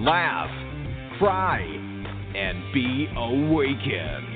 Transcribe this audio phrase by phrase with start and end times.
[0.00, 0.50] laugh,
[1.18, 1.60] cry,
[2.34, 4.34] and be awakened.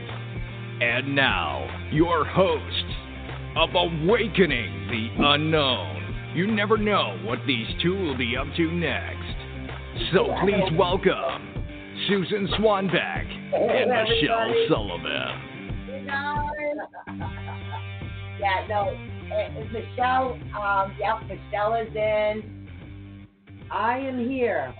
[0.83, 2.85] And now, your host
[3.57, 6.33] of Awakening the Unknown.
[6.35, 9.35] You never know what these two will be up to next.
[10.13, 11.65] So please welcome
[12.07, 16.07] Susan Swanbeck and Michelle Sullivan.
[18.39, 18.97] yeah, no,
[19.35, 22.69] uh, Michelle, um, yep, Michelle is in.
[23.73, 24.73] I am here.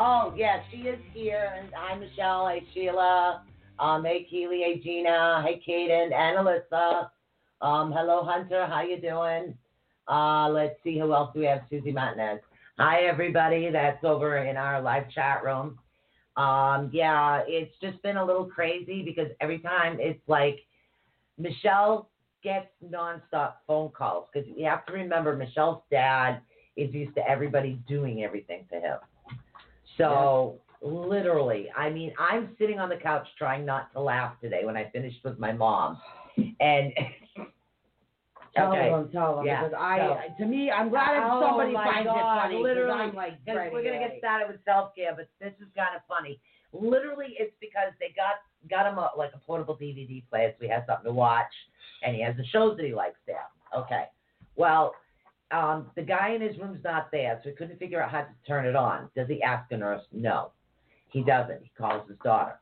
[0.00, 1.52] Oh, yeah, she is here.
[1.58, 2.46] And hi, Michelle.
[2.46, 3.42] Hey, Sheila.
[3.80, 4.60] Um, hey, Keely.
[4.60, 5.42] Hey, Gina.
[5.44, 7.08] Hey, Kaden and Alyssa.
[7.60, 8.64] Um, hello, Hunter.
[8.66, 9.58] How you doing?
[10.06, 11.62] Uh, let's see who else we have.
[11.68, 12.38] Susie Martinez.
[12.78, 13.70] Hi, everybody.
[13.72, 15.80] That's over in our live chat room.
[16.36, 20.60] Um, yeah, it's just been a little crazy because every time it's like
[21.38, 22.08] Michelle
[22.44, 26.40] gets nonstop phone calls because you have to remember Michelle's dad
[26.76, 28.98] is used to everybody doing everything to him.
[29.98, 34.76] So literally, I mean, I'm sitting on the couch trying not to laugh today when
[34.76, 36.00] I finished with my mom,
[36.60, 36.92] and
[38.56, 39.44] Tell okay, them, tell them.
[39.46, 39.98] yeah, because I,
[40.38, 42.62] so- to me, I'm glad if Oh somebody finds God, it funny.
[42.62, 45.68] Literally, I'm like, ready we're gonna to- get started with self care, but this is
[45.76, 46.40] kind of funny.
[46.72, 48.40] Literally, it's because they got
[48.70, 51.52] got him a, like a portable DVD player, so he has something to watch,
[52.02, 53.46] and he has the shows that he likes there.
[53.76, 54.04] Okay,
[54.56, 54.94] well,
[55.50, 58.28] um, the guy in his room's not there, so he couldn't figure out how to
[58.46, 59.08] turn it on.
[59.16, 60.02] Does he ask a nurse?
[60.12, 60.50] No,
[61.10, 61.62] he doesn't.
[61.62, 62.60] He calls his daughter.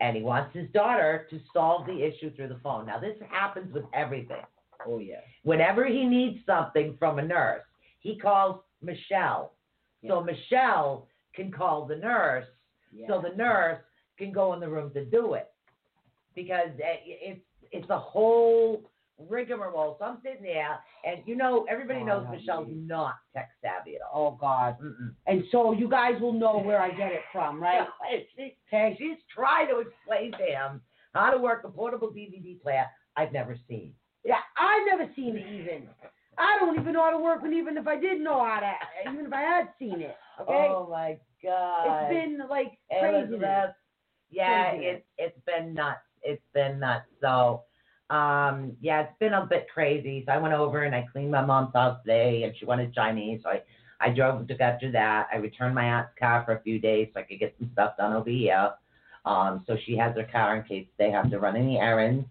[0.00, 2.86] And he wants his daughter to solve the issue through the phone.
[2.86, 4.42] Now, this happens with everything.
[4.86, 5.20] Oh yeah.
[5.42, 7.62] Whenever he needs something from a nurse,
[8.00, 9.52] he calls Michelle.
[10.08, 12.46] So Michelle can call the nurse,
[12.94, 13.06] yeah.
[13.06, 13.78] so the nurse
[14.16, 15.52] can go in the room to do it.
[16.34, 17.40] Because it- it's
[17.72, 18.82] it's a whole
[19.28, 19.96] rigmarole.
[19.98, 22.86] So I'm sitting there, and you know everybody Oh, knows Michelle's mean.
[22.86, 24.34] not tech savvy at all.
[24.34, 24.76] Oh God.
[24.82, 25.14] Mm-mm.
[25.26, 27.86] And so you guys will know where I get it from, right?
[28.12, 30.80] And she, okay, she's trying to explain to him
[31.14, 32.86] how to work a portable DVD player
[33.16, 33.92] I've never seen.
[34.24, 35.88] Yeah, I've never seen it even.
[36.38, 39.10] I don't even know how to work it, even if I did know how to,
[39.12, 40.16] even if I had seen it.
[40.40, 40.68] Okay.
[40.70, 41.86] Oh my God!
[42.04, 43.36] it's been like crazy.
[44.30, 45.02] Yeah, Craziness.
[45.18, 45.98] it's it's been nuts.
[46.22, 47.06] It's been nuts.
[47.20, 47.64] So,
[48.10, 50.24] um, yeah, it's been a bit crazy.
[50.26, 53.40] So I went over and I cleaned my mom's house today, and she wanted Chinese.
[53.44, 53.62] So I
[54.00, 55.28] I drove and took after that.
[55.32, 57.96] I returned my aunt's car for a few days so I could get some stuff
[57.98, 58.72] done over here.
[59.26, 62.26] Um, so she has her car in case they have to run any errands.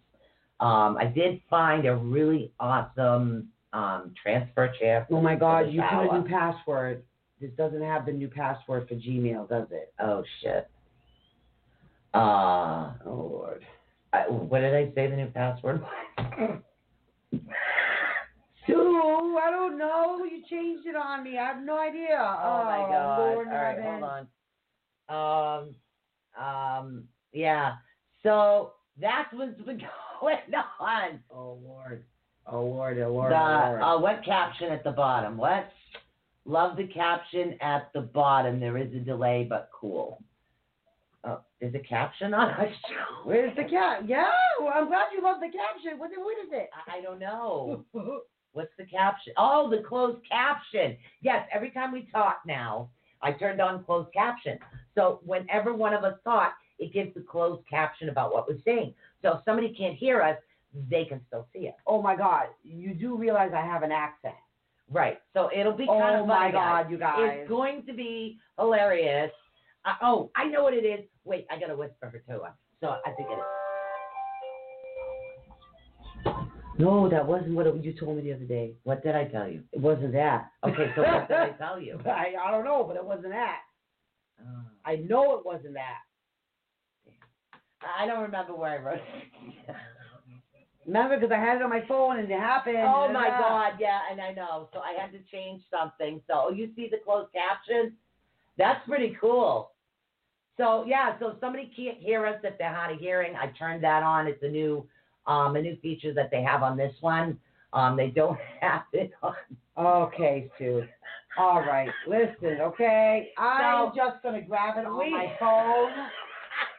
[0.60, 5.08] Um, I did find a really awesome um transfer chair.
[5.12, 7.04] Oh my God, you put a new password.
[7.40, 9.94] This doesn't have the new password for Gmail, does it?
[10.00, 10.68] Oh shit.
[12.14, 13.64] Uh, Oh Lord.
[14.12, 16.60] I, what did I say the new password was?
[18.66, 20.24] Sue, I don't know.
[20.24, 21.38] You changed it on me.
[21.38, 22.18] I have no idea.
[22.20, 23.20] Oh my god.
[23.20, 24.04] Lord All right, in hold
[25.10, 25.66] on.
[26.38, 27.04] Um um
[27.34, 27.74] yeah.
[28.24, 29.82] So that's what's been
[30.22, 30.38] going
[30.80, 31.20] on.
[31.34, 32.04] Oh Lord.
[32.52, 33.00] Oh Lord.
[33.00, 33.32] Oh Lord.
[33.32, 33.82] The oh, Lord.
[33.82, 35.38] uh, what caption at the bottom?
[35.38, 35.70] What?
[36.46, 38.60] Love the caption at the bottom.
[38.60, 40.24] There is a delay, but cool.
[41.26, 42.72] Oh, there's a caption on it.
[43.26, 44.04] Where's the cap?
[44.06, 44.26] Yeah,
[44.60, 46.00] well, I'm glad you love the caption.
[46.00, 46.70] What, what is it?
[46.88, 47.84] I I don't know.
[48.54, 49.34] What's the caption?
[49.38, 50.98] Oh, the closed caption.
[51.22, 52.90] Yes, every time we talk now,
[53.22, 54.58] I turned on closed caption.
[54.96, 58.94] So whenever one of us talk, it gives the closed caption about what we're saying.
[59.22, 60.38] So if somebody can't hear us,
[60.90, 61.76] they can still see it.
[61.86, 64.36] Oh my God, you do realize I have an accent.
[64.90, 65.20] Right.
[65.34, 66.84] So it'll be kind Oh of Oh my funny, guys.
[66.86, 67.38] God, you guys.
[67.42, 69.32] It's going to be hilarious.
[69.86, 71.06] Uh, oh, I know what it is.
[71.24, 72.42] Wait, I got to whisper for two.
[72.82, 73.44] So I think it is.
[76.80, 78.74] No, that wasn't what it, you told me the other day.
[78.84, 79.64] What did I tell you?
[79.74, 80.52] It wasn't that.
[80.66, 82.00] Okay, so what did I tell you?
[82.06, 83.60] I, I don't know, but it wasn't that.
[84.42, 84.62] Oh.
[84.86, 86.00] I know it wasn't that.
[87.82, 89.76] I don't remember where I wrote it.
[90.86, 92.78] Remember, because I had it on my phone and it happened.
[92.78, 94.70] oh my God, yeah, and I know.
[94.74, 96.20] So I had to change something.
[96.26, 97.94] So oh, you see the closed caption?
[98.60, 99.72] That's pretty cool.
[100.58, 103.84] So yeah, so if somebody can't hear us if they're hard of hearing, I turned
[103.86, 104.28] that on.
[104.28, 104.86] It's a new
[105.26, 107.40] um a new feature that they have on this one.
[107.74, 109.34] Um they don't have it on
[109.78, 110.84] Okay, Sue.
[111.38, 113.32] All right, listen, okay.
[113.38, 115.92] I'm So- just gonna grab it on We- my phone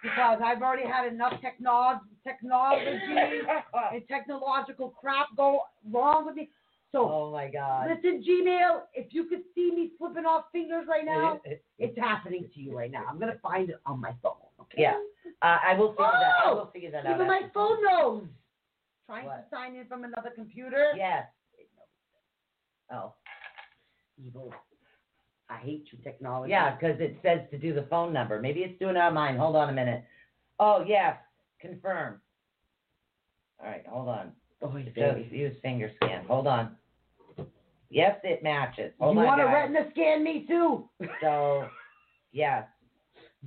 [0.02, 2.84] because I've already had enough technol technology
[3.92, 5.60] and technological crap go
[5.90, 6.50] wrong with me.
[6.92, 7.88] So oh my God.
[7.88, 11.40] listen, Gmail, if you could see me flipping off fingers right now,
[11.78, 13.04] it's happening to you right now.
[13.08, 14.32] I'm gonna find it on my phone.
[14.60, 14.82] Okay.
[14.82, 14.96] Yeah.
[15.42, 16.32] Uh, I will figure that.
[16.44, 16.54] I Oh!
[16.56, 17.14] will figure that out.
[17.14, 18.24] Even my phone knows.
[19.06, 19.48] Trying What?
[19.50, 20.92] to sign in from another computer.
[20.96, 21.26] Yes.
[22.92, 23.14] Oh.
[24.18, 24.52] Evil.
[25.48, 26.50] I hate you, technology.
[26.50, 28.40] Yeah, because it says to do the phone number.
[28.40, 29.36] Maybe it's doing it on mine.
[29.36, 30.04] Hold on a minute.
[30.60, 31.16] Oh, yes.
[31.60, 32.20] Confirm.
[33.60, 34.32] All right, hold on.
[34.62, 36.24] Oh, Just use finger scan.
[36.26, 36.76] Hold on.
[37.90, 38.92] Yes, it matches.
[39.00, 39.52] Hold you want to guys.
[39.52, 40.88] retina scan me too?
[41.20, 41.66] So,
[42.32, 42.64] yes.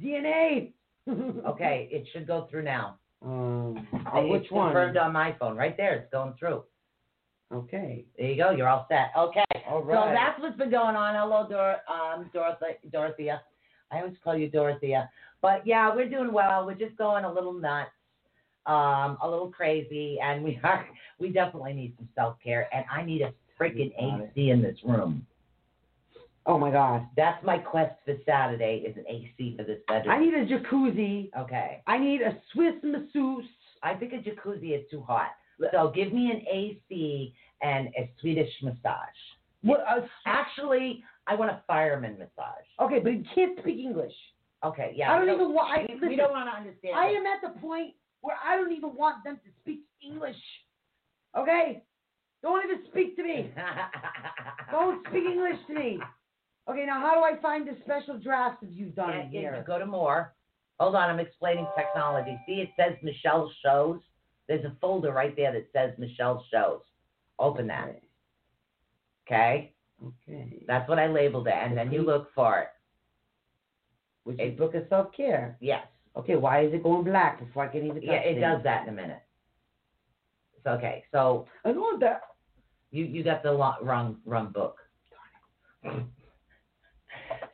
[0.02, 0.72] DNA.
[1.46, 2.98] Okay, it should go through now.
[3.22, 4.68] Um, oh, which one?
[4.68, 5.58] confirmed on my phone.
[5.58, 5.96] Right there.
[5.96, 6.64] It's going through.
[7.54, 8.06] Okay.
[8.18, 8.52] There you go.
[8.52, 9.12] You're all set.
[9.18, 9.44] Okay.
[9.70, 11.16] All So that's what's been going on.
[11.16, 13.42] Hello, Dor- um, Dorothy, Dorothea.
[13.92, 15.10] I always call you Dorothea.
[15.42, 16.66] But yeah, we're doing well.
[16.66, 17.92] We're just going a little nuts,
[18.66, 20.88] um, a little crazy, and we are.
[21.20, 23.34] We definitely need some self care, and I need a
[23.72, 24.30] freaking.
[24.30, 25.26] AC in this room.
[26.46, 27.08] Oh my God.
[27.16, 30.14] That's my quest for Saturday is an AC for this bedroom.
[30.14, 31.30] I need a jacuzzi.
[31.40, 31.82] okay.
[31.88, 33.46] I need a Swiss masseuse.
[33.82, 35.32] I think a jacuzzi is too hot.
[35.72, 39.20] So give me an AC and a Swedish massage.
[39.62, 39.80] What?
[39.82, 42.66] A, Actually, I want a fireman massage.
[42.82, 44.14] okay, but he can't speak English.
[44.64, 45.12] Okay, yeah.
[45.12, 45.72] I don't even want.
[45.72, 46.96] I, we, we don't want to understand.
[46.96, 50.38] I am at the point where I don't even want them to speak English.
[51.38, 51.84] Okay?
[52.44, 53.52] Don't even speak to me.
[54.72, 56.00] Don't speak English to me.
[56.70, 59.56] Okay, now how do I find the special drafts of you've done Yeah, here?
[59.58, 60.34] you go to more.
[60.80, 62.38] Hold on, I'm explaining technology.
[62.46, 64.00] See, it says Michelle Shows.
[64.48, 66.82] There's a folder right there that says Michelle Shows.
[67.40, 68.02] Open that.
[69.26, 69.74] Okay?
[70.06, 70.64] Okay.
[70.68, 72.68] That's what I labeled it, and then you look for it.
[74.26, 75.58] Which is book of self care.
[75.62, 75.86] Yes.
[76.18, 78.42] Okay, why is it going black before I can even Yeah, it things?
[78.42, 79.22] does that in a minute.
[80.58, 81.04] It's okay.
[81.12, 82.22] So I know that.
[82.94, 84.78] You you got the lo- wrong wrong book.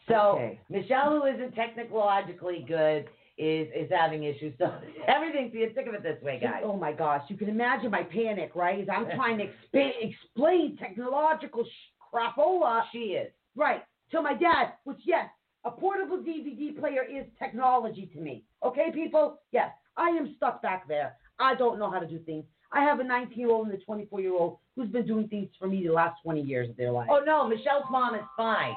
[0.08, 0.60] So Okay.
[0.70, 3.06] Michelle, who isn't technologically good,
[3.38, 4.54] is is having issues.
[4.60, 4.66] So
[5.08, 6.62] everything's you're sick of it this way, guys.
[6.64, 8.82] Oh my gosh, you can imagine my panic, right?
[8.82, 13.32] As I'm trying to expa- explain technological sh- crapola, She is.
[13.56, 13.82] right,
[14.12, 15.30] to my dad, which, yes,
[15.64, 18.44] a portable DVD player is technology to me.
[18.64, 19.40] Okay, people?
[19.52, 21.16] Yes, I am stuck back there.
[21.40, 22.44] I don't know how to do things.
[22.72, 25.50] I have a 19 year old and a 24 year old who's been doing things
[25.58, 27.08] for me the last 20 years of their life.
[27.12, 28.76] Oh no, Michelle's mom is fine.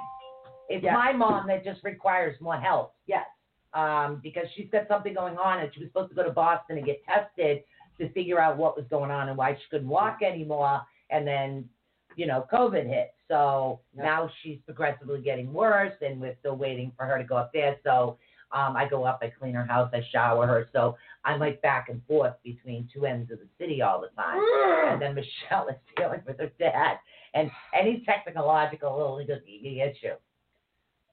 [0.68, 0.94] It's Yeah.
[0.94, 2.94] my mom that just requires more help.
[3.06, 3.26] yes.
[3.74, 6.76] Um, because she's got something going on and she was supposed to go to Boston
[6.76, 7.64] and get tested
[7.98, 10.82] to figure out what was going on and why she couldn't walk anymore.
[11.08, 11.66] And then,
[12.14, 13.14] you know, COVID hit.
[13.28, 14.04] So Yep.
[14.04, 17.76] now she's progressively getting worse and we're still waiting for her to go up there.
[17.82, 18.18] So
[18.52, 20.68] um, I go up, I clean her house, I shower her.
[20.74, 24.38] So I'm like back and forth between two ends of the city all the time.
[24.38, 24.92] Mm.
[24.94, 26.98] And then Michelle is dealing with her dad.
[27.34, 30.14] And any technological little issue.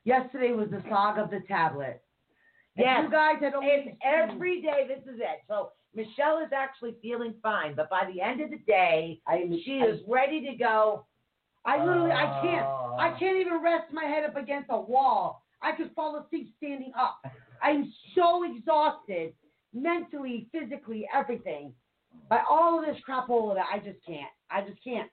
[0.03, 2.01] Yesterday was the saga of the tablet.
[2.75, 3.03] If Yes.
[3.03, 4.87] You guys had It's every day.
[4.87, 5.41] This is it.
[5.47, 9.79] So Michelle is actually feeling fine, but by the end of the day, I, she
[9.79, 11.05] is ready to go.
[11.65, 12.65] I literally, I can't.
[12.65, 12.95] Oh.
[12.97, 15.43] I can't even rest my head up against a wall.
[15.61, 17.21] I could fall asleep standing up.
[17.61, 19.33] I'm so exhausted,
[19.73, 21.73] mentally, physically, everything.
[22.29, 24.31] By all of this crapola that I just can't.
[24.49, 25.09] I just can't.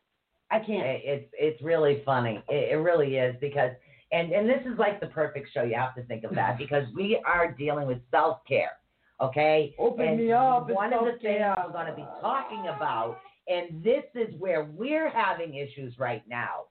[0.50, 0.86] I can't.
[0.86, 2.42] It's it's really funny.
[2.48, 3.72] It, it really is because
[4.12, 5.62] and and this is like the perfect show.
[5.62, 8.72] You have to think of that because we are dealing with self care.
[9.20, 9.74] Okay.
[9.78, 10.68] Open and me up.
[10.70, 15.08] One of the things we're going to be talking about, and this is where we're
[15.08, 16.64] having issues right now,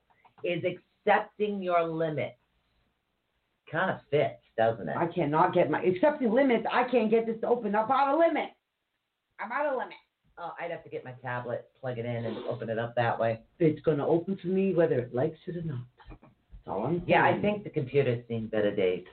[0.43, 2.35] is accepting your limits.
[3.71, 4.95] Kind of fits, doesn't it?
[4.97, 6.65] I cannot get my accepting limits.
[6.71, 8.49] I can't get this to open up out of limit.
[9.39, 9.93] I'm out of limit.
[10.37, 13.17] Oh, I'd have to get my tablet, plug it in, and open it up that
[13.17, 13.39] way.
[13.59, 15.83] It's gonna open for me whether it likes it or not.
[16.09, 19.05] That's all I'm Yeah, I think the computer's seen better days.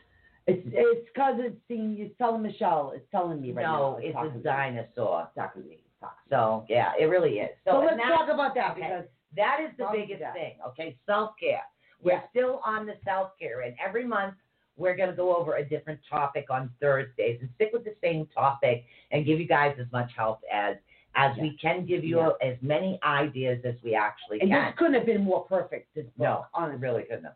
[0.49, 2.93] it's it's because it's seeing it's telling Michelle.
[2.95, 3.77] It's telling me right now.
[3.79, 5.23] no, it's talking a dinosaur.
[5.29, 5.75] It's talking to me.
[5.77, 6.37] It's talking to me.
[6.37, 7.51] So yeah, it really is.
[7.65, 8.81] So, So, let's that- talk about that okay.
[8.81, 9.05] because
[9.37, 10.35] that is the biggest that.
[10.35, 10.55] thing.
[10.69, 11.63] Okay, self care.
[12.03, 14.35] We're still on the self care, and every month
[14.77, 18.27] we're going to go over a different topic on Thursdays and stick with the same
[18.35, 20.77] topic and give you guys as much help as
[21.15, 22.31] as we can give you Yeah.
[22.53, 24.65] as many ideas as we actually and can.
[24.65, 25.95] this couldn't have been more perfect.
[25.95, 26.81] This book, No, honestly.
[26.81, 27.35] really couldn't have.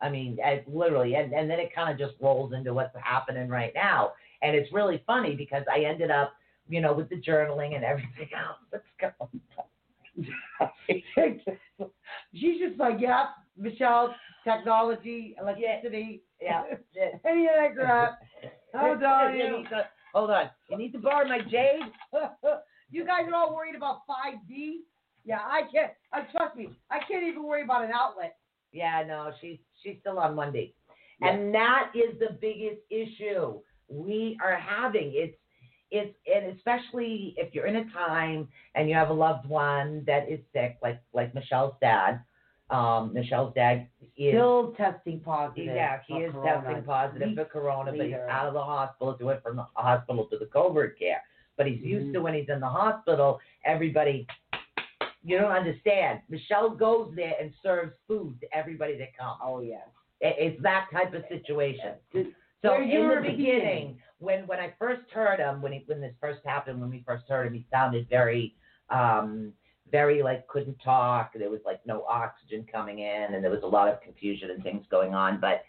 [0.00, 3.48] I mean, I, literally, and, and then it kind of just rolls into what's happening
[3.48, 4.12] right now.
[4.40, 6.32] And it's really funny because I ended up,
[6.70, 10.70] you know, with the journaling and everything else that's going on.
[12.34, 13.26] She's just like, yeah,
[13.58, 14.14] Michelle,
[14.44, 16.27] technology, electricity, Yeah.
[16.42, 18.18] Any of that crap.
[18.74, 19.56] I'm telling You you.
[19.58, 20.50] need to- Hold on.
[20.70, 21.82] You need to borrow my jade?
[22.90, 24.78] you guys are all worried about 5D.
[25.24, 25.92] Yeah, I can't.
[26.12, 28.36] Uh, trust me, I can't even worry about an outlet.
[28.72, 30.74] Yeah, no, she's she's still on Monday.
[31.20, 35.12] And that is the biggest issue we are having.
[35.14, 35.36] It's
[35.90, 40.28] it's and especially if you're in a time and you have a loved one that
[40.30, 42.20] is sick, like like Michelle's dad.
[42.70, 45.66] Um, Michelle's dad is Still testing positive.
[45.74, 46.62] yeah, he is corona.
[46.62, 49.16] testing positive for corona, but he's out of the hospital.
[49.18, 51.22] He went from the hospital to the COVID care.
[51.56, 52.12] But he's used Mhm.
[52.14, 54.26] to when he's in the hospital, everybody
[55.24, 56.20] you don't understand.
[56.28, 59.38] Michelle goes there and serves food to everybody that comes.
[59.42, 59.86] Oh yes.
[60.20, 61.94] It- It's that type of situation.
[62.62, 66.44] So in the beginning, when when I first heard him, when he when this first
[66.44, 68.54] happened, when we first heard him, he sounded very
[68.90, 69.52] um
[69.90, 71.32] very like couldn't talk.
[71.34, 74.62] There was like no oxygen coming in, and there was a lot of confusion and
[74.62, 75.40] things going on.
[75.40, 75.64] But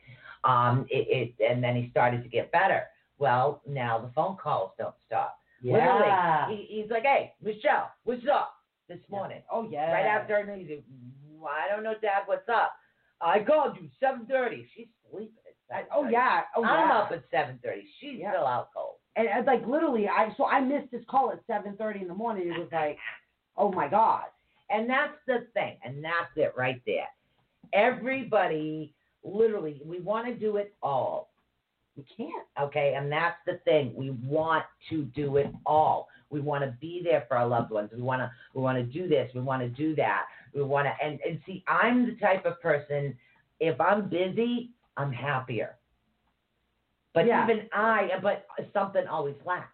[0.47, 2.83] um it, it and then he started to get better.
[3.17, 5.37] Well, now the phone calls don't stop.
[5.61, 5.73] Yeah.
[5.73, 8.55] Literally, he, he's like, "Hey, Michelle, what's up?"
[8.87, 9.41] This morning.
[9.51, 9.91] Oh yeah.
[9.91, 10.81] Right after I knew you,
[11.45, 12.73] I don't know, Dad, what's up?
[13.21, 14.65] I called you seven thirty.
[14.75, 15.35] She's sleeping
[15.71, 16.41] at Oh yeah.
[16.55, 16.69] Oh yeah.
[16.69, 17.85] I'm up at seven thirty.
[17.99, 18.31] She's Yeah.
[18.31, 18.95] still out cold.
[19.15, 22.13] and, and like literally, I so I missed this call at seven thirty in the
[22.15, 22.47] morning.
[22.47, 22.97] It was like,
[23.59, 24.23] oh my god.
[24.71, 27.07] And that's the thing, and that's it right there.
[27.73, 31.29] Everybody, literally, we want to do it all.
[31.97, 32.45] We can't.
[32.61, 33.93] Okay, and that's the thing.
[33.95, 36.07] We want to do it all.
[36.29, 37.89] We want to be there for our loved ones.
[37.95, 39.31] We want to we want to do this.
[39.33, 40.25] We want to do that.
[40.53, 41.63] We want to and and see.
[41.67, 43.17] I'm the type of person.
[43.59, 45.75] If I'm busy, I'm happier.
[47.13, 47.43] But Yeah.
[47.43, 49.73] even I, but something always lacks.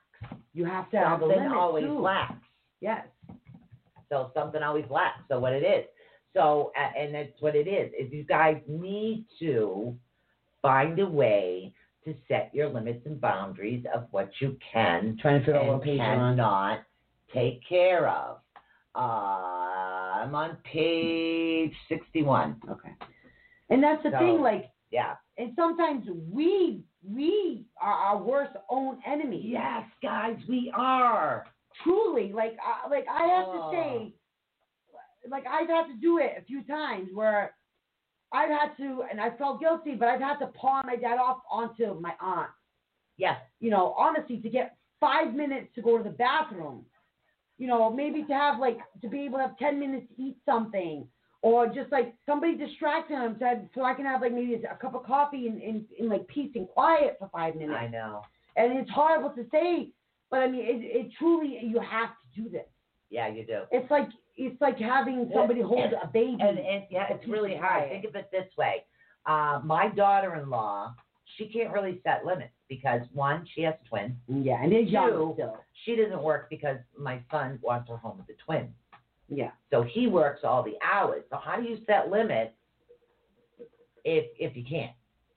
[0.53, 1.99] You have to have a Something limit always too.
[1.99, 2.33] lacks.
[2.79, 3.05] Yes.
[4.09, 5.21] So something always lacks.
[5.27, 5.85] So what it is.
[6.33, 7.91] So and that's what it is.
[7.97, 9.95] Is you guys need to
[10.61, 15.45] find a way to set your limits and boundaries of what you can Trying to
[15.45, 16.79] figure out and what page cannot
[17.33, 18.37] take care of.
[18.95, 18.99] Uh,
[20.21, 22.61] I'm on page 61.
[22.69, 22.91] Okay.
[23.69, 25.15] And that's the So- thing, like, Yeah.
[25.37, 29.39] and sometimes we we are our worst own enemy.
[29.39, 31.45] Yes, guys, we are.
[31.83, 33.71] Truly, like, I, like I have Oh.
[33.71, 34.13] to say,
[34.93, 35.29] oh.
[35.29, 37.55] like I've had to do it a few times where
[38.31, 41.39] I've had to, and I felt guilty, but I've had to pawn my dad off
[41.49, 42.49] onto my aunt.
[43.17, 43.37] Yes.
[43.61, 46.85] you know, honestly, to get five minutes to go to the bathroom,
[47.57, 50.37] you know, maybe to have like to be able to have ten minutes to eat
[50.45, 51.07] something,
[51.41, 54.95] or just like somebody distracting them to, so I can have like maybe a cup
[54.95, 57.77] of coffee in, in, in like peace and quiet for five minutes.
[57.79, 58.23] I know.
[58.57, 59.91] And it's horrible to say,
[60.35, 62.65] but I mean, it, it truly you have to do this.
[63.09, 63.61] Yeah, you do.
[63.71, 66.35] It's like it's like having somebody hold a baby.
[66.41, 67.89] And, and yeah, it's really hard.
[67.89, 68.83] Think of it this way.
[69.25, 70.93] Uh, my daughter-in-law,
[71.37, 74.15] she can't really set limits because one, she has twins.
[74.27, 75.55] yeah, and they're young still.
[75.85, 78.73] She doesn't work because my son wants her home with the twins.
[79.29, 79.51] Yeah.
[79.71, 81.23] So he works all the hours.
[81.29, 82.51] So how do you set limits
[84.03, 84.91] if if you can't?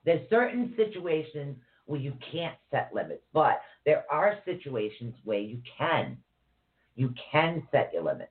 [0.05, 1.57] There's certain situations
[1.89, 6.17] where you can't set limits, but there are situations where you can.
[6.97, 8.31] You can set your limits.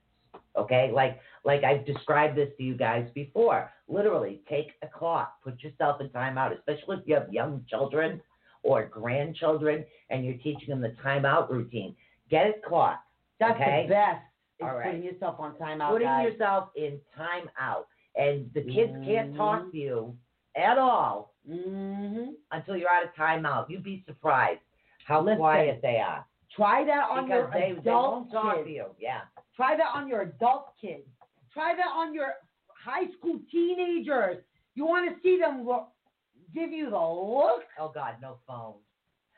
[0.56, 0.90] Okay?
[0.94, 3.70] Like like I've described this to you guys before.
[3.88, 8.20] Literally, take a clock, put yourself in timeout, especially if you have young children
[8.62, 11.96] or grandchildren and you're teaching them the timeout routine.
[12.30, 13.00] Get a clock.
[13.40, 13.84] That's Okay.
[13.88, 14.22] the best.
[14.60, 14.86] Is All right.
[14.86, 15.90] putting yourself on timeout.
[15.90, 16.32] putting guys.
[16.32, 17.84] yourself in timeout.
[18.16, 20.16] And the kids can't talk to you
[20.56, 23.66] at all hmm until you're out of timeout.
[23.70, 24.60] You'd be surprised
[25.06, 25.38] how Listen.
[25.38, 26.26] quiet they are.
[26.54, 28.66] Try that on because your they, they adult won't talk kids.
[28.66, 28.84] to you.
[29.00, 29.20] Yeah.
[29.56, 31.06] Try that on your adult kids.
[31.52, 32.34] Try that on your
[32.68, 34.38] high school teenagers.
[34.74, 35.88] You want to see them lo-
[36.54, 37.62] give you the look?
[37.78, 38.74] Oh God, no phone.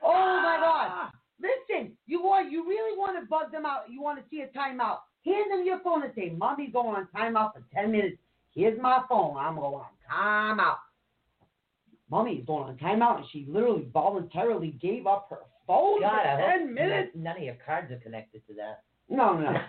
[0.03, 0.89] Oh my God!
[0.91, 1.13] Ah!
[1.41, 3.85] Listen, you want you really want to bug them out.
[3.91, 4.99] You want to see a timeout.
[5.25, 8.17] Hand them your phone and say, "Mommy's going on timeout for ten minutes.
[8.55, 9.37] Here's my phone.
[9.37, 10.77] I'm going on timeout."
[12.11, 16.75] Mommy's going on timeout, and she literally voluntarily gave up her phone God, for ten
[16.75, 17.11] minutes.
[17.15, 18.83] None of your cards are connected to that.
[19.09, 19.53] No, no.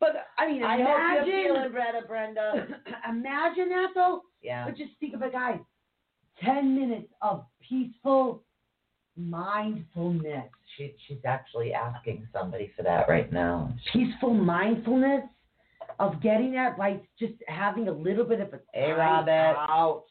[0.00, 1.18] But I mean, I imagine.
[1.18, 2.66] hope you're feeling better, Brenda.
[3.08, 4.22] imagine that though.
[4.42, 4.64] Yeah.
[4.64, 5.58] But just think of it, guys.
[6.42, 8.42] Ten minutes of peaceful
[9.14, 10.48] mindfulness.
[10.78, 13.74] She, she's actually asking somebody for that right now.
[13.92, 15.24] Peaceful mindfulness
[15.98, 19.30] of getting that by just having a little bit of a Hey, Robert.
[19.30, 20.04] out.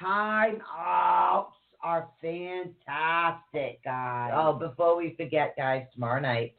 [0.00, 4.32] Time outs are fantastic, guys.
[4.34, 6.54] Oh, before we forget, guys, tomorrow night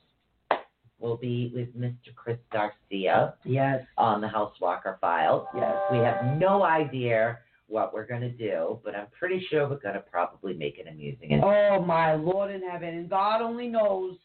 [0.99, 2.13] will be with Mr.
[2.15, 3.83] Chris Garcia Yes.
[3.97, 5.47] on the House Walker Files.
[5.55, 5.75] Yes.
[5.91, 9.95] We have no idea what we're going to do, but I'm pretty sure we're going
[9.95, 11.33] to probably make it amusing.
[11.33, 14.17] And Oh my Lord in heaven, and God only knows.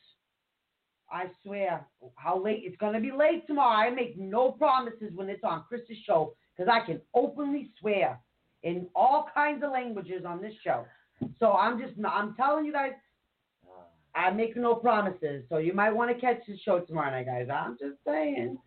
[1.10, 3.76] I swear, how late it's gonna be late tomorrow.
[3.76, 8.18] I make no promises when it's on Chris's show because I can openly swear
[8.62, 10.84] in all kinds of languages on this show.
[11.38, 12.92] So I'm just, I'm telling you guys,
[14.14, 15.44] I make no promises.
[15.48, 17.48] So you might want to catch the show tomorrow night, guys.
[17.52, 18.58] I'm just saying.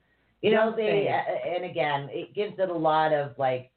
[0.41, 3.71] you know, they, uh, and again, it gives it a lot of like,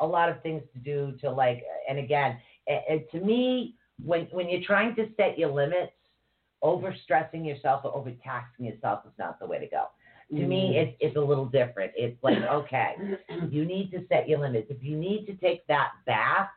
[0.00, 2.38] a lot of things to do to like, and again,
[2.70, 5.92] uh, uh, to me, when when you're trying to set your limits,
[6.62, 9.86] overstressing yourself or overtaxing yourself is not the way to go.
[10.30, 10.76] To me, Mm.
[10.76, 11.92] it's it's a little different.
[11.96, 12.94] It's like, okay,
[13.50, 14.70] you need to set your limits.
[14.70, 16.50] If you need to take that bath,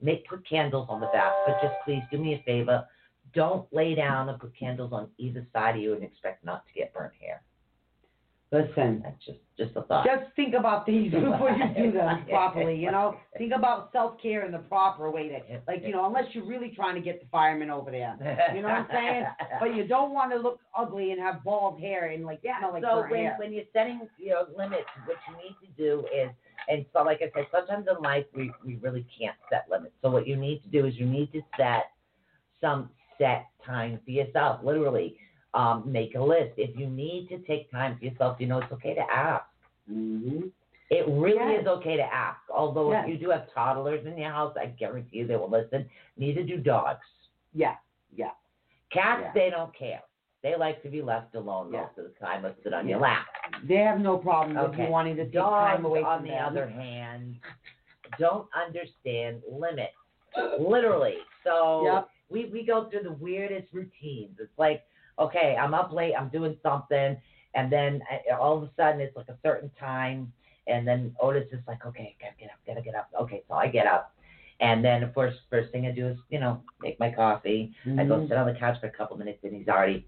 [0.00, 2.86] make put candles on the bath, but just please do me a favor.
[3.34, 6.72] Don't lay down and put candles on either side of you and expect not to
[6.72, 7.42] get burnt hair.
[8.52, 10.04] Listen, That's just just a thought.
[10.04, 12.76] just think about these before you do them properly.
[12.76, 15.28] You know, think about self care in the proper way.
[15.28, 18.14] To like, you know, unless you're really trying to get the fireman over there.
[18.54, 19.24] You know what I'm saying?
[19.60, 22.72] But you don't want to look ugly and have bald hair and like Yeah, smell
[22.72, 23.36] like so burnt when, hair.
[23.38, 26.30] when you're setting your limits, what you need to do is,
[26.68, 29.94] and so like I said, sometimes in life we, we really can't set limits.
[30.02, 31.84] So what you need to do is you need to set
[32.60, 35.16] some set time for yourself, literally.
[35.54, 36.52] Um, make a list.
[36.56, 39.44] If you need to take time for yourself, you know it's okay to ask.
[39.86, 40.46] hmm
[40.90, 41.62] It really Yes.
[41.62, 42.40] is okay to ask.
[42.50, 43.04] Although Yes.
[43.04, 45.88] if you do have toddlers in your house, I guarantee you they will listen.
[46.18, 47.04] Neither do dogs.
[47.54, 47.76] Yeah,
[48.14, 48.32] yeah.
[48.90, 49.32] Cats, Yeah.
[49.32, 50.02] they don't care.
[50.42, 51.82] They like to be left alone Yeah.
[51.82, 52.92] most of the time or sit on Yeah.
[52.96, 53.26] your lap.
[53.64, 54.84] They have no problem with Okay.
[54.86, 56.46] you wanting to take Dogs, time away from on the them.
[56.46, 57.36] other hand,
[58.18, 59.94] don't understand limits.
[60.58, 61.18] Literally.
[61.44, 62.08] So Yep.
[62.30, 64.38] we, we go through the weirdest routines.
[64.40, 64.82] It's like,
[65.18, 67.16] okay, I'm up late, I'm doing something,
[67.54, 70.32] and then I, all of a sudden it's like a certain time,
[70.66, 73.08] and then Otis is like, okay, gotta get up, gotta get up.
[73.20, 74.14] Okay, so I get up.
[74.60, 77.74] And then, of course, first thing I do is, you know, make my coffee.
[77.98, 78.28] I go Mhm.
[78.28, 80.06] sit on the couch for a couple minutes, and he's already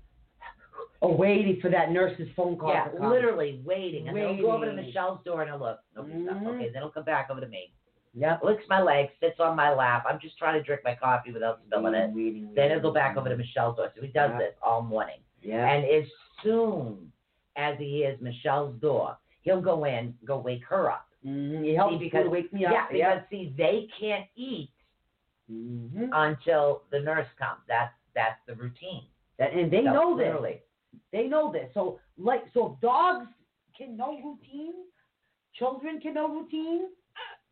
[1.02, 2.70] Oh, waiting for that nurse's phone call.
[2.70, 4.08] yeah, literally waiting.
[4.08, 5.80] And then he'll go over to Michelle's door and I'll look.
[5.96, 6.06] Up.
[6.06, 6.46] Mhm.
[6.54, 7.72] Okay, then he'll come back over to me.
[8.16, 8.40] Yep.
[8.44, 10.04] Licks my leg, sits on my lap.
[10.08, 12.54] I'm just trying to drink my coffee without spilling it.
[12.54, 13.90] Then he'll go back over to Michelle's door.
[13.96, 14.38] So he does Yeah.
[14.38, 15.18] this all morning.
[15.42, 15.66] Yeah.
[15.68, 16.08] And as
[16.42, 17.12] soon
[17.56, 21.08] as he hears Michelle's door, he'll go in, go wake her up.
[21.22, 22.72] hmm He helps See, because- wake me up.
[22.72, 24.70] Yeah, because see, they can't eat
[25.48, 27.60] hmm until the nurse comes.
[27.68, 29.06] That's that's the routine.
[29.38, 30.26] That, And they So, know this.
[30.26, 30.62] literally.
[31.10, 31.68] They know this.
[31.74, 33.26] So, like, so dogs
[33.76, 34.74] can know routine,
[35.54, 36.90] children can know routine.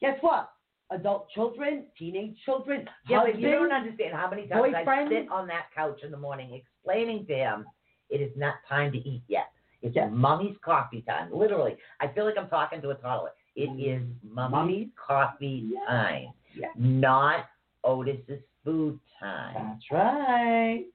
[0.00, 0.51] Guess what?
[0.92, 5.08] Adult children, teenage children, Yeah, but you don't understand how many times I boyfriend.
[5.10, 7.66] sit on that couch in the morning explaining to him
[8.10, 9.50] it is not time to eat yet.
[9.80, 10.08] It's Yeah.
[10.08, 11.32] mommy's coffee time.
[11.32, 13.32] Literally, I feel like I'm talking to a toddler.
[13.56, 14.16] It Mm.
[14.22, 14.88] mommy's Mommy's?
[14.96, 15.84] coffee Yeah.
[15.86, 16.68] time, Yeah.
[16.76, 17.48] not
[17.84, 19.54] Otis's food time.
[19.54, 20.86] That's right.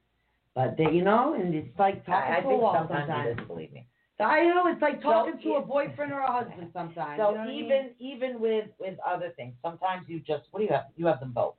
[0.54, 3.06] But they, you know, and it's like talking I, I to a think wall sometimes
[3.06, 3.86] he doesn't believe me.
[4.20, 7.18] I know it's like talking to a boyfriend or a husband sometimes.
[7.20, 7.64] So you know what I mean?
[7.64, 10.86] even even with with other things, sometimes you just what do you have?
[10.96, 11.54] You have them both.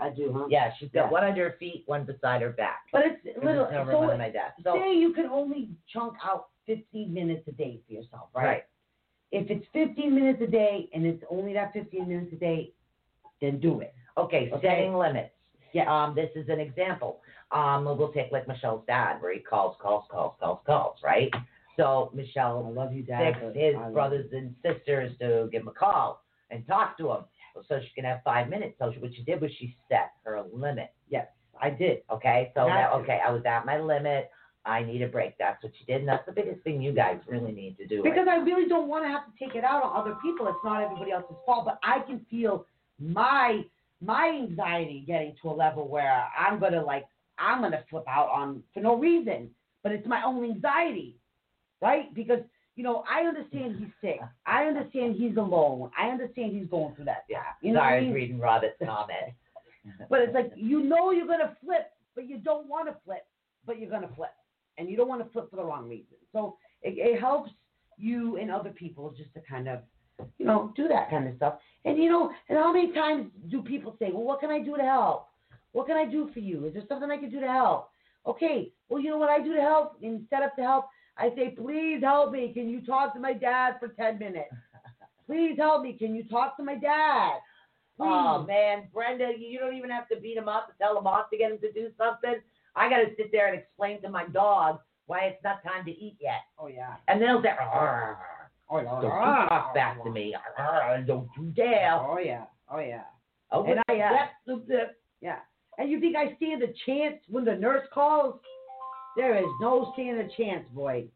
[0.00, 0.46] I do, huh?
[0.48, 1.10] Yeah, she's got Yeah.
[1.10, 2.84] one under her feet, one beside her back.
[2.92, 3.68] But it's There's little.
[3.70, 4.54] no room So under my desk.
[4.62, 8.44] So say you can only chunk out 15 minutes a day for yourself, right?
[8.44, 8.64] right.
[9.32, 12.72] If it's 15 minutes a day and it's only that 15 minutes a day,
[13.40, 13.94] then do it.
[14.16, 14.66] Okay, Okay.
[14.68, 15.30] setting limits.
[15.72, 15.92] Yeah.
[15.92, 17.20] Um, this is an example.
[17.50, 21.32] Um, we'll take like Michelle's dad, where he calls, calls, calls, calls, calls, right?
[21.78, 23.36] So Michelle, I love you, Dad.
[23.54, 27.20] his brothers and sisters to give him a call and talk to him,
[27.68, 28.74] so she can have five minutes.
[28.78, 30.92] So she, what she did was she set her limit.
[31.08, 31.28] Yes,
[31.60, 31.98] I did.
[32.10, 34.30] Okay, so okay, I was at my limit.
[34.64, 35.38] I need a break.
[35.38, 38.02] That's what she did, and that's the biggest thing you guys really need to do.
[38.02, 40.48] right Because I really don't want to have to take it out on other people.
[40.48, 42.66] It's not everybody else's fault, but I can feel
[42.98, 43.62] my
[44.00, 47.06] my anxiety getting to a level where I'm gonna like
[47.38, 49.50] I'm gonna flip out on for no reason,
[49.82, 51.16] but it's my own anxiety,
[51.80, 52.12] right?
[52.14, 52.40] Because
[52.76, 54.20] you know I understand he's sick.
[54.46, 55.90] I understand he's alone.
[55.98, 57.24] I understand he's going through that.
[57.28, 57.42] Yeah.
[57.62, 58.14] You know Sorry, I was mean?
[58.14, 59.34] reading Robert's comment.
[60.10, 63.26] But it's like you know you're gonna flip, but you don't want to flip,
[63.66, 64.34] but you're gonna flip,
[64.76, 66.16] and you don't want to flip for the wrong reason.
[66.32, 67.50] So it, it helps
[67.96, 69.80] you and other people just to kind of,
[70.38, 71.54] you know, do that kind of stuff.
[71.84, 74.76] And you know, and how many times do people say, "Well, what can I do
[74.76, 75.28] to help?
[75.72, 76.66] What can I do for you?
[76.66, 77.90] Is there something I can do to help?"
[78.26, 80.86] Okay, well, you know what I do to help and set up to help.
[81.18, 82.52] I say, "Please help me.
[82.52, 84.50] Can you talk to my dad for ten minutes?
[85.26, 85.92] Please help me.
[85.94, 87.32] Can you talk to my dad?"
[87.96, 88.06] Please.
[88.08, 91.30] Oh man, Brenda, you don't even have to beat him up to tell him off
[91.30, 92.36] to get him to do something.
[92.76, 95.90] I got to sit there and explain to my dog why it's not time to
[95.90, 96.42] eat yet.
[96.58, 96.94] Oh yeah.
[97.08, 98.18] And they'll say, "Arr,
[98.70, 98.84] Oh yeah.
[98.84, 100.36] don't you talk back to me.
[100.58, 101.94] Arr, don't you dare.
[101.94, 102.44] Oh yeah.
[102.70, 103.02] Oh yeah.
[103.50, 104.26] Oh, And I, uh.
[105.20, 105.38] Yeah.
[105.78, 108.40] And you think I stand a chance when the nurse calls?
[109.18, 111.08] There is no stand a chance, boy.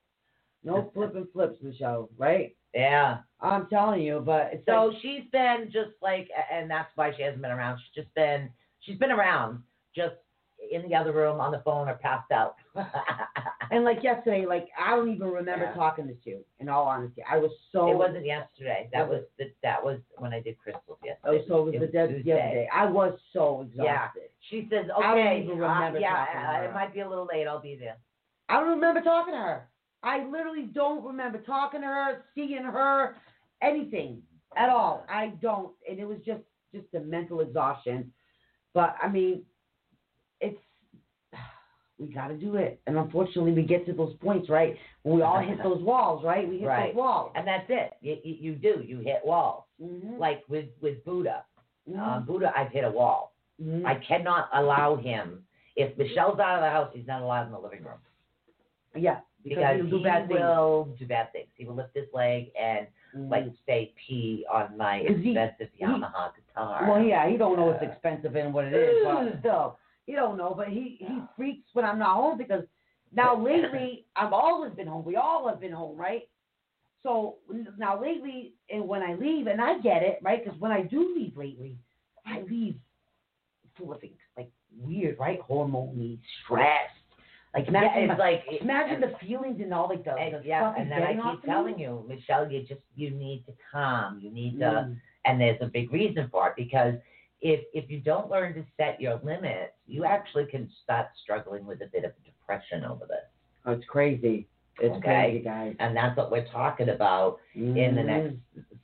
[0.64, 2.56] No flipping flips, Michelle, right?
[2.74, 3.18] Yeah.
[3.40, 7.42] I'm telling you, but So like, she's been just like, and that's why she hasn't
[7.42, 7.78] been around.
[7.78, 9.62] She's just been, she's been around,
[9.94, 10.16] just
[10.70, 12.56] in the other room on the phone or passed out.
[13.70, 15.74] and like yesterday, like I don't even remember Yeah.
[15.74, 16.44] talking to you.
[16.60, 17.90] In all honesty, I was so.
[17.90, 18.88] it wasn't yesterday.
[18.92, 21.18] That Was was the, that was when I did crystals yesterday.
[21.24, 21.48] Oh, yesterday.
[21.48, 22.22] so it was the Tuesday.
[22.24, 22.68] the other day.
[22.72, 23.84] I was so exhausted.
[23.84, 24.08] Yeah.
[24.50, 26.64] She says, "Okay, I don't even uh, remember yeah, talking to uh, her.
[26.66, 27.46] it might be a little late.
[27.46, 27.96] I'll be there.
[28.48, 29.68] I don't remember talking to her.
[30.02, 33.16] I literally don't remember talking to her, seeing her,
[33.62, 34.22] anything
[34.56, 35.06] at all.
[35.08, 36.42] I don't, and it was just
[36.74, 38.12] just the mental exhaustion.
[38.74, 39.42] But I mean,
[40.42, 40.58] it's
[41.98, 44.76] we got to do it, and unfortunately, we get to those points, right?
[45.02, 46.48] When we all hit those walls, right?
[46.48, 46.88] We hit Right.
[46.92, 47.32] those walls.
[47.36, 47.92] And that's it.
[48.00, 48.82] You, you, do.
[48.84, 49.64] You hit walls.
[49.82, 50.18] Mhm.
[50.18, 51.44] Like with, with Buddha.
[51.90, 51.98] Mhm.
[51.98, 53.32] Um, Buddha, I've hit a wall.
[53.62, 53.84] Mhm.
[53.86, 55.44] I cannot allow him.
[55.76, 57.98] If Michelle's out of the house, he's not allowed in the living room.
[58.94, 60.40] yeah, because, Because he'll do he bad things.
[60.40, 61.48] will do bad things.
[61.56, 63.30] He will lift his leg and Mhm.
[63.30, 66.86] like say pee on my expensive he- Yamaha guitar.
[66.88, 70.36] Well, yeah, he don't know what's expensive and what it is, but still, he don't
[70.36, 70.54] know.
[70.56, 72.64] But he he freaks when I'm not home because
[73.12, 75.04] now lately I've always been home.
[75.04, 76.22] We all have been home, right?
[77.02, 77.36] So
[77.78, 80.42] now lately, and when I leave, and I get it, right?
[80.44, 81.76] Because when I do leave lately,
[82.24, 82.76] I leave
[83.76, 85.40] full of things like weird, right?
[85.48, 86.94] Hormonally stressed.
[87.54, 90.72] Like yeah, imagine, it's like imagine the feelings and all like the, and, the yeah,
[90.78, 94.20] and then I keep telling you, Michelle, you just you need to calm.
[94.22, 94.96] You need to Mm.
[95.26, 96.94] and there's a big reason for it because
[97.42, 101.82] if if you don't learn to set your limits, you actually can start struggling with
[101.82, 103.26] a bit of depression over this.
[103.66, 104.48] Oh, it's crazy.
[104.80, 105.00] It's Okay.
[105.30, 105.76] crazy, guys.
[105.80, 108.06] And that's what we're talking about in the Mhm.
[108.06, 108.36] next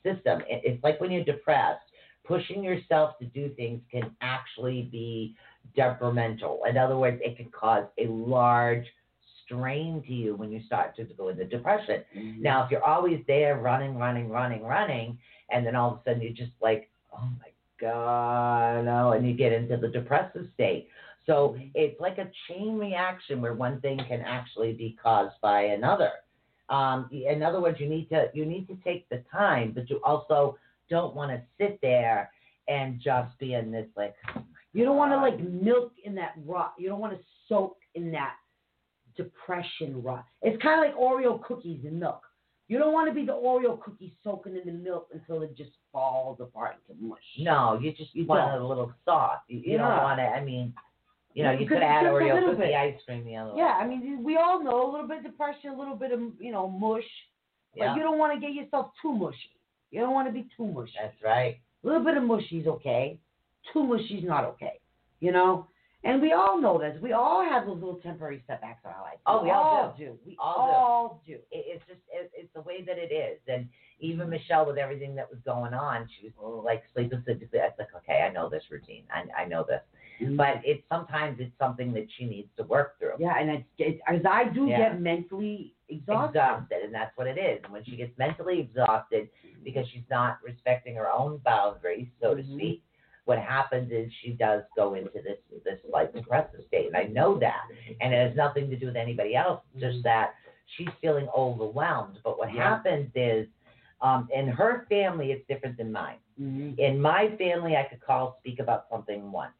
[0.03, 0.41] system.
[0.47, 1.85] It- It's like when you're depressed,
[2.23, 5.35] pushing yourself to do things can actually be
[5.75, 6.63] detrimental.
[6.65, 8.85] In other words, it can cause a large
[9.43, 12.03] strain to you when you start to go into depression.
[12.13, 12.39] Mhm.
[12.41, 15.17] Now, if you're always there running, running, running, running,
[15.49, 17.48] and then all of a sudden you're just like, oh my
[17.79, 20.89] God, no, and you get into the depressive state.
[21.25, 26.11] So it's like a chain reaction where one thing can actually be caused by another.
[26.69, 30.01] Um, in other words, you need to you need to take the time, but you
[30.03, 30.57] also
[30.89, 32.31] don't want to sit there
[32.67, 34.15] and just be in this like
[34.73, 36.73] You don't want to like milk in that rut.
[36.77, 38.35] You don't want to soak in that
[39.15, 40.23] depression rut.
[40.41, 42.21] It's kind of like Oreo cookies and milk.
[42.67, 45.71] You don't want to be the Oreo cookie soaking in the milk until it just
[45.91, 47.19] falls apart into mush.
[47.39, 48.61] no, you just You want don't.
[48.61, 49.43] it a little soft.
[49.49, 50.23] You, you don't want to.
[50.23, 50.73] I mean,
[51.33, 52.75] you know, Yeah, you could add Oreo cookie bit.
[52.75, 53.59] ice cream the other way.
[53.59, 56.19] Yeah, I mean, we all know a little bit of depression, a little bit of
[56.39, 57.03] you know mush,
[57.75, 59.37] but Yeah, you don't want to get yourself too mushy.
[59.91, 60.93] You don't want to be too mushy.
[61.01, 61.59] that's right.
[61.83, 63.19] A little bit of mushy's okay.
[63.73, 64.79] Too mushy's not okay.
[65.19, 65.67] You know?
[66.03, 66.95] And we all know this.
[67.01, 69.17] We all have those little temporary setbacks in our life.
[69.25, 70.17] Oh, we all do.
[70.25, 70.73] We All do.
[70.73, 71.33] all do.
[71.33, 73.67] it, it's just it, it's the way that it is and
[73.99, 77.33] even michelle with everything that was going on she was a little like sleeping so
[77.33, 79.81] it's like okay i know this routine i, I know this.
[80.21, 80.35] Mm-hmm.
[80.35, 83.13] But it's sometimes it's something that she needs to work through.
[83.19, 84.89] Yeah, and it's, it's as I do Yeah.
[84.89, 86.37] get mentally exhausted.
[86.39, 87.61] exhausted and that's what it is.
[87.63, 89.63] And when she gets mentally exhausted mm-hmm.
[89.63, 92.55] because she's not respecting her own boundaries so to Mhm.
[92.55, 92.83] speak
[93.25, 97.37] what happens is she does go into this this like depressive state and i know
[97.39, 97.63] that.
[97.71, 97.93] Mm-hmm.
[98.01, 100.33] And it has nothing to do with anybody else just that
[100.75, 102.19] she's feeling overwhelmed.
[102.23, 102.75] But what Yeah.
[102.75, 103.47] happens is
[104.01, 106.77] um, in her family it's different than mine Mhm.
[106.79, 109.53] in my family i could call speak about something once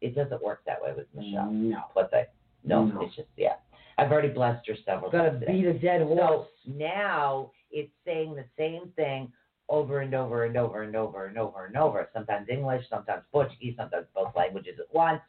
[0.00, 1.82] it doesn't work that way with michelle No.
[1.94, 2.26] what they
[2.64, 3.02] no, No.
[3.02, 3.56] it's just yeah
[3.98, 5.52] i've already blessed her several Gotta times today.
[5.52, 9.32] beat a dead So now it's saying the same thing
[9.68, 12.08] over and over and over and over and over and over.
[12.12, 15.22] Sometimes English, sometimes Portuguese, sometimes both languages at once.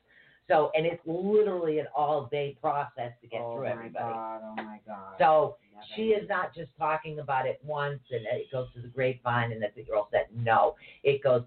[0.50, 4.14] So, and it's literally an all day process to get oh through my everybody.
[4.14, 4.42] god!
[4.44, 5.16] Oh my god!
[5.18, 8.90] So Never she is not just talking about it once and it goes to the
[8.90, 10.30] grapevine and that's it, you're all set.
[10.36, 11.44] No, it goes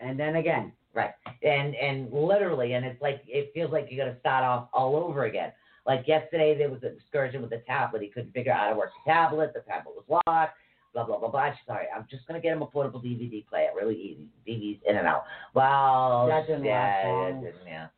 [0.00, 0.72] And then again.
[0.92, 1.10] Right.
[1.42, 4.96] And and literally, and it's like it feels like you got to start off all
[4.96, 5.52] over again.
[5.86, 8.02] Like yesterday, there was an excursion with the tablet.
[8.02, 9.52] He couldn't figure out how to work the tablet.
[9.54, 10.56] The tablet was locked.
[10.96, 11.52] Blah blah blah blah.
[11.66, 11.84] Sorry.
[11.94, 13.68] I'm just gonna get him a portable DVD player.
[13.76, 14.26] Really easy.
[14.48, 15.24] DVDs in and out.
[15.54, 17.88] Well, That didn't yeah, didn't, yeah.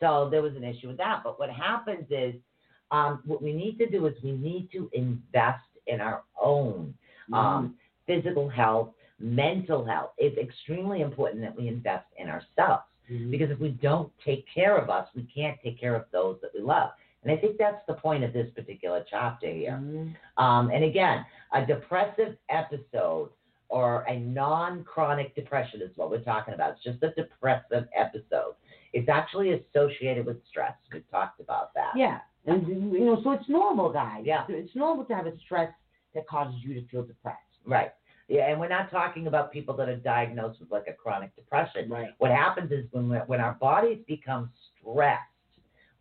[0.00, 1.22] So there was an issue with that.
[1.24, 2.34] But what happens is,
[2.90, 6.94] um, what we need to do is we need to invest in our own
[7.30, 7.34] Mm-hmm.
[7.34, 7.74] um,
[8.06, 10.10] physical health, mental health.
[10.18, 12.84] It's extremely important that we invest in ourselves.
[13.10, 13.32] Mhm.
[13.32, 16.52] Because if we don't take care of us, we can't take care of those that
[16.54, 16.90] we love.
[17.26, 19.72] And I think that's the point of this particular chapter here.
[19.82, 20.14] Mhm.
[20.36, 23.30] Um, and again, a depressive episode
[23.68, 26.74] or a non chronic depression is what we're talking about.
[26.74, 28.54] It's just a depressive episode.
[28.92, 30.74] It's actually associated with stress.
[30.92, 31.96] We've talked about that.
[31.96, 34.24] Yeah, and you know, so it's normal, guys.
[34.24, 34.44] Yeah.
[34.48, 35.72] it's normal to have a stress
[36.14, 37.40] that causes you to feel depressed.
[37.64, 37.92] Right.
[38.28, 41.90] Yeah, and we're not talking about people that are diagnosed with like a chronic depression.
[41.90, 42.10] Right.
[42.18, 45.22] What happens is when we when our bodies become stressed,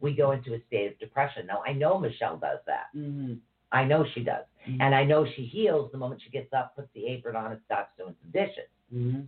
[0.06, 1.46] we go into a state of depression.
[1.48, 2.86] Now I know Michelle does that.
[2.96, 3.34] Mm-hmm.
[3.72, 4.78] I know she does, Mhm.
[4.80, 7.60] and I know she heals the moment she gets up, puts the apron on, and
[7.65, 8.70] starts doing some dishes.
[8.94, 9.22] Mm-hmm.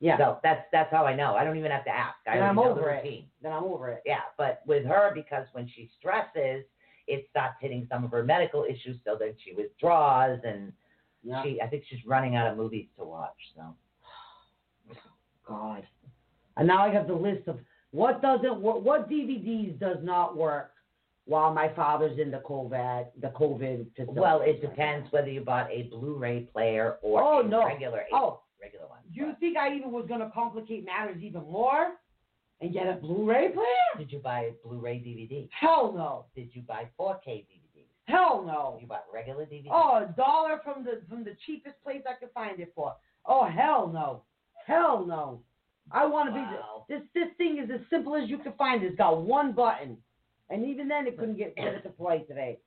[0.00, 0.18] Yeah.
[0.18, 1.34] So that's that's how I know.
[1.36, 2.16] I don't even have to ask.
[2.26, 3.04] I already I'm over it.
[3.04, 3.26] routine.
[3.42, 4.02] Then I'm over it.
[4.04, 6.64] Yeah, but with her, because when she stresses,
[7.06, 8.96] it starts hitting some of her medical issues.
[9.04, 10.72] So then she withdraws, and
[11.22, 11.42] Yeah.
[11.42, 13.40] she I think she's running out of movies to watch.
[13.54, 13.62] So
[15.46, 15.86] God.
[16.56, 17.58] And now I have the list of
[17.92, 20.72] what doesn't work, what DVDs does not work
[21.26, 24.20] while my father's in the COVID, the COVID facility.
[24.20, 27.64] well, it depends whether you bought a Blu-ray player or Oh, a no.
[27.64, 29.00] regular Oh, regular one.
[29.12, 31.96] you But think I even was gonna complicate matters even more
[32.60, 33.66] and get a Blu-ray player?
[33.98, 35.48] did you buy a Blu-ray DVD?
[35.52, 36.26] Hell no.
[36.34, 37.84] Did you buy 4K DVD?
[38.06, 38.76] Hell no.
[38.80, 39.68] You bought regular DVD?
[39.70, 42.94] Oh, a dollar from the from the cheapest place I could find it for.
[43.26, 44.22] Oh hell no,
[44.66, 45.42] hell no.
[45.92, 46.86] I want to Wow.
[46.88, 47.02] be this.
[47.14, 48.82] This thing is as simple as you can find.
[48.82, 49.96] It's got one button,
[50.50, 52.58] and even then it couldn't get it to play today.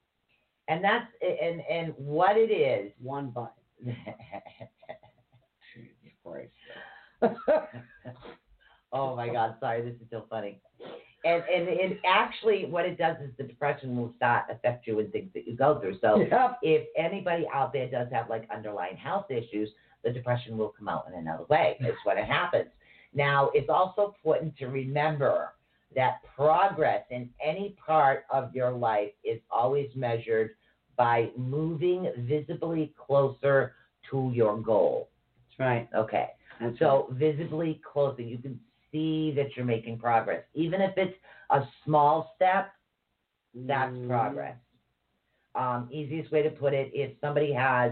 [0.68, 2.92] And that's and and what it is.
[3.02, 3.52] One button.
[8.94, 9.56] oh my God!
[9.60, 10.60] Sorry, this is so funny.
[11.26, 15.10] And and it actually, what it does is the depression will start affect you in
[15.12, 16.00] things that you go through.
[16.02, 16.60] So Yep.
[16.62, 19.70] if anybody out there does have like underlying health issues,
[20.04, 21.78] the depression will come out in another way.
[21.80, 22.70] It's what it happens.
[23.14, 25.54] Now, it's also important to remember
[25.96, 30.52] that progress in any part of your life is always measured
[30.98, 33.74] by moving visibly closer
[34.12, 35.10] to your goal.
[35.50, 35.90] That's right.
[35.96, 36.30] Okay.
[36.60, 38.60] That's So visibly closer, you can
[38.92, 40.44] see that you're making progress.
[40.54, 41.16] Even if it's
[41.52, 42.72] a small step,
[43.54, 44.08] that's Mm.
[44.08, 44.58] progress.
[45.56, 47.92] Um, easiest way to put it, if somebody has,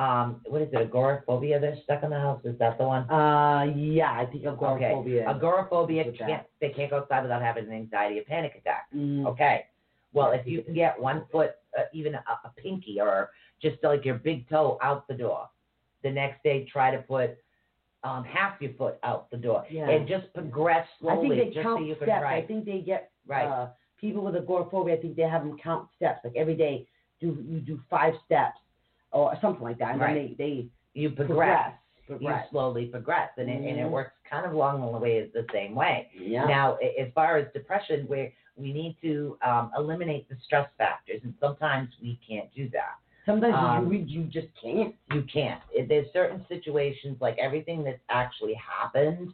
[0.00, 2.40] um, what is it, agoraphobia they're stuck in the house?
[2.44, 3.02] Is that the one?
[3.10, 5.22] Uh, yeah, I think agoraphobia.
[5.22, 5.30] Okay.
[5.30, 8.86] Agoraphobia, can't, they can't go outside without having an anxiety or panic attack.
[8.96, 9.26] Mm.
[9.26, 9.66] Okay.
[10.14, 14.06] Well, if you can get one foot, uh, even a, a pinky or just like
[14.06, 15.48] your big toe out the door,
[16.02, 17.36] the next day try to put
[18.02, 19.90] um, half your foot out the door Yeah.
[19.90, 21.36] and just progress slowly.
[21.36, 22.24] I think they just count so you can steps.
[22.26, 23.46] I think they get Right.
[23.46, 24.94] uh, people with agoraphobia.
[24.94, 26.20] I think they have them count steps.
[26.24, 26.88] Like every day,
[27.20, 28.58] do you do five steps
[29.12, 30.14] or something like that, and Right.
[30.14, 30.66] then they they
[31.00, 31.74] you progress.
[32.06, 32.44] progress.
[32.44, 33.90] You slowly progress, and it, and it Mhm.
[33.90, 36.08] works kind of along the way the same way.
[36.12, 36.44] Yeah.
[36.46, 41.34] Now, as far as depression, we we need to um, eliminate the stress factors, and
[41.40, 42.96] sometimes we can't do that.
[43.26, 44.94] Sometimes um, you you just can't.
[45.12, 45.60] You can't.
[45.72, 49.32] If There's certain situations, like everything that's actually happened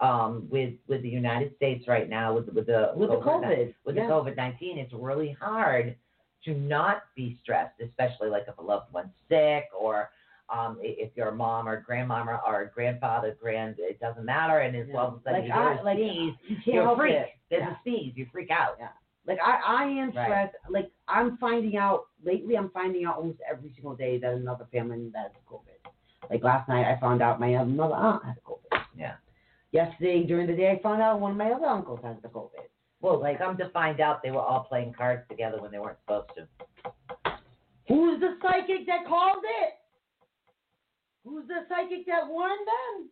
[0.00, 3.74] um, with with the United States right now, with with the With the COVID COVID.
[3.84, 4.06] with yeah.
[4.06, 5.96] the COVID nineteen, it's really hard
[6.44, 10.10] to not be stressed, especially like if a loved one's sick or
[10.48, 14.58] um, if you're mom or grandmama or grandfather, grand, it doesn't matter.
[14.58, 14.96] And as Yeah.
[14.98, 16.96] all of a sudden like you hear I, a like sneeze, you can't you're a
[16.96, 17.14] freak.
[17.14, 17.28] it.
[17.48, 17.72] There's Yeah.
[17.72, 18.76] a sneeze, you freak out.
[18.78, 18.88] Yeah.
[19.26, 20.26] Like I, I am Right.
[20.26, 20.56] stressed.
[20.68, 22.56] Like I'm finding out lately.
[22.58, 25.90] I'm finding out almost every single day that another family member has COVID.
[26.28, 28.80] Like last night, I found out my another aunt has COVID.
[28.96, 29.14] Yeah.
[29.70, 32.66] Yesterday during the day, I found out one of my other uncles has the COVID.
[33.02, 35.98] Well, like come to find out, they were all playing cards together when they weren't
[36.06, 36.46] supposed to.
[37.88, 39.74] Who's the psychic that called it?
[41.24, 43.08] Who's the psychic that warned them?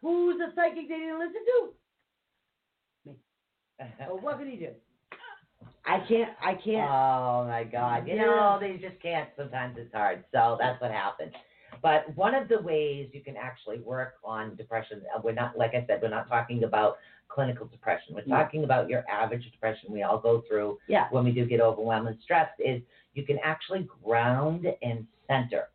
[0.00, 1.42] Who's the psychic they didn't listen
[3.04, 3.10] to?
[3.10, 3.16] Me.
[4.08, 4.68] well, what can he do?
[5.84, 6.30] I can't.
[6.40, 6.90] I can't.
[6.90, 8.06] Oh my God!
[8.06, 8.24] You Yeah.
[8.26, 9.28] know they just can't.
[9.36, 10.24] Sometimes it's hard.
[10.32, 11.32] So that's what happens.
[11.82, 15.74] But one of the ways you can actually work on depression, uh, we're not, like
[15.74, 18.14] I said, we're not talking about clinical depression.
[18.14, 18.36] We're No.
[18.36, 21.08] talking about your average depression we all go through yeah.
[21.10, 22.58] when we do get overwhelmed and stressed.
[22.60, 22.82] Is
[23.14, 25.68] you can actually ground and center.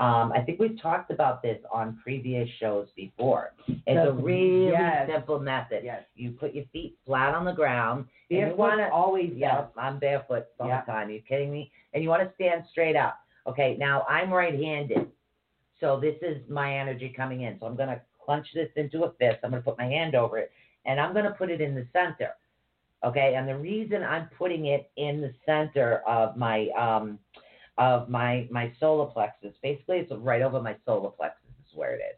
[0.00, 3.52] Um, I think we've talked about this on previous shows before.
[3.66, 5.08] It's a really yes.
[5.12, 5.82] simple method.
[5.82, 6.04] Yes.
[6.14, 8.06] You put your feet flat on the ground.
[8.30, 9.66] and you Barefoot wanna- always yeah.
[9.76, 10.82] I'm barefoot all Yeah.
[10.82, 11.08] the time.
[11.08, 11.72] Are you kidding me?
[11.94, 13.18] And you want to stand straight up.
[13.46, 15.10] Okay, now I'm right-handed,
[15.80, 17.58] so this is my energy coming in.
[17.60, 19.38] So I'm going to clench this into a fist.
[19.42, 20.50] I'm going to put my hand over it,
[20.84, 22.30] and I'm going to put it in the center.
[23.04, 27.18] Okay, and the reason I'm putting it in the center of my um,
[27.78, 31.38] of my my solar plexus, basically, it's right over my solar plexus.
[31.60, 32.16] Is where it is.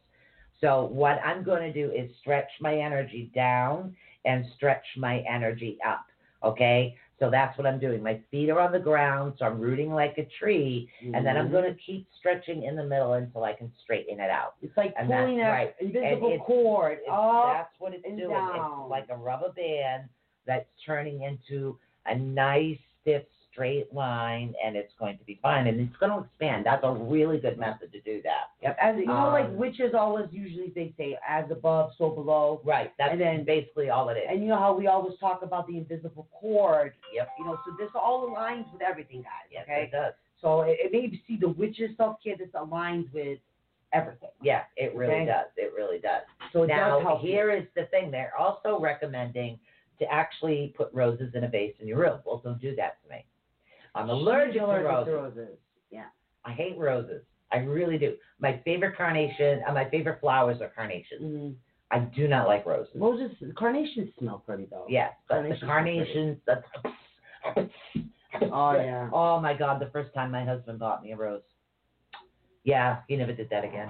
[0.60, 3.94] So what I'm going to do is stretch my energy down
[4.24, 6.06] and stretch my energy up.
[6.42, 6.96] Okay.
[7.20, 8.02] So that's what I'm doing.
[8.02, 11.48] My feet are on the ground, so I'm rooting like a tree, and then I'm
[11.48, 11.52] Mhm.
[11.52, 14.54] going to keep stretching in the middle until I can straighten it out.
[14.62, 15.74] It's like and that's pulling that right.
[15.80, 17.06] invisible it's- cord It's-
[17.52, 18.30] that's what it's doing.
[18.30, 18.80] down.
[18.82, 20.08] It's like a rubber band
[20.46, 25.80] that's turning into a nice stiff straight line, and it's going to be fine, and
[25.80, 26.64] it's going to expand.
[26.66, 28.50] That's a really good method to do that.
[28.62, 28.76] Yep.
[28.80, 32.60] As you know, like Um, witches always usually they say as above, so below.
[32.64, 32.92] Right.
[32.98, 34.24] That's And then- basically all it is.
[34.28, 36.92] And you know how we always talk about the invisible cord.
[37.12, 37.28] Yep.
[37.38, 39.48] You know, so this all aligns with everything, guys.
[39.50, 39.84] Yes, okay.
[39.84, 40.14] it does.
[40.40, 42.36] So it, it may see the witches self care.
[42.36, 43.38] This aligns with
[43.92, 44.30] everything.
[44.42, 45.26] Yeah, it really Okay.
[45.26, 45.46] does.
[45.56, 46.22] It really does.
[46.52, 47.28] So it does now, you.
[47.28, 48.10] here is the thing.
[48.10, 49.58] They're also recommending
[49.98, 52.20] to actually put roses in a vase in your room.
[52.24, 53.24] Well, don't do that to me.
[53.94, 55.36] I'm allergic, allergic to to roses.
[55.38, 55.58] roses.
[55.90, 56.04] Yeah.
[56.44, 57.22] I hate roses.
[57.52, 58.14] I really do.
[58.38, 61.22] My favorite carnation, uh, my favorite flowers are carnations.
[61.22, 61.54] Mm.
[61.90, 62.92] I do not like roses.
[62.94, 64.86] Roses, carnations smell pretty though.
[64.88, 66.38] Yes, but the Carnations.
[66.46, 66.62] The,
[68.52, 69.10] Oh yeah.
[69.12, 69.80] oh my God!
[69.80, 71.42] The first time my husband bought me a rose.
[72.62, 73.88] Yeah, he never did that again.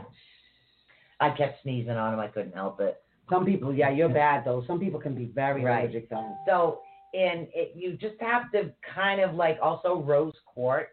[1.20, 2.20] I kept sneezing on him.
[2.20, 3.02] I couldn't help it.
[3.28, 4.64] Some people, yeah, you're bad though.
[4.66, 5.82] Some people can be very Right.
[5.84, 6.34] allergic though.
[6.46, 6.80] So,
[7.14, 10.90] and it, you just have to kind of like also rose quartz.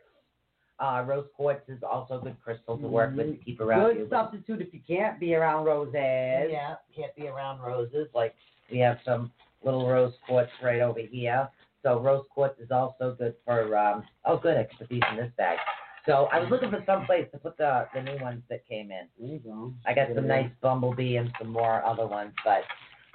[0.79, 3.97] Uh, rose quartz is also a good crystal to work with to keep around Good
[3.97, 4.07] you.
[4.11, 5.93] substitute if you can't be around roses.
[5.95, 8.07] Yeah, can't be around roses.
[8.13, 8.35] Like
[8.71, 9.31] we have some
[9.63, 11.49] little rose quartz right over here.
[11.81, 13.75] So rose quartz is also good for.
[13.75, 14.67] Um, oh, good.
[14.89, 15.57] These in this bag.
[16.05, 18.91] So I was looking for some place to put the the new ones that came
[18.91, 19.07] in.
[19.19, 19.73] There you go.
[19.85, 22.61] I got some nice bumblebee and some more other ones, but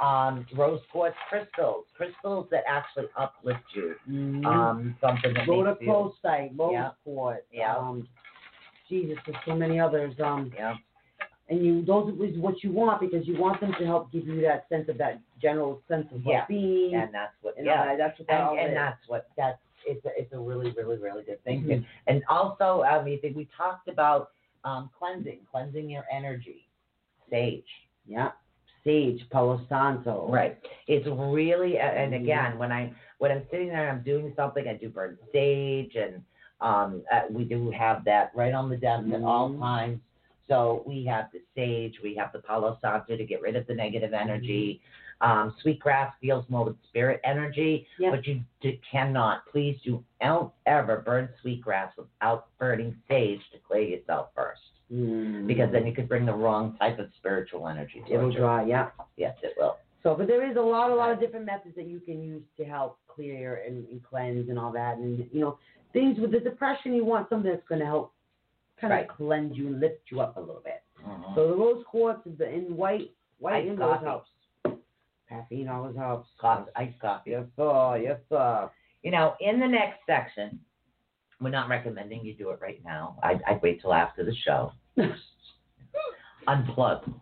[0.03, 3.95] um, rose quartz crystals, crystals that actually uplift you.
[4.09, 4.45] Mhm.
[4.45, 5.47] Um, something that.
[5.47, 6.91] Rhodochrosite, rose Yeah.
[7.05, 7.47] quartz.
[7.53, 7.77] Yeah.
[7.77, 8.09] Um,
[8.89, 10.19] Jesus, there's so many others.
[10.21, 10.77] Um, Yeah.
[11.49, 14.41] and you those is what you want because you want them to help give you
[14.41, 16.39] that sense of that general sense of Yeah.
[16.41, 16.95] well-being.
[16.95, 17.57] And that's what.
[17.57, 17.87] and Yeah.
[17.87, 17.99] that.
[17.99, 20.97] That's what that all And, and that's what that's it's a, it's a really really
[20.99, 21.63] really good thing.
[21.65, 21.85] Mhm.
[22.07, 24.31] And also, I mean, we talked about
[24.65, 26.69] um, cleansing, cleansing your energy.
[27.31, 27.89] Sage.
[28.07, 28.33] Yeah.
[28.85, 30.29] Sage, Palo Santo.
[30.31, 30.59] Right.
[30.87, 32.23] It's really, and Mhm.
[32.23, 35.95] again, when I when I'm sitting there and I'm doing something, I do burn sage,
[35.95, 36.23] and
[36.61, 40.01] um, uh, we do have that right on the desk at all times.
[40.49, 43.75] So we have the sage, we have the Palo Santo to get rid of the
[43.75, 44.81] negative energy.
[45.21, 48.11] Um, sweetgrass deals more with spirit energy, Yeah.
[48.11, 53.83] but you d- cannot, please do don't ever burn sweetgrass without burning sage to clear
[53.83, 55.47] yourself first, Mm.
[55.47, 58.39] because then you could bring the wrong type of spiritual energy to it'll you.
[58.41, 58.65] dry.
[58.65, 58.91] Yeah.
[59.17, 59.79] Yes, it will.
[60.03, 62.43] So, but there is a lot, a lot of different methods that you can use
[62.59, 64.99] to help clear and, and cleanse and all that.
[64.99, 65.59] And you know,
[65.93, 68.13] things with the depression, you want something that's going to help
[68.81, 69.09] kind Right.
[69.09, 70.83] of cleanse you and lift you up a little bit.
[71.07, 71.35] Mhm.
[71.37, 74.05] So the rose quartz is the in white, white rose coffee.
[74.05, 74.29] helps.
[75.29, 76.29] Caffeine always helps.
[76.39, 77.31] coffee, iced coffee.
[77.31, 77.97] Yes, sir.
[78.03, 78.71] Yes, sir.
[79.03, 80.61] You know, in the next section,
[81.41, 83.17] we're not recommending you do it right now.
[83.23, 84.73] I'd, I'd wait till after the show.
[86.49, 87.13] Unplug.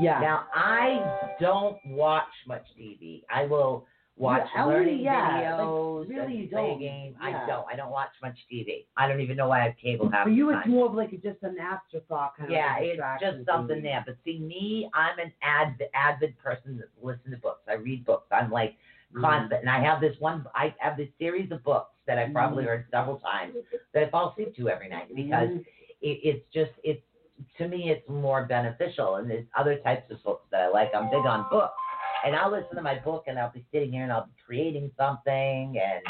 [0.00, 0.18] Yeah.
[0.20, 3.22] Now, I don't watch much TV.
[3.32, 3.86] I will
[4.16, 6.78] watch Yeah, learning yeah, like, videos really and play don't.
[6.80, 7.16] game.
[7.20, 7.26] Yeah.
[7.26, 7.66] I don't.
[7.72, 8.86] I don't watch much TV.
[8.96, 11.10] I don't even know why I have cable half For you, it's more of like
[11.22, 13.84] just an afterthought kind Yeah, of like it's just something thing.
[13.84, 14.02] there.
[14.06, 17.62] But see, me, I'm an avid, avid person that listens to books.
[17.68, 18.26] I read books.
[18.30, 18.74] I'm like
[19.14, 19.20] Mm.
[19.20, 19.60] constant.
[19.60, 22.68] And I have this one, I have this series of books that I've probably Mm.
[22.68, 23.54] read several times
[23.92, 25.64] that I fall asleep to every night because Mhm.
[26.08, 27.02] It, it's just, it's,
[27.58, 29.16] to me, it's more beneficial.
[29.16, 30.90] And there's other types of books that I like.
[30.94, 31.74] I'm big on books.
[32.24, 34.90] And I'll listen to my book and I'll be sitting here and I'll be creating
[34.96, 35.78] something.
[35.78, 36.02] And,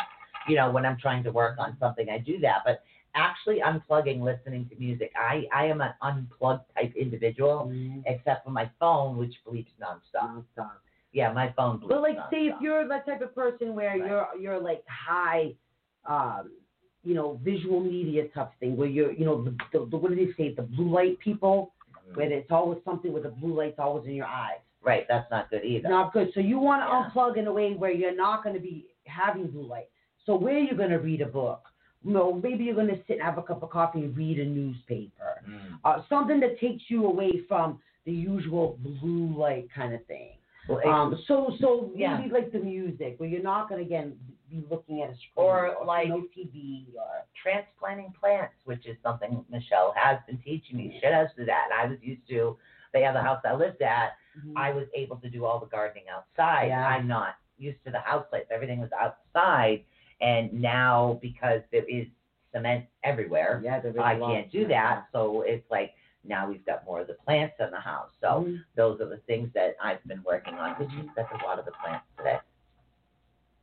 [0.49, 2.59] you know, when I'm trying to work on something, I do that.
[2.65, 2.83] But
[3.15, 8.03] actually unplugging, listening to music, I, I am an unplugged type individual Mhm.
[8.07, 10.45] except for my phone, which bleeps nonstop.
[10.59, 10.71] Nonstop.
[11.13, 12.31] Yeah, my phone bleeps But like, nonstop.
[12.31, 14.07] say if you're that type of person where Right.
[14.11, 15.55] you're you're like high,
[16.07, 16.51] um,
[17.05, 20.17] you know, visual media type thing, where you're, you know, the, the, the what do
[20.17, 21.73] they say, the blue light people,
[22.13, 22.17] Mm.
[22.17, 24.59] where it's always something with the blue light's always in your eyes.
[24.83, 25.89] right, that's not good either.
[25.89, 26.29] Not good.
[26.35, 27.09] So you want to Yeah.
[27.11, 29.89] unplug in a way where you're not going to be having blue light.
[30.27, 31.63] So where you're going to read a book,
[32.05, 34.39] you know, maybe you're going to sit and have a cup of coffee and read
[34.39, 35.79] a newspaper, Mm.
[35.85, 40.33] uh, something that takes you away from the usual blue light kind of thing.
[40.69, 42.19] Well, Um, so so Yeah.
[42.19, 44.19] maybe like the music where you're not gonna again
[44.51, 49.45] be looking at a screen Or, like- no TV or transplanting plants, which is something
[49.49, 50.99] Michelle has been teaching me.
[51.01, 51.69] She does do that.
[51.71, 52.59] And I was used to
[52.93, 54.17] the other house I lived at.
[54.57, 56.67] I was able to do all the gardening outside.
[56.69, 56.87] Yeah.
[56.87, 58.51] I'm not used to the house lights.
[58.51, 59.85] Everything was outside,
[60.21, 62.07] and now because there is
[62.53, 65.07] cement everywhere, yeah I can't do that.
[65.13, 65.93] So it's like
[66.25, 68.11] now we've got more of the plants in the house.
[68.21, 68.65] So Mhm.
[68.77, 71.65] those are the things that I've been working on because she's got a lot of
[71.65, 72.41] the plants today.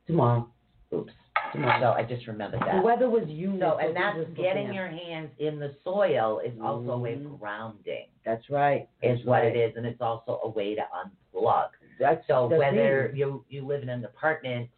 [0.06, 0.48] tomorrow.
[0.94, 1.12] Oops.
[1.54, 2.76] So I just remembered that.
[2.76, 3.60] The weather was humid.
[3.60, 6.92] So, so and that's were supposed to getting your hands in the soil is also
[6.92, 7.38] a way of Mhm.
[7.38, 8.88] grounding, That's right.
[9.02, 9.54] is That's what right.
[9.54, 11.68] it is, and it's also a way to unplug.
[11.98, 13.16] That's So whether thing.
[13.16, 14.70] you you live in an apartment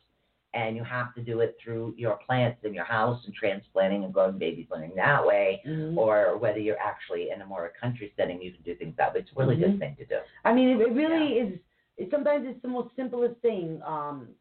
[0.53, 4.13] and you have to do it through your plants in your house and transplanting and
[4.15, 5.97] growing baby planting that way, Mhm.
[5.97, 9.21] or whether you're actually in a more country setting, you can do things that way.
[9.21, 9.61] It's a really Mhm.
[9.61, 10.21] good thing to do.
[10.45, 11.59] I mean, it, it really is.
[11.97, 13.81] It, sometimes it's the most simplest thing.
[13.85, 14.35] Um,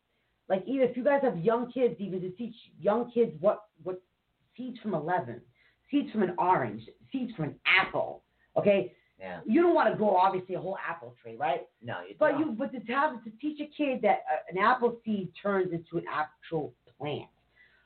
[0.50, 4.02] like even if you guys have young kids, even to teach young kids what what
[4.58, 5.42] seeds from a lemon,
[5.90, 6.82] seeds from an orange,
[7.12, 8.24] seeds from an apple.
[8.58, 9.40] Okay, Yeah.
[9.46, 11.62] you don't want to grow obviously a whole apple tree, right?
[11.82, 12.40] No, you But don't.
[12.40, 15.98] you but to have to teach a kid that uh, an apple seed turns into
[15.98, 17.30] an actual plant,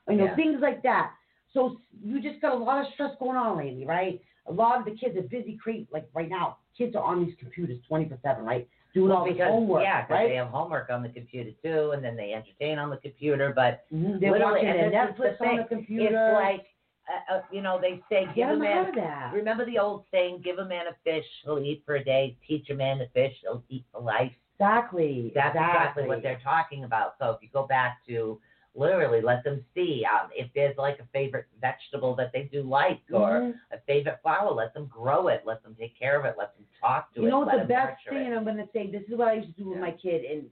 [0.08, 0.36] you know Yeah.
[0.36, 1.12] things like that.
[1.54, 4.20] So you just got a lot of stress going on lately, right?
[4.46, 6.58] A lot of the kids are busy creating like right now.
[6.76, 8.68] Kids are on these computers twenty four seven, right?
[8.94, 10.28] Doing well, all because homework, yeah, right?
[10.28, 13.52] they have homework on the computer too, and then they entertain on the computer.
[13.54, 14.18] But Mhm.
[14.20, 16.28] They're literally, watching and is the on the computer.
[16.28, 16.66] it's like
[17.08, 19.32] uh, uh, you know they say give a man out of that.
[19.32, 22.36] Remember the old saying, give a man a fish, he'll eat for a day.
[22.46, 24.32] Teach a man a fish, he'll eat for life.
[24.58, 25.32] Exactly.
[25.34, 27.14] That's exactly what they're talking about.
[27.20, 28.40] So if you go back to
[28.74, 33.00] literally let them see um, if there's like a favorite vegetable that they do like
[33.12, 33.54] or Mhm.
[33.72, 36.66] a favorite flower, let them grow it, let them take care of it, let them
[36.80, 37.24] talk to it.
[37.24, 39.34] You know what the best thing, and I'm going to say this is what I
[39.34, 39.84] used to do with Yeah.
[39.84, 40.50] my kid, and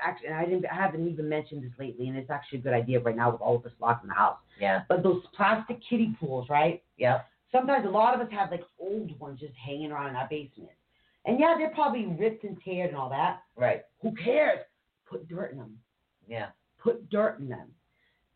[0.00, 2.72] actually, and I didn't, I haven't even mentioned this lately, and it's actually a good
[2.72, 4.38] idea right now with all of us locked in the house.
[4.58, 6.82] Yeah, But those plastic kiddie pools, right?
[6.96, 7.22] yeah,
[7.52, 10.70] Sometimes a lot of us have like old ones just hanging around in our basement,
[11.24, 13.42] and yeah, they're probably ripped and teared and all that.
[13.56, 13.82] right.
[14.02, 14.60] Who cares?
[15.06, 15.78] Put dirt in them.
[16.28, 16.50] Yeah,
[16.82, 17.68] Put dirt in them.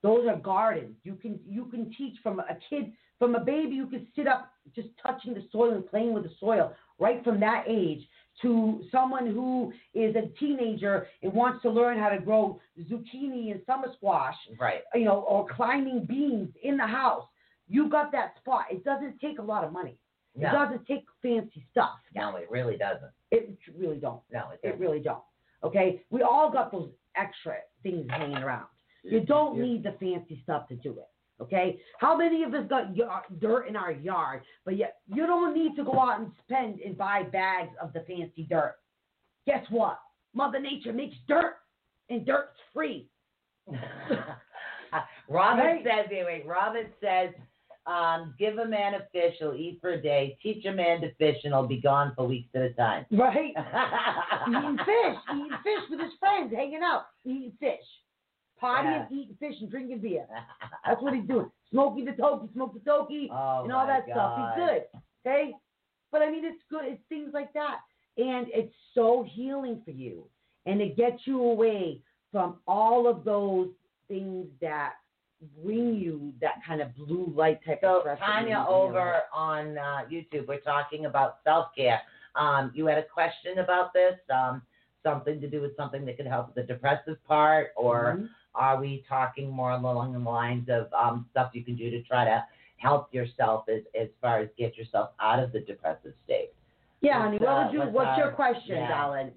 [0.03, 0.97] Those are gardens.
[1.03, 3.75] You can you can teach from a kid from a baby.
[3.75, 7.41] You can sit up just touching the soil and playing with the soil right from
[7.41, 8.07] that age
[8.43, 13.61] to someone who is a teenager and wants to learn how to grow zucchini and
[13.65, 14.81] summer squash, right.
[14.95, 17.25] you know, or climbing beans in the house.
[17.69, 18.65] You got that spot.
[18.71, 19.97] It doesn't take a lot of money.
[20.37, 21.95] It doesn't take fancy stuff.
[22.15, 23.13] no, it really doesn't.
[23.31, 24.21] It really don't.
[24.33, 24.81] No, it It doesn't.
[24.81, 25.23] really don't.
[25.63, 28.67] Okay, we all got those extra things hanging around.
[29.03, 31.09] You don't need the fancy stuff to do it.
[31.43, 35.53] Okay, how many of us got y- dirt in our yard, but yet you don't
[35.53, 38.77] need to go out and spend and buy bags of the fancy dirt.
[39.47, 39.99] Guess what?
[40.33, 41.57] Mother Nature makes dirt,
[42.09, 43.09] and dirt's free.
[45.29, 45.83] Robin Right.
[45.85, 47.31] says, anyway, Robin says,
[47.87, 50.39] um, give a man a fish, he'll eat for a day.
[50.43, 53.05] Teach a man to fish, and he'll be gone for weeks at a time.
[53.11, 53.53] Right?
[54.49, 57.85] eating fish, eating fish with his friends, hanging out, eating fish,
[58.63, 60.27] partying, eating fish, and drinking beer.
[60.87, 61.51] That's what he's doing.
[61.71, 64.39] Smoky the toki, smoke the toki, oh and all that stuff.
[64.39, 64.83] He's good.
[65.27, 65.53] Okay?
[66.11, 66.85] But I mean, it's good.
[66.85, 67.79] It's things like that.
[68.17, 70.25] And it's so healing for you.
[70.67, 72.01] And it gets you away
[72.33, 73.69] from all of those
[74.09, 74.95] things that
[75.63, 78.19] bring you that kind of blue light type of So stress.
[78.21, 78.73] that Tanya need to heal.
[78.73, 82.01] over on uh, YouTube, we're talking about self care.
[82.35, 84.63] Um, you had a question about this, um,
[85.03, 88.29] something to do with something that could help the depressive part, or Mhm.
[88.55, 92.25] are we talking more along the lines of um, stuff you can do to try
[92.25, 92.45] to
[92.79, 96.53] help yourself as as far as get yourself out of the depressive state?
[97.01, 97.39] Yeah, honey.
[97.39, 98.89] What uh, would you, what's what's your question, yeah.
[98.89, 99.33] darling?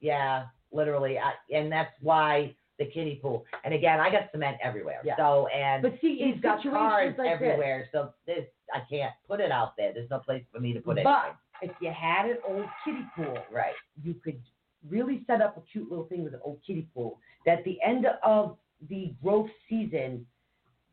[0.00, 3.44] Yeah, literally, I, and that's why the kiddie pool.
[3.64, 5.00] And again, I got cement everywhere.
[5.04, 5.16] Yeah.
[5.16, 7.88] So and But see, he's got cars like this, everywhere.
[7.92, 9.92] So this I can't put it out there.
[9.92, 11.04] There's no place for me to put it.
[11.04, 13.74] But if you had an old kiddie pool, Right.
[14.02, 14.40] you could
[14.88, 17.18] really set up a cute little thing with an old kiddie pool.
[17.46, 18.56] That at the end of
[18.88, 20.26] the growth season,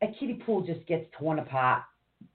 [0.02, 1.82] a kiddie pool just gets torn apart,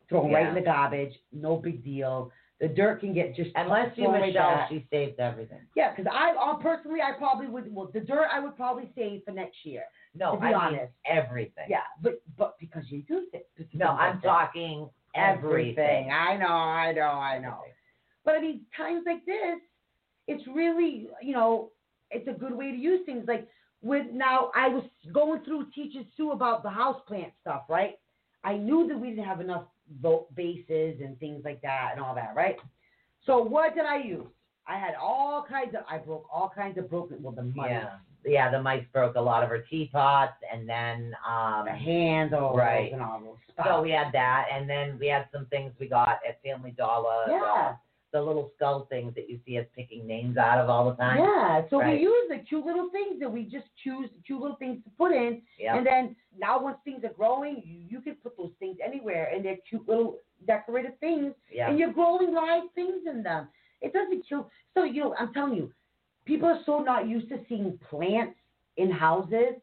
[0.09, 1.13] thrown right in the garbage.
[1.31, 2.31] No big deal.
[2.59, 4.69] The dirt can get just Unless you Michelle, back.
[4.69, 5.59] she saved everything.
[5.75, 7.73] Yeah, because I uh, personally, I probably would.
[7.73, 9.83] Well, the dirt I would probably save for next year.
[10.15, 10.93] No, To be I mean honest.
[11.05, 11.65] everything.
[11.69, 13.47] Yeah, but but because you use it.
[13.73, 16.09] No, I'm talking everything.
[16.11, 17.59] I know, I know, I know.
[18.25, 19.59] But I mean, times like this,
[20.27, 21.69] it's really, you know,
[22.11, 23.25] it's a good way to use things.
[23.27, 23.47] Like
[23.83, 24.83] with now, I was
[25.13, 27.99] going through teaching Sue about the house plant stuff, right?
[28.43, 29.65] I knew that we didn't have enough
[30.01, 32.57] vote bases and things like that and all that, right?
[33.25, 34.25] So what did I use?
[34.67, 37.89] I had all kinds of, I broke all kinds of broken, well, the mice, Yeah.
[38.25, 42.91] Yeah, the mice broke a lot of her teapots and then um the handles Right.
[42.91, 43.67] and all those stuff.
[43.69, 47.25] so we had that and then we had some things we got at Family Dollar.
[47.27, 47.75] the- yeah.
[48.13, 51.17] The, little skull things that you see us picking names out of all the time.
[51.19, 51.95] Yeah, so Right.
[51.97, 55.11] we use the cute little things that we just choose cute little things to put
[55.11, 55.77] in, Yeah.
[55.77, 59.43] and then now once things are growing, you, you can put those things anywhere, and
[59.43, 61.69] they're cute little decorative things, Yeah.
[61.69, 63.49] and you're growing live things in them.
[63.81, 64.49] It doesn't kill.
[64.73, 65.71] So you know, I'm telling you,
[66.25, 68.39] people are so not used to seeing plants
[68.77, 69.55] in houses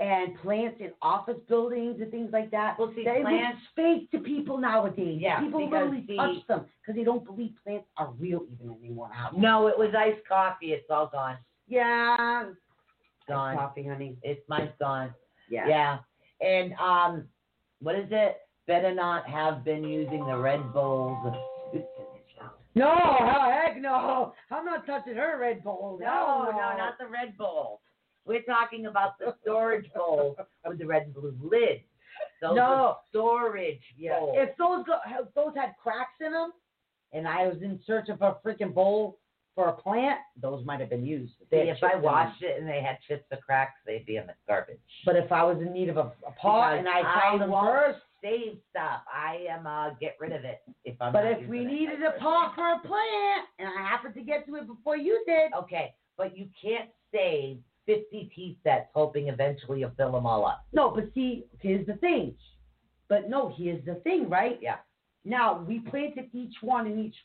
[0.00, 2.78] and plants in office buildings and things like that.
[2.78, 5.18] Well, see, that it plants- fake to people nowadays.
[5.20, 8.74] Yeah, people because literally the- touch them because they don't believe plants are real even
[8.74, 9.10] anymore.
[9.12, 9.30] Now.
[9.36, 10.72] No, it was iced coffee.
[10.72, 11.36] It's all gone.
[11.66, 12.50] Yeah,
[13.26, 13.56] Gone.
[13.56, 14.16] coffee, honey.
[14.22, 15.12] It's mine's gone.
[15.50, 15.66] Yeah.
[15.68, 15.98] Yeah.
[16.40, 17.28] And um,
[17.80, 18.38] what is it?
[18.66, 21.34] Better not have been using the Red Bulls.
[22.74, 24.32] No, hell, heck no.
[24.50, 25.98] I'm not touching her Red Bull.
[26.00, 27.80] No, Hell no, not the Red Bull.
[28.24, 31.80] We're talking about the storage bowl with the red and blue lid.
[32.40, 32.98] Those No.
[33.08, 34.36] storage Yeah, bowls.
[34.38, 36.52] if those go, if those had cracks in them,
[37.12, 39.18] and I was in search of a freaking bowl
[39.54, 41.32] for a plant, those might have been used.
[41.50, 44.34] See, if I washed it and they had chips or cracks, they'd be in the
[44.46, 44.78] garbage.
[45.04, 47.50] But if I was in need of a, a pot Because and I found them
[47.50, 49.00] won't first, save stuff.
[49.12, 51.12] I am uh get rid of it if I'm.
[51.12, 54.56] but if we needed a pot for a plant and I happened to get to
[54.56, 57.58] it before you did, Okay, but you can't save
[57.88, 60.64] 50 tea sets hoping eventually you'll fill them all up.
[60.72, 60.90] no.
[60.90, 62.34] But see, here's the thing.
[63.08, 64.58] But no, here's the thing, right?
[64.60, 64.76] Yeah.
[65.24, 67.16] Now we planted each one in each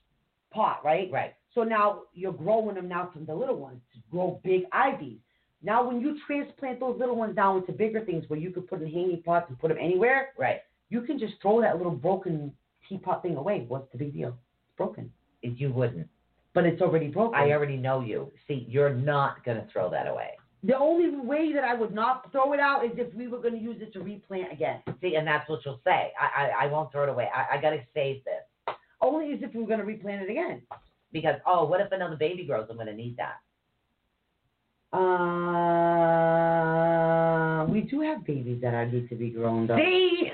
[0.52, 1.10] pot, right?
[1.12, 1.34] Right.
[1.54, 5.20] So now you're growing them now from the little ones to grow big ivies.
[5.66, 8.82] Now, when you transplant those little ones down into bigger things where you could put
[8.82, 10.62] in hanging pots and put them anywhere, Right.
[10.90, 12.54] you can just throw that little broken
[12.90, 13.66] teapot thing away.
[13.68, 14.30] What's the big deal?
[14.30, 15.12] It's broken,
[15.42, 16.10] You wouldn't.
[16.54, 17.36] but it's already broken.
[17.40, 18.32] I already know you.
[18.48, 20.32] See, you're not going to throw that away.
[20.64, 23.56] The only way that I would not throw it out is if we were going
[23.56, 24.82] to use it to replant again.
[25.02, 26.14] See, and that's what you'll say.
[26.20, 27.30] I, I, I won't throw it away.
[27.36, 28.44] I, I got to save this.
[29.02, 30.62] Only is if we were going to replant it again.
[31.12, 32.68] Because, oh, what if another baby grows?
[32.70, 33.42] I'm going to need that.
[34.98, 35.04] Uh,
[37.66, 39.78] we do have babies that I need to be grown up.
[39.78, 40.32] See?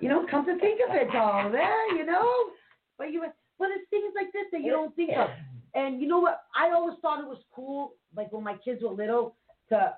[0.00, 2.50] You know, come to think of it, all there, you know.
[2.98, 3.24] But you,
[3.58, 5.30] but it's things like this that you don't think of.
[5.74, 6.42] And you know what?
[6.54, 9.36] I always thought it was cool, like when my kids were little,
[9.70, 9.94] to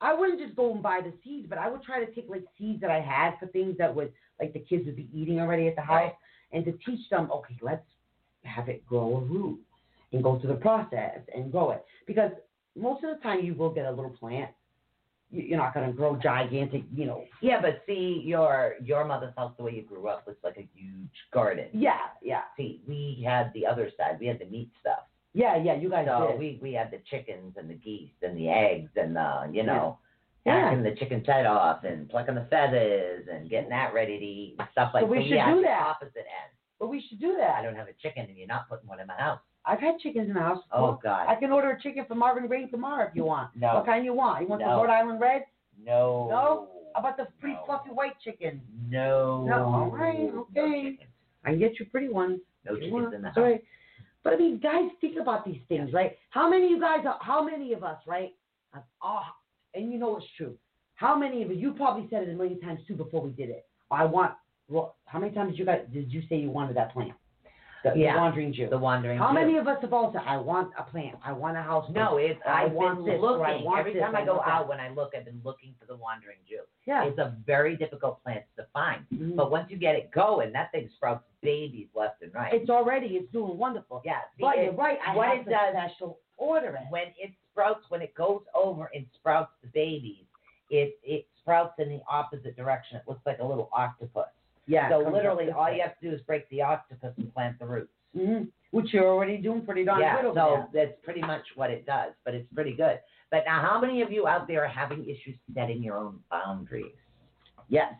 [0.00, 2.44] I wouldn't just go and buy the seeds, but I would try to take like
[2.58, 5.66] seeds that I had for things that would like the kids would be eating already
[5.68, 6.12] at the house,
[6.52, 7.82] and to teach them, okay, let's
[8.44, 9.58] have it grow a root
[10.12, 12.30] and go through the process and grow it because
[12.76, 14.50] most of the time you will get a little plant.
[15.30, 17.24] You- You're not going to grow gigantic, you know.
[17.40, 20.68] Yeah, but see, your your mother's house, the way you grew up, was like a
[20.74, 21.68] huge garden.
[21.72, 24.18] Yeah, yeah, See, we had the other side.
[24.20, 25.05] We had the meat stuff.
[25.36, 25.74] Yeah, yeah.
[25.74, 26.38] You guys So did.
[26.38, 29.98] we, we had the chickens and the geese and the eggs and the, you know,
[30.46, 30.70] Yeah.
[30.70, 34.56] hacking the chicken's head off and plucking the feathers and getting that ready to eat
[34.58, 35.06] and stuff like that.
[35.06, 35.86] So we but should do the that.
[35.86, 36.52] opposite end.
[36.80, 37.56] but we should do that.
[37.58, 39.40] I don't have a chicken and you're not putting one in my house.
[39.68, 40.62] I've had chickens in the house.
[40.72, 41.26] Oh, God.
[41.28, 43.50] I can order a chicken from Marvin Green tomorrow if you want.
[43.56, 43.74] No.
[43.74, 44.40] What kind you want?
[44.42, 45.42] You want the Rhode Island Red?
[45.84, 46.28] No.
[46.30, 46.68] No?
[46.94, 47.64] How about the pretty No.
[47.66, 48.62] fluffy white chicken?
[48.88, 49.44] No.
[49.44, 50.82] No, all right, okay.
[50.92, 51.10] chickens.
[51.44, 52.40] I can get you pretty ones.
[52.64, 53.36] No chickens in the house.
[53.36, 53.62] right.
[54.26, 56.18] But I mean, guys, think about these things, right?
[56.30, 58.34] How many of you guys, are, how many of us, right?
[59.00, 59.20] Oh,
[59.72, 60.56] and you know it's true.
[60.96, 63.50] How many of you, you probably said it a million times too before we did
[63.50, 63.66] it.
[63.88, 64.32] I want,
[64.68, 67.12] well, how many times did you guys, did you say you wanted that plant?
[67.94, 68.14] The, Yeah.
[68.14, 68.68] the wandering Jew.
[68.68, 69.34] The wandering How Jew.
[69.34, 71.88] many of us have all said, I want a plant, I want a house?
[71.90, 73.66] No, it's I I've want been this, looking.
[73.78, 74.48] Every this, time I I go that.
[74.50, 76.60] out, when I look, I've been looking for the wandering Jew.
[76.86, 77.04] Yeah.
[77.04, 79.04] It's a very difficult plant to find.
[79.14, 79.36] Mhm.
[79.36, 82.52] But once you get it going, that thing sprouts babies left and right.
[82.52, 84.02] It's already, it's doing wonderful.
[84.04, 86.82] yeah, But it- you're right, I what have it to does- special order it.
[86.90, 90.24] when it sprouts, when it goes over and sprouts the babies,
[90.70, 92.96] it it sprouts in the opposite direction.
[92.96, 94.26] It looks like a little octopus.
[94.66, 94.88] Yeah.
[94.90, 97.92] so literally, all you have to do is break the octopus and plant the roots.
[98.16, 98.42] hmm
[98.72, 101.86] Which you're already doing pretty darn yeah, good over so that's pretty much what it
[101.86, 102.12] does.
[102.24, 102.98] But it's pretty good.
[103.30, 106.92] But now, how many of you out there are having issues setting your own boundaries?
[107.68, 107.92] Yes.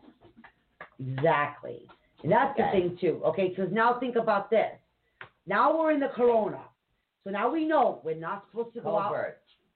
[0.99, 1.87] Exactly.
[2.23, 2.63] And that's Okay.
[2.65, 3.21] the thing too.
[3.25, 4.71] Okay, because now think about this.
[5.45, 6.61] Now we're in the corona.
[7.23, 9.13] So now we know we're not supposed to go out.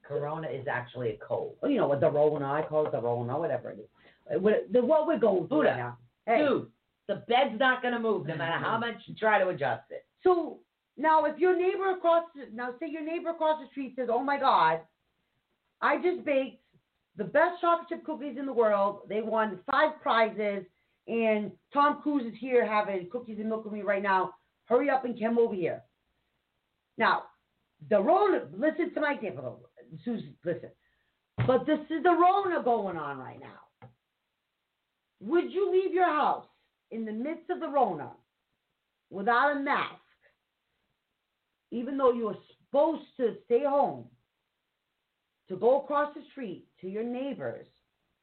[0.04, 1.56] Corona is actually a cold.
[1.62, 4.42] Oh, You know what the Rona, I call it the Rona, whatever it is.
[4.42, 5.70] What, the, what we're going through Buddha.
[5.70, 5.98] right now.
[6.26, 6.68] Hey, Dude,
[7.12, 10.06] the bed's not going to move no matter how much you try to adjust it.
[10.24, 10.60] So
[10.96, 14.24] now, if your neighbor across the, now say your neighbor across the street says, "Oh
[14.24, 14.80] my God,
[15.82, 16.64] I just baked
[17.18, 19.02] the best chocolate chip cookies in the world.
[19.10, 20.64] They won five prizes,
[21.08, 24.36] and Tom Cruise is here having cookies and milk with me right now.
[24.66, 25.82] Hurry up and come over here."
[26.98, 27.24] Now,
[27.90, 28.48] the Rona.
[28.56, 29.70] Listen to my example.
[30.06, 30.34] Susan.
[30.46, 30.70] Listen,
[31.46, 33.90] but this is the Rona going on right now.
[35.20, 36.46] Would you leave your house
[36.92, 38.12] in the midst of the Rona
[39.10, 39.96] without a mask,
[41.72, 44.06] even though you are supposed to stay home,
[45.48, 47.68] to go across the street to your neighbors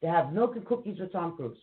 [0.01, 1.59] to have milk and cookies with Tom Cruise?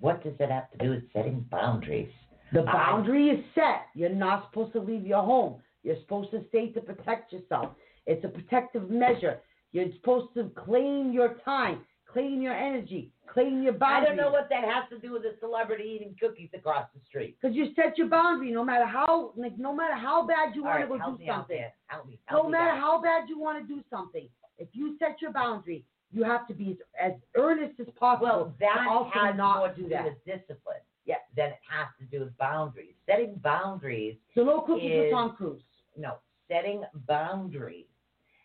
[0.00, 2.10] What does that have to do with setting boundaries?
[2.52, 3.86] The I- boundary is set.
[3.94, 5.62] You're not supposed to leave your home.
[5.82, 7.70] You're supposed to stay to protect yourself.
[8.06, 9.40] It's a protective measure.
[9.72, 14.48] You're supposed to claim your time, claim your energy, claim your I don't know what
[14.50, 17.36] that has to do with a celebrity eating cookies across the street.
[17.40, 20.76] Because you set your boundary, no matter how, like, no matter how bad you want
[20.76, 21.64] right, to go do something.
[21.86, 22.18] Help me.
[22.26, 25.84] Help No matter how bad you want to do something, if you set your boundary,
[26.10, 26.70] you have to be
[27.00, 28.26] as, as earnest as possible.
[28.26, 30.04] Well, that also has not more to do that.
[30.04, 30.80] with discipline.
[31.04, 32.94] Yeah, than it has to do with boundaries.
[33.06, 35.62] Setting boundaries, So no cookies is- with Tom Cruise.
[35.96, 36.16] no,
[36.48, 37.86] setting boundaries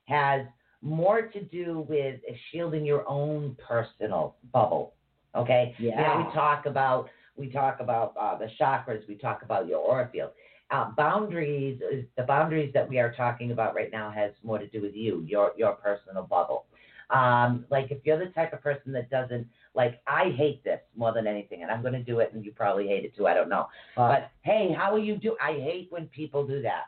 [0.05, 0.45] has
[0.83, 2.19] more to do with
[2.51, 4.93] shielding your own personal bubble.
[5.35, 5.73] Okay.
[5.79, 6.17] Yeah.
[6.17, 9.07] we talk about we talk about uh, the chakras.
[9.07, 10.31] We talk about your aura field.
[10.69, 14.67] Uh, boundaries is the boundaries that we are talking about right now has more to
[14.67, 16.65] do with you, your your personal bubble.
[17.09, 21.13] Um, like if you're the type of person that doesn't like, I hate this more
[21.13, 23.27] than anything, and I'm going to do it, and you probably hate it too.
[23.27, 25.35] I don't know, but hey, how are you do?
[25.41, 26.85] I hate when people do that.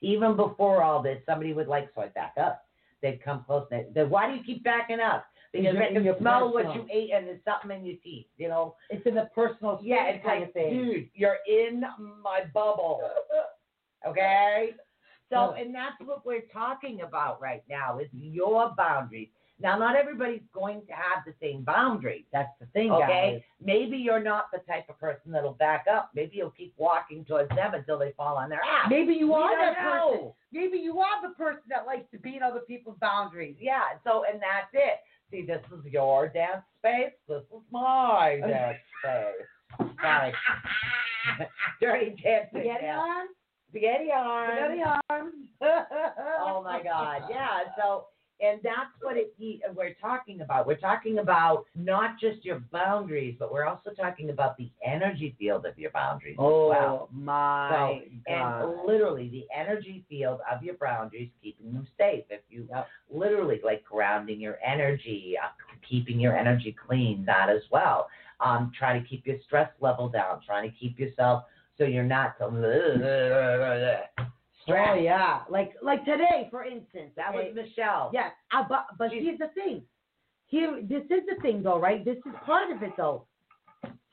[0.00, 2.64] Even before all this, somebody would like, so I back up.
[3.04, 3.66] They'd come close.
[3.70, 5.26] They, why do you keep backing up?
[5.52, 8.24] Because I can smell what you ate, and there's something in your teeth.
[8.38, 10.70] You know, It's in the personal yeah, it's kind like, of thing.
[10.70, 11.82] dude, you're in
[12.22, 13.02] my bubble.
[14.06, 14.74] Okay?
[15.30, 19.30] So, and that's what we're talking about right now is your boundaries.
[19.64, 22.26] Now, not everybody's going to have the same boundaries.
[22.34, 23.32] That's the thing, Okay?
[23.32, 23.42] guys.
[23.64, 26.10] Maybe you're not the type of person that'll back up.
[26.14, 28.90] Maybe you'll keep walking towards them until they fall on their ass.
[28.90, 30.32] Maybe you We are that person.
[30.52, 33.56] Maybe you are the person that likes to beat other people's boundaries.
[33.58, 35.00] Yeah, so, and that's it.
[35.30, 37.14] See, this is your dance space.
[37.26, 39.88] This is my dance space.
[39.98, 40.34] Sorry.
[41.80, 42.48] Dirty dancing.
[42.50, 43.26] Spaghetti on?
[43.70, 44.50] Spaghetti on.
[44.50, 45.32] Spaghetti on.
[46.42, 47.60] oh my God, yeah.
[47.78, 48.08] So,
[48.40, 49.34] and that's what it,
[49.74, 50.66] we're talking about.
[50.66, 55.66] We're talking about not just your boundaries, but we're also talking about the energy field
[55.66, 57.08] of your boundaries Oh as well.
[57.12, 58.86] my And God.
[58.86, 62.24] literally, the energy field of your boundaries, keeping them safe.
[62.30, 62.88] If you Yep.
[63.10, 65.48] literally like grounding your energy, uh,
[65.88, 68.08] keeping your energy clean, that as well.
[68.40, 71.44] Um, trying to keep your stress level down, trying to keep yourself
[71.78, 72.50] so you're not so
[74.68, 77.10] Oh yeah, like like today, for instance.
[77.16, 77.52] That okay?
[77.54, 78.10] was Michelle.
[78.12, 79.82] Yes, uh, but but She's- here's the thing.
[80.46, 82.04] Here, this is the thing, though, right?
[82.04, 83.26] This is part of it, though.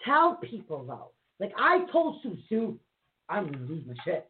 [0.03, 1.11] Tell people, though.
[1.39, 2.79] Like I told Sue, Sue,
[3.29, 4.27] I'm gonna lose my shit.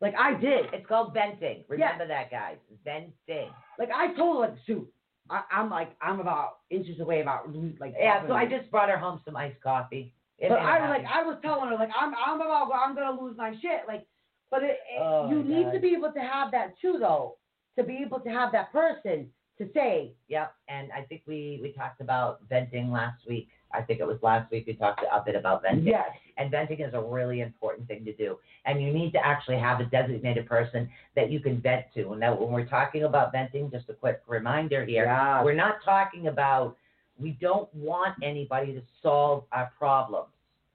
[0.00, 0.66] Like I did.
[0.72, 1.64] It's called venting.
[1.68, 2.56] Remember that, guys.
[2.84, 3.50] Venting.
[3.78, 4.86] Like I told her, like Sue,
[5.30, 7.48] I, I'm like I'm about inches away about
[7.80, 7.94] like.
[7.98, 10.14] Yeah, so I just brought her home some iced coffee.
[10.38, 11.04] It But I was like.
[11.06, 14.04] I was telling her, like, I'm, I'm about, I'm gonna lose my shit, like,
[14.52, 15.72] but it, it- Oh, you need God.
[15.72, 17.36] to be able to have that too, though,
[17.76, 19.28] to be able to have that person
[19.58, 23.48] to say, Yep, and I think we we talked about venting last week.
[23.74, 25.86] I think it was last week we talked a bit about venting.
[25.86, 28.38] yes, And venting is a really important thing to do.
[28.66, 32.10] And you need to actually have a designated person that you can vent to.
[32.12, 35.76] And now when we're talking about venting, just a quick reminder here, yeah, we're not
[35.82, 36.76] talking about
[37.18, 40.28] we don't want anybody to solve our problems.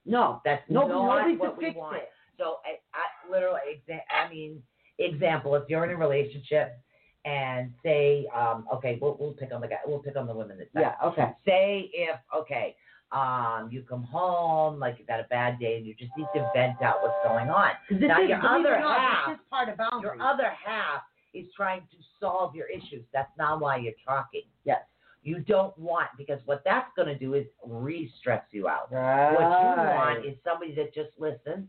[0.06, 1.98] no, That's no, not nobody to what we fix want.
[1.98, 2.10] it.
[2.40, 4.62] So I, I literally, exa- I mean,
[5.00, 6.78] example, if you're in a relationship
[7.26, 10.58] and say, um, okay, we'll, we'll pick on the guy, we'll pick on the women
[10.58, 10.84] this time.
[10.84, 12.76] Yeah, okay, Say if, okay,
[13.12, 16.50] um, you come home, like you've had a bad day and you just need to
[16.56, 17.70] vent out what's going on.
[17.92, 20.18] Now, is, your believe it or other not, half- part of boundaries.
[20.18, 21.02] Your other half
[21.34, 23.04] is trying to solve your issues.
[23.14, 24.42] That's not why you're talking.
[24.66, 24.82] Yes.
[25.24, 28.92] You don't want, because what that's going to do is re stress you out.
[28.92, 29.34] right.
[29.34, 29.46] What you
[29.94, 31.68] want is somebody that just listens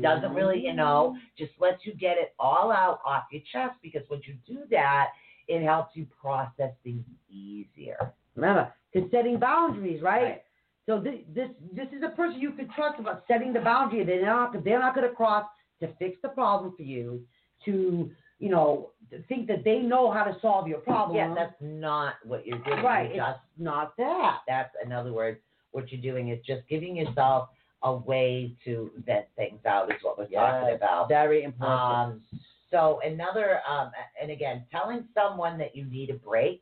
[0.00, 4.02] doesn't really, you know, just lets you get it all out off your chest because
[4.10, 5.08] once you do that,
[5.48, 8.12] it helps you process things easier.
[8.36, 10.22] Remember, because setting boundaries, right?
[10.22, 10.42] Right.
[10.86, 14.04] So this, this this is a person you can trust about setting the boundary.
[14.04, 15.44] They're not they're not going to cross
[15.80, 17.20] to fix the problem for you.
[17.66, 18.90] To you know
[19.28, 21.16] think that they know how to solve your problem.
[21.16, 22.82] Yeah, that's not what you're doing.
[22.82, 23.14] right.
[23.14, 24.38] You're It's just, not that.
[24.46, 25.38] that's, in other words,
[25.72, 27.48] what you're doing is just giving yourself
[27.82, 31.08] a way to vent things out, is what we're talking Yes, about.
[31.08, 31.80] Very important.
[31.80, 32.22] Um,
[32.70, 36.60] so another, um, and again, telling someone that you need a break,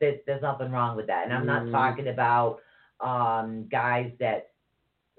[0.00, 1.24] there's, there's nothing wrong with that.
[1.24, 1.72] And I'm not Mm.
[1.72, 2.60] talking about
[3.00, 4.48] um, guys that,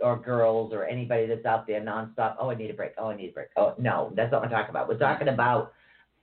[0.01, 2.35] or girls or anybody that's out there nonstop.
[2.39, 2.93] Oh, I need a break.
[2.97, 3.49] Oh, I need a break.
[3.55, 4.87] Oh, no, that's not what we're talking about.
[4.89, 5.73] We're talking about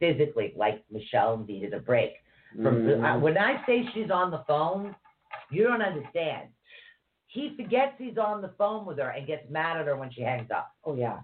[0.00, 2.14] physically, like Michelle needed a break.
[2.62, 3.16] From Mm.
[3.16, 4.94] uh, when I say she's on the phone,
[5.50, 6.48] you don't understand.
[7.32, 10.20] He forgets he's on the phone with her and gets mad at her when she
[10.22, 10.72] hangs up.
[10.84, 11.18] oh yeah.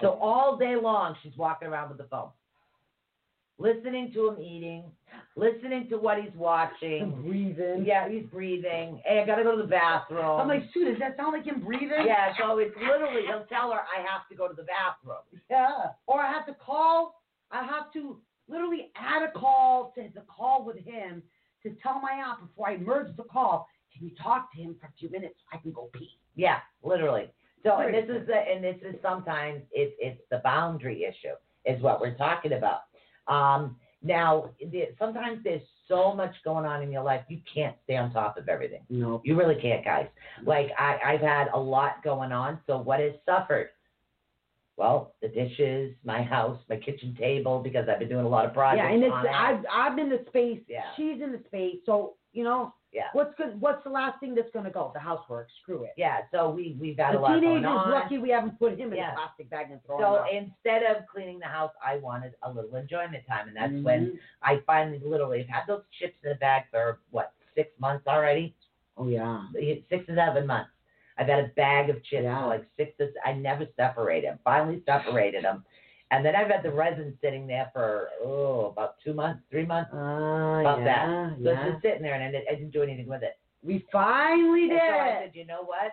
[0.00, 2.30] So all day long, she's walking around with the phone.
[3.58, 4.84] listening to him eating,
[5.36, 7.22] listening to what he's watching.
[7.24, 7.84] breathing.
[7.86, 9.00] Yeah, he's breathing.
[9.04, 10.40] Hey, I gotta go to the bathroom.
[10.40, 12.04] I'm like, shoot, does that sound like him breathing?
[12.06, 15.22] yeah, so it's literally he'll tell her I have to go to the bathroom.
[15.50, 15.92] Yeah.
[16.06, 17.22] Or I have to call.
[17.50, 18.16] I have to
[18.48, 21.22] literally add a call to the call with him
[21.62, 23.68] to tell my aunt before I merge the call.
[24.02, 26.18] You talk to him for a few minutes I can go pee?
[26.34, 27.30] Yeah, literally.
[27.62, 31.34] So and this is the and this is sometimes it's it's the boundary issue
[31.64, 32.80] is what we're talking about.
[33.28, 37.96] Um, now the, sometimes there's so much going on in your life you can't stay
[37.96, 38.80] on top of everything.
[38.90, 39.20] No.
[39.24, 40.08] You really can't, guys.
[40.44, 42.58] Like I, I've had a lot going on.
[42.66, 43.68] So what has suffered?
[44.76, 48.54] Well, the dishes, my house, my kitchen table, because I've been doing a lot of
[48.54, 48.82] projects.
[48.88, 49.14] Yeah, and it's.
[49.14, 50.62] I've I've been the space.
[50.66, 50.80] Yeah.
[50.96, 51.76] She's in the space.
[51.86, 52.74] So you know.
[52.92, 53.04] Yeah.
[53.14, 53.58] What's good?
[53.58, 54.90] What's the last thing that's gonna go?
[54.92, 55.48] The housework.
[55.62, 55.92] Screw it.
[55.96, 56.18] yeah.
[56.30, 57.88] So we we've had The a lot going on.
[57.88, 59.12] The lucky we haven't put him in Yeah.
[59.12, 62.76] a plastic bag and thrown So instead of cleaning the house, I wanted a little
[62.76, 64.18] enjoyment time, and that's when Mhm.
[64.42, 68.54] I finally literally have had those chips in the bag for what six months already,
[68.98, 69.46] Oh yeah.
[69.88, 70.70] six to seven months.
[71.18, 72.40] I've had a bag of chips Yeah.
[72.42, 73.10] for like six to.
[73.24, 74.38] I never separate them.
[74.44, 75.64] Finally separated them,
[76.12, 79.90] and then I've had the resin sitting there for oh about two months, three months.
[79.92, 81.36] Ah, About yeah, that.
[81.42, 81.50] So yeah.
[81.64, 83.38] it's just sitting there, and I didn't, I didn't do anything with it.
[83.64, 84.80] We finally And did.
[84.80, 85.92] so I said, you know what?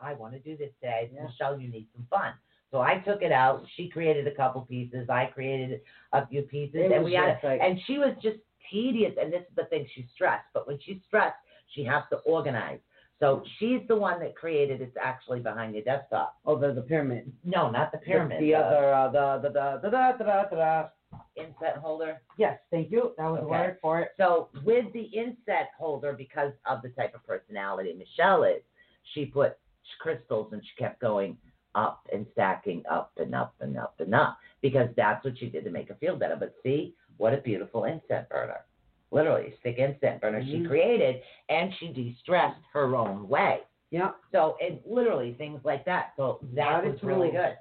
[0.00, 1.10] I want to do this today.
[1.12, 1.24] Yeah.
[1.24, 2.32] Michelle, you need some fun.
[2.70, 3.64] So I took it out.
[3.76, 5.08] She created a couple pieces.
[5.08, 5.80] I created
[6.12, 7.38] a few pieces, It and we had.
[7.42, 8.38] like- and she was just
[8.70, 9.14] tedious.
[9.20, 10.46] And this is the thing: she's stressed.
[10.52, 11.36] But when she's stressed,
[11.74, 12.80] she has to organize.
[13.20, 14.80] So she's the one that created.
[14.82, 16.36] It's actually behind your desktop.
[16.44, 17.32] Oh, the the pyramid.
[17.44, 18.42] No, not the The- pyramid.
[18.42, 20.56] The, other, uh, the the the the the the the.
[20.56, 20.90] the.
[21.36, 22.20] incense holder.
[22.36, 23.14] Yes, thank you.
[23.16, 24.10] That was the word for it.
[24.16, 28.62] So with the incense holder, because of the type of personality Michelle is,
[29.14, 29.56] she put
[30.00, 31.38] crystals and she kept going
[31.74, 35.64] up and stacking up and up and up and up because that's what she did
[35.64, 36.36] to make her feel better.
[36.36, 38.60] But see, what a beautiful incense burner.
[39.10, 40.66] Literally, stick incense burner she Mhm.
[40.66, 43.60] created and she de-stressed her own way.
[43.90, 44.12] Yeah.
[44.32, 46.12] So it literally things like that.
[46.16, 47.56] So that That is really good.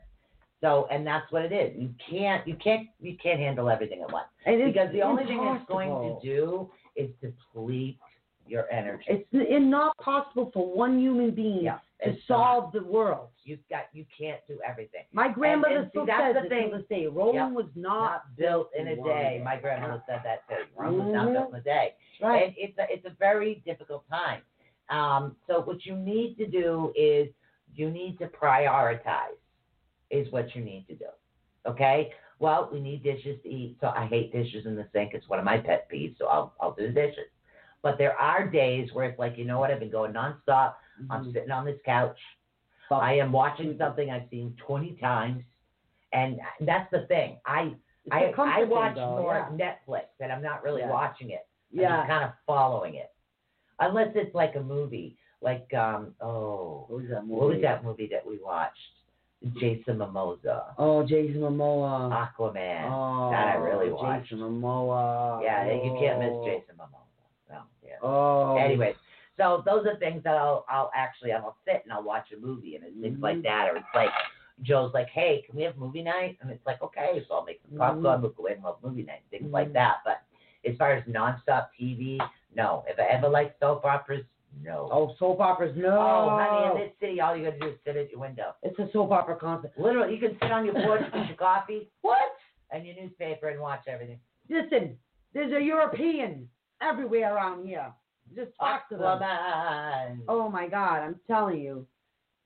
[0.62, 1.76] So and that's what it is.
[1.80, 4.28] You can't you can't you can't handle everything at once.
[4.46, 8.00] It's Because the only thing it's going to do is deplete
[8.48, 9.04] your energy.
[9.08, 13.30] It's n- not possible for one human being yeah, to solve the world.
[13.44, 15.04] You've got you can't do everything.
[15.14, 16.72] My grandmother and see, still that's says the thing.
[16.72, 17.08] to this day.
[17.08, 17.52] Rome Yep.
[17.52, 19.42] was not, Not built in a day.
[19.44, 20.66] My grandmother said that too.
[20.76, 21.94] Rome was not built in a day.
[22.22, 22.48] Right.
[22.48, 24.42] And it's a it's a very difficult time.
[24.90, 27.30] Um, so what you need to do is
[27.74, 29.38] you need to prioritize
[30.12, 31.06] is what you need to do.
[31.66, 32.12] Okay?
[32.40, 35.14] Well, we need dishes to eat, so I hate dishes in the sink.
[35.14, 37.26] It's one of my pet peeves, so I'll I'll do the dishes.
[37.82, 40.74] But there are days where it's like, you know what, I've been going nonstop.
[41.10, 41.34] I'm Mhm.
[41.34, 42.18] sitting on this couch.
[42.92, 45.44] I am watching something I've seen 20 times.
[46.14, 47.40] And that's the thing.
[47.46, 47.76] I
[48.12, 49.74] I, I watch though, more yeah.
[49.88, 50.90] Netflix and I'm not really Yeah.
[50.92, 51.48] watching it.
[51.74, 51.98] I'm Yeah.
[51.98, 53.12] just kind of following it.
[53.80, 57.34] Unless it's like a movie, like um oh What was that movie?
[57.42, 58.78] what was that movie that we watched?
[59.60, 62.10] Jason Momoa, Oh, Jason Momoa.
[62.12, 62.90] Aquaman.
[62.92, 64.30] oh, that I really watched.
[64.30, 65.42] Jason Momoa.
[65.44, 66.46] yeah, you can't miss Oh.
[66.46, 67.02] Jason Momoa.
[67.50, 67.96] No, yeah.
[68.02, 68.56] Oh.
[68.58, 68.96] Anyways,
[69.38, 72.76] so those are things that I'll I'll actually I'll sit and I'll watch a movie
[72.76, 73.44] and it's things like Mhm.
[73.44, 74.10] that, or it's like
[74.62, 76.38] Joe's like, hey, can we have movie night?
[76.42, 78.84] And it's like, okay, so I'll make some popcorn, we'll go in and we'll have
[78.84, 79.74] movie night, things like Mhm.
[79.74, 79.98] that.
[80.06, 80.22] But
[80.70, 82.20] as far as nonstop TV,
[82.56, 82.86] no.
[82.88, 84.24] If I ever liked soap operas,
[84.64, 84.88] no.
[84.90, 85.76] Oh, soap operas.
[85.76, 85.90] No.
[86.00, 88.56] Oh, honey, in this city, all you gotta do is sit at your window.
[88.64, 89.78] It's a soap opera concept.
[89.78, 92.38] Literally, you can sit on your porch with your coffee What?
[92.72, 94.20] and your newspaper and watch everything.
[94.50, 94.98] Listen,
[95.34, 96.50] there's a European
[96.82, 97.92] everywhere around here.
[98.34, 100.24] Just talk to them.
[100.28, 101.86] Oh my God, I'm telling you.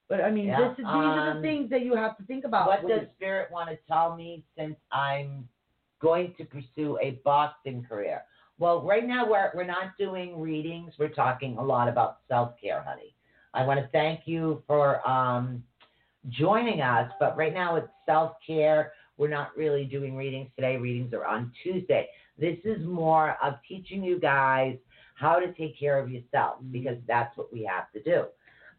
[0.09, 2.23] But I mean, Yeah, this is, these are the um, things that you have to
[2.23, 2.67] think about.
[2.67, 5.47] What does Spirit want to tell me since I'm
[6.01, 8.23] going to pursue a boxing career?
[8.57, 10.93] Well, right now we're we're not doing readings.
[10.99, 13.15] We're talking a lot about self care, honey.
[13.53, 15.63] I want to thank you for um,
[16.29, 18.93] joining us, but right now it's self care.
[19.17, 20.77] We're not really doing readings today.
[20.77, 22.07] Readings are on Tuesday.
[22.37, 24.77] This is more of teaching you guys
[25.19, 28.25] how to take care of yourself because that's what we have to do.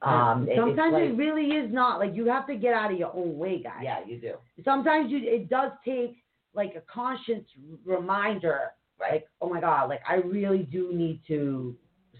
[0.03, 2.99] Um, it- Sometimes like- it really is not like you have to get out of
[2.99, 3.83] your own way, guys.
[3.83, 4.35] yeah, you do.
[4.65, 6.17] Sometimes you it does take
[6.55, 7.45] like a conscious
[7.85, 9.13] reminder, Right.
[9.13, 11.77] like oh my god, like I really do need to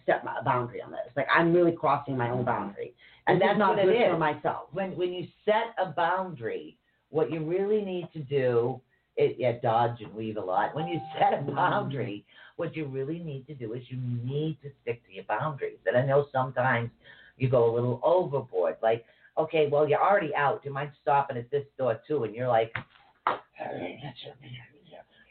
[0.07, 1.11] set my boundary on this.
[1.17, 2.95] Like I'm really crossing my own boundary,
[3.27, 4.69] And this that's not good for myself.
[4.73, 6.77] when when you set a boundary,
[7.09, 8.81] what you really need to do
[9.21, 10.75] it yeah, dodge and weave a lot.
[10.75, 12.25] When you set a boundary,
[12.57, 13.99] what you really need to do is you
[14.35, 15.79] need to stick to your boundaries.
[15.87, 16.91] And I know sometimes
[17.39, 18.77] you go a little overboard.
[18.83, 19.05] Like,
[19.39, 20.63] okay, well you're already out.
[20.63, 22.25] Do you mind stopping at this store too?
[22.25, 22.73] And you're like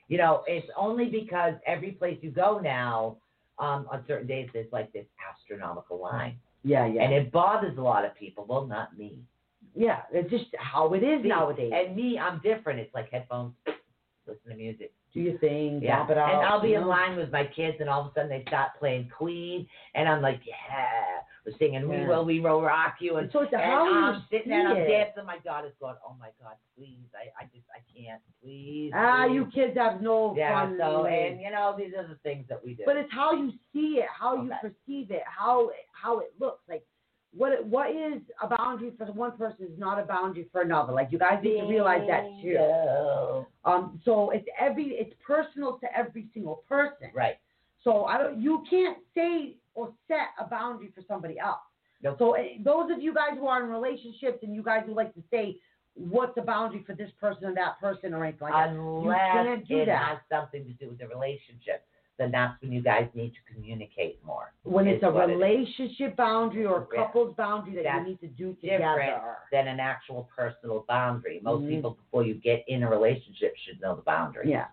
[0.07, 3.17] You know, it's only because every place you go now,
[3.59, 7.03] um, on certain days, there's like this astronomical line, Yeah, yeah.
[7.03, 8.45] and it bothers a lot of people.
[8.49, 9.19] Well, not me.
[9.75, 11.71] yeah, it's just how it is nowadays.
[11.75, 12.79] And me, I'm different.
[12.79, 13.53] It's like headphones,
[14.29, 14.93] listen to music.
[15.13, 16.09] Do your thing, Yeah, out.
[16.11, 18.43] and I'll be you in line with my kids, and all of a sudden they
[18.47, 23.17] start playing Queen, and I'm like, yeah, we're singing "We Will, We Will Rock You,"
[23.17, 25.25] and, so it's and how you I'm sitting there and I'm dancing.
[25.25, 29.33] My daughter's going, "Oh my God, please, I, I just, I can't, please." Ah, please."
[29.33, 30.77] you kids have no Yeah, fun.
[30.79, 32.83] so and you know these are the things that we do.
[32.85, 36.61] But it's how you see it, how you perceive it, how how it looks.
[36.69, 36.85] Like
[37.35, 40.93] what what is a boundary for one person is not a boundary for another.
[40.93, 42.49] Like you guys need to realize that too.
[42.49, 43.47] Bingo.
[43.65, 47.09] Um, so it's every it's personal to every single person.
[47.13, 47.35] Right.
[47.83, 51.59] So I don't you can't say or set a boundary for somebody else.
[52.01, 52.15] Nope.
[52.17, 55.13] So eh, those of you guys who are in relationships and you guys who like
[55.13, 55.57] to say
[55.93, 58.69] what's a boundary for this person or that person or anything like that.
[58.69, 60.07] Unless can't do it that.
[60.07, 61.85] has something to do with the relationship,
[62.19, 64.53] then that's when you guys need to communicate more.
[64.63, 68.19] When it's a what it relationship boundary or a couple's boundary that That's you need
[68.21, 69.37] to do together.
[69.51, 71.39] than an actual personal boundary.
[71.41, 71.69] Most Mhm.
[71.69, 74.49] people, before you get in a relationship, should know the boundary.
[74.51, 74.67] Yeah.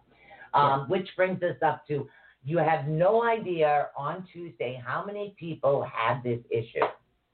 [0.52, 2.08] Um, Which brings us up to
[2.42, 6.84] you have no idea on Tuesday how many people had this issue.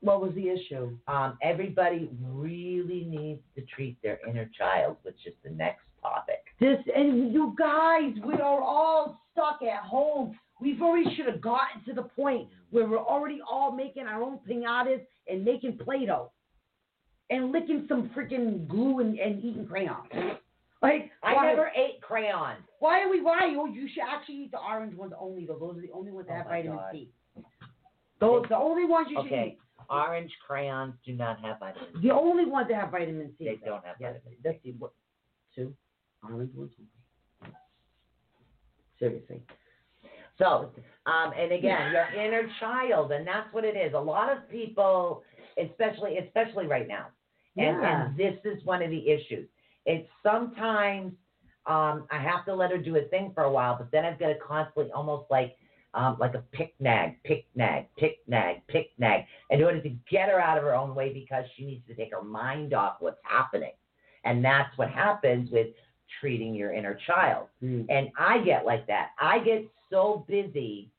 [0.00, 0.96] What was the issue?
[1.06, 6.51] Um, everybody really needs to treat their inner child, which is the next topic.
[6.62, 10.38] This and you guys, we are all stuck at home.
[10.60, 14.38] We've already should have gotten to the point where we're already all making our own
[14.48, 16.30] pinatas and making Play-Doh
[17.30, 20.06] and licking some freaking glue and, and eating crayons.
[20.80, 22.62] Like I why, never ate crayons.
[22.78, 23.20] Why are we?
[23.20, 23.40] Why?
[23.56, 25.44] Oh, you should actually eat the orange ones only.
[25.44, 26.92] Though those are the only ones that Oh have vitamin God.
[26.92, 27.08] C.
[28.20, 29.84] Those the only ones you should Okay, eat.
[29.90, 32.06] orange crayons do not have vitamin C.
[32.06, 33.46] The only ones that have vitamin C.
[33.46, 34.38] They don't have Yes, vitamin C.
[34.44, 34.92] that's the what?
[35.56, 35.74] Two
[36.22, 36.50] ones.
[38.98, 39.42] Seriously.
[40.38, 40.70] So,
[41.06, 43.92] um, and again, your inner child, and that's what it is.
[43.94, 45.22] A lot of people,
[45.58, 47.08] especially especially right now,
[47.56, 48.06] and, Yeah.
[48.06, 49.48] and this is one of the issues.
[49.84, 51.12] It's sometimes
[51.66, 54.18] um, I have to let her do a thing for a while, but then I've
[54.18, 55.56] got to constantly, almost like
[55.94, 60.30] um, like a pick nag, pick nag, pick nag, pick nag, in order to get
[60.30, 63.20] her out of her own way because she needs to take her mind off what's
[63.22, 63.72] happening,
[64.24, 65.66] and that's what happens with
[66.20, 67.46] treating your inner child.
[67.62, 67.86] Mm.
[67.88, 69.10] And I get like that.
[69.20, 70.90] I get so busy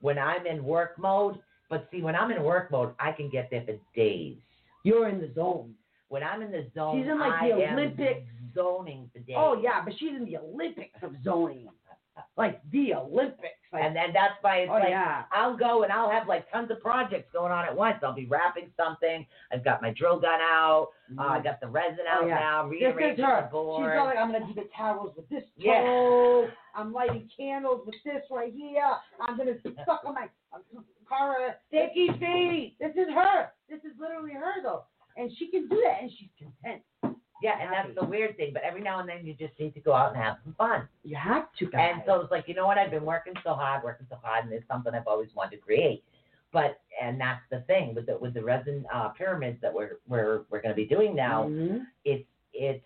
[0.00, 1.38] when I'm in work mode.
[1.68, 4.36] But see, when I'm in work mode, I can get there for days.
[4.84, 5.74] You're in the zone.
[6.08, 8.26] When I'm in the zone, She's in, like, I the Olympics.
[8.54, 9.34] zoning for days.
[9.36, 11.68] Oh yeah, but she's in the Olympics of zoning.
[12.36, 13.55] Like the Olympics.
[13.72, 15.24] Like, And then that's why it's oh like yeah.
[15.32, 17.98] I'll go and I'll have like tons of projects going on at once.
[18.02, 19.26] I'll be wrapping something.
[19.52, 20.88] I've got my drill gun out.
[21.18, 22.34] Uh, I got the resin Oh, out yeah.
[22.34, 22.68] now.
[22.68, 23.40] This is Rearranging her.
[23.42, 23.96] the She's board.
[23.98, 26.46] all like, I'm gonna do the towels with this Yeah.
[26.74, 28.82] I'm lighting candles with this right here.
[29.20, 29.54] I'm gonna
[29.86, 30.58] suck on my uh,
[31.08, 32.76] Cara sticky feet.
[32.80, 33.48] This is her.
[33.68, 34.84] This is literally her though,
[35.16, 36.82] and she can do that, and she's content.
[37.42, 38.50] Yeah, and that's the weird thing.
[38.52, 40.88] But every now and then you just need to go out and have some fun.
[41.04, 41.92] You have to, guys.
[41.94, 42.78] And so it's like, you know what?
[42.78, 45.62] I've been working so hard, working so hard, and it's something I've always wanted to
[45.62, 46.02] create.
[46.52, 50.42] But and that's the thing with the with the resin uh, pyramids that we're we're
[50.50, 51.44] we're going to be doing now.
[51.44, 51.82] Mhm.
[52.04, 52.24] It's
[52.54, 52.84] it's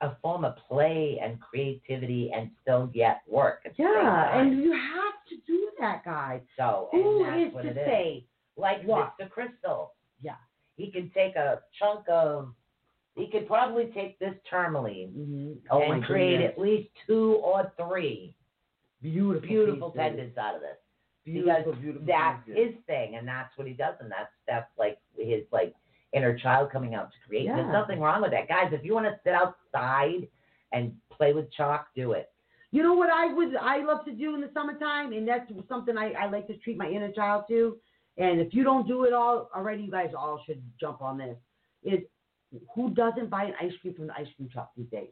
[0.00, 3.60] a form of play and creativity and still yet work.
[3.76, 6.40] Yeah, and you have to do that, guys.
[6.56, 7.86] so Who and that's is what to it is.
[7.86, 8.24] say?
[8.56, 9.14] Like what?
[9.20, 9.30] Mr.
[9.30, 9.92] Crystal.
[10.20, 10.34] Yeah.
[10.76, 12.52] He can take a chunk of.
[13.14, 15.52] He could probably take this tourmaline Mm-hmm.
[15.70, 16.52] Oh and create goodness.
[16.56, 18.34] at least two or three
[19.02, 20.76] beautiful, beautiful pendants out of this.
[21.24, 22.06] Beautiful, because beautiful.
[22.06, 22.74] that's pieces.
[22.74, 25.72] his thing and that's what he does and that's that's like his like
[26.12, 27.56] inner child coming out to create Yeah.
[27.56, 30.26] there's nothing wrong with that guys if you want to sit outside
[30.72, 32.28] and play with chalk do it
[32.72, 35.96] You know what I would I love to do in the summertime, and that's something
[35.96, 37.76] I, I like to treat my inner child to.
[38.18, 41.36] And if you don't do it all already, you guys all should jump on this.
[41.84, 42.00] Is
[42.74, 45.08] who doesn't buy an ice cream from the ice cream truck these days?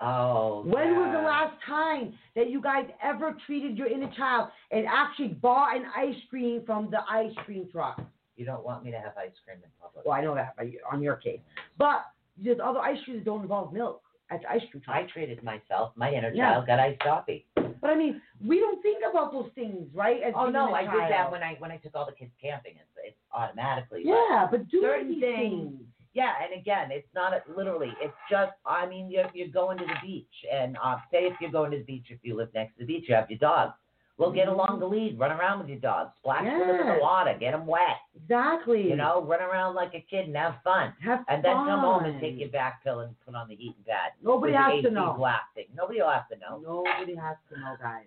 [0.00, 4.86] oh When was the last time that you guys ever treated your inner child and
[4.86, 8.00] actually bought an ice cream from the ice cream truck?
[8.36, 10.54] you don't want me to have ice cream in public Well, I know that
[10.90, 11.40] on your case,
[11.76, 12.06] but
[12.42, 14.96] there's other ice creams that don't involve milk at the ice cream truck.
[14.96, 16.52] i treated myself my inner Yeah.
[16.54, 20.22] child got iced coffee But I mean, we don't think about those things, right?
[20.22, 22.74] As oh no i did that when i when i took all the kids camping
[22.76, 25.80] it's, it's automatically Yeah, but do certain things- things.
[26.12, 27.92] Yeah, and again, it's not a, literally.
[28.02, 31.52] It's just, I mean, you're, you're going to the beach, and uh, say if you're
[31.52, 33.72] going to the beach, if you live next to the beach, you have your dog.
[34.18, 36.98] We'll get along the lead, run around with your dog, splash with them in the
[37.00, 38.82] water, get them wet, Exactly.
[38.82, 40.92] you know, run around like a kid and have fun.
[41.02, 43.74] have And then come home and take your back pill and put on the heat
[43.78, 44.12] in bed.
[44.22, 45.14] Nobody has to know.
[45.16, 45.66] blasting.
[45.74, 46.58] Nobody will have to know.
[46.62, 48.04] Nobody has to know, guys,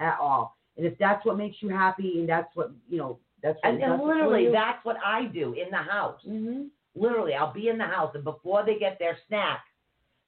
[0.00, 0.56] at all.
[0.76, 3.72] And if that's what makes you happy, and that's what you know, that's what.
[3.74, 6.20] And, and literally, that's what I do in the house.
[6.26, 6.70] Mhm.
[6.94, 9.60] Literally, I'll be in the house, and before they get their snack,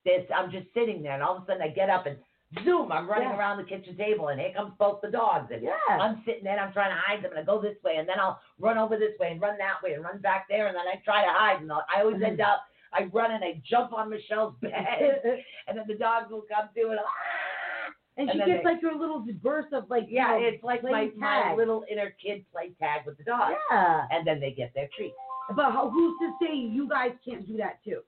[0.05, 2.17] this I'm just sitting there, and all of a sudden I get up and
[2.65, 3.39] zoom, I'm running Yeah.
[3.39, 5.73] around the kitchen table, and here comes both the dogs, and Yeah.
[5.89, 8.09] I'm sitting there, and I'm trying to hide them, and I go this way, and
[8.09, 10.77] then I'll run over this way and run that way and run back there, and
[10.77, 12.51] then I try to hide, and I'll- I always end Mm-hmm.
[12.51, 14.71] up, I run and I jump on Michelle's bed,
[15.67, 16.99] and then the dogs will come to it.
[17.03, 17.91] Ah!
[18.17, 20.63] and and she gets they- like her little burst of like, you Yeah, know, it's
[20.63, 21.57] like my, play my tag.
[21.57, 24.07] little inner kid play tag with the dog, Yeah.
[24.13, 25.13] and then they get their treat.
[25.55, 28.01] But who's to say you guys can't do that too?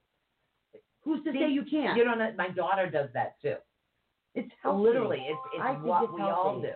[1.02, 1.96] Who's to See, say you can't?
[1.96, 3.56] You don't know, my daughter does that too.
[4.34, 4.82] it's healthy.
[4.82, 6.72] Literally, it's, I it's think what it's we all do.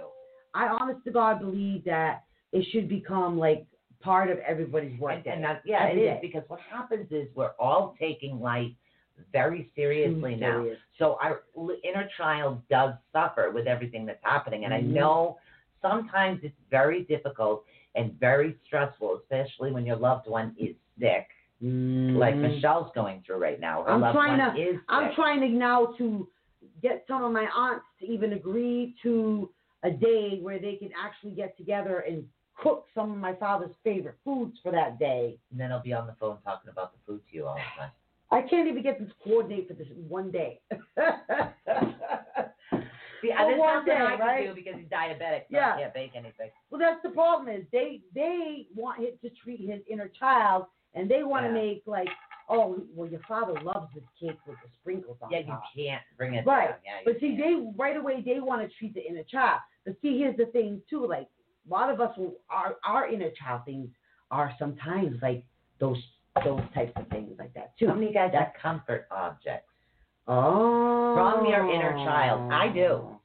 [0.55, 3.67] I honest to God believe that it should become like
[4.01, 7.29] part of everybody's work And, and that's, yeah, it Every is because what happens is
[7.35, 8.71] we're all taking life
[9.33, 10.63] very seriously Too now.
[10.63, 10.79] serious.
[10.99, 11.43] So our
[11.85, 14.79] inner child does suffer with everything that's happening, and Mhm.
[14.79, 15.39] I know
[15.83, 17.65] sometimes it's very difficult
[17.95, 21.27] and very stressful, especially when your loved one is sick,
[21.61, 22.41] like Mhm.
[22.55, 23.83] Michelle's going through right now.
[23.83, 24.85] Her I'm loved trying one to- is sick.
[24.89, 26.29] I'm trying to now to
[26.83, 29.51] get some of my aunts to even agree to
[29.83, 34.17] a day where they can actually get together and cook some of my father's favorite
[34.25, 35.39] foods for that day.
[35.51, 37.81] and then I'll be on the phone talking about the food to you all the
[37.81, 37.91] time.
[38.31, 40.61] I can't even get them to coordinate for this one day.
[43.21, 44.47] For there's nothing day, I can right?
[44.49, 45.75] do because he's diabetic, so Yeah.
[45.75, 46.51] I can't bake anything.
[46.71, 51.09] well, that's the problem is they they want him to treat his inner child, and
[51.11, 51.55] they want to Yeah.
[51.55, 52.09] make like,
[52.49, 55.37] oh, well, your father loves this cake with the sprinkles on it.
[55.37, 55.63] Yeah, you top.
[55.77, 56.71] can't bring it Right.
[56.71, 56.79] down.
[56.85, 57.39] Yeah, But see, can't.
[57.39, 59.61] they right away they want to treat the inner child.
[59.85, 61.07] But see, here's the thing too.
[61.07, 61.29] Like
[61.67, 63.89] a lot of us, will, our our inner child things
[64.31, 65.45] are sometimes like
[65.79, 66.03] those
[66.45, 67.87] those types of things like that too.
[67.89, 69.70] How many guys have comfort objects?
[70.29, 72.53] Oh, From your inner child.
[72.53, 73.19] I do.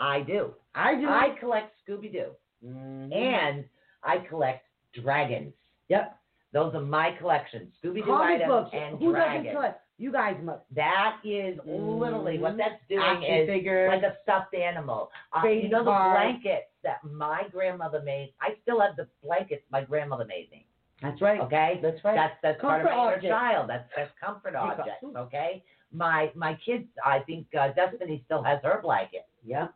[0.00, 0.54] I do.
[0.74, 1.08] I do.
[1.08, 2.30] I collect Scooby Doo,
[2.64, 3.12] Mhm.
[3.14, 3.64] and
[4.02, 5.54] I collect dragons.
[5.88, 6.14] yep.
[6.52, 7.74] Those are my collections.
[7.82, 8.70] Scooby Doo items books.
[8.72, 9.74] and Who dragons.
[9.98, 10.62] You guys must.
[10.74, 12.58] That is literally what Mhm.
[12.58, 13.88] that's doing Action is figures.
[13.88, 15.10] like a stuffed animal.
[15.32, 18.32] Uh, you know the blankets that my grandmother made.
[18.40, 20.66] I still have the blankets my grandmother made me.
[21.02, 21.40] That's right.
[21.40, 22.14] Okay, That's right.
[22.14, 23.68] that's that's part of my inner child.
[23.68, 25.02] That's that's comfort objects.
[25.04, 26.84] Okay, my my kids.
[27.04, 29.26] I think uh, Destiny still has her blanket.
[29.44, 29.68] yeah.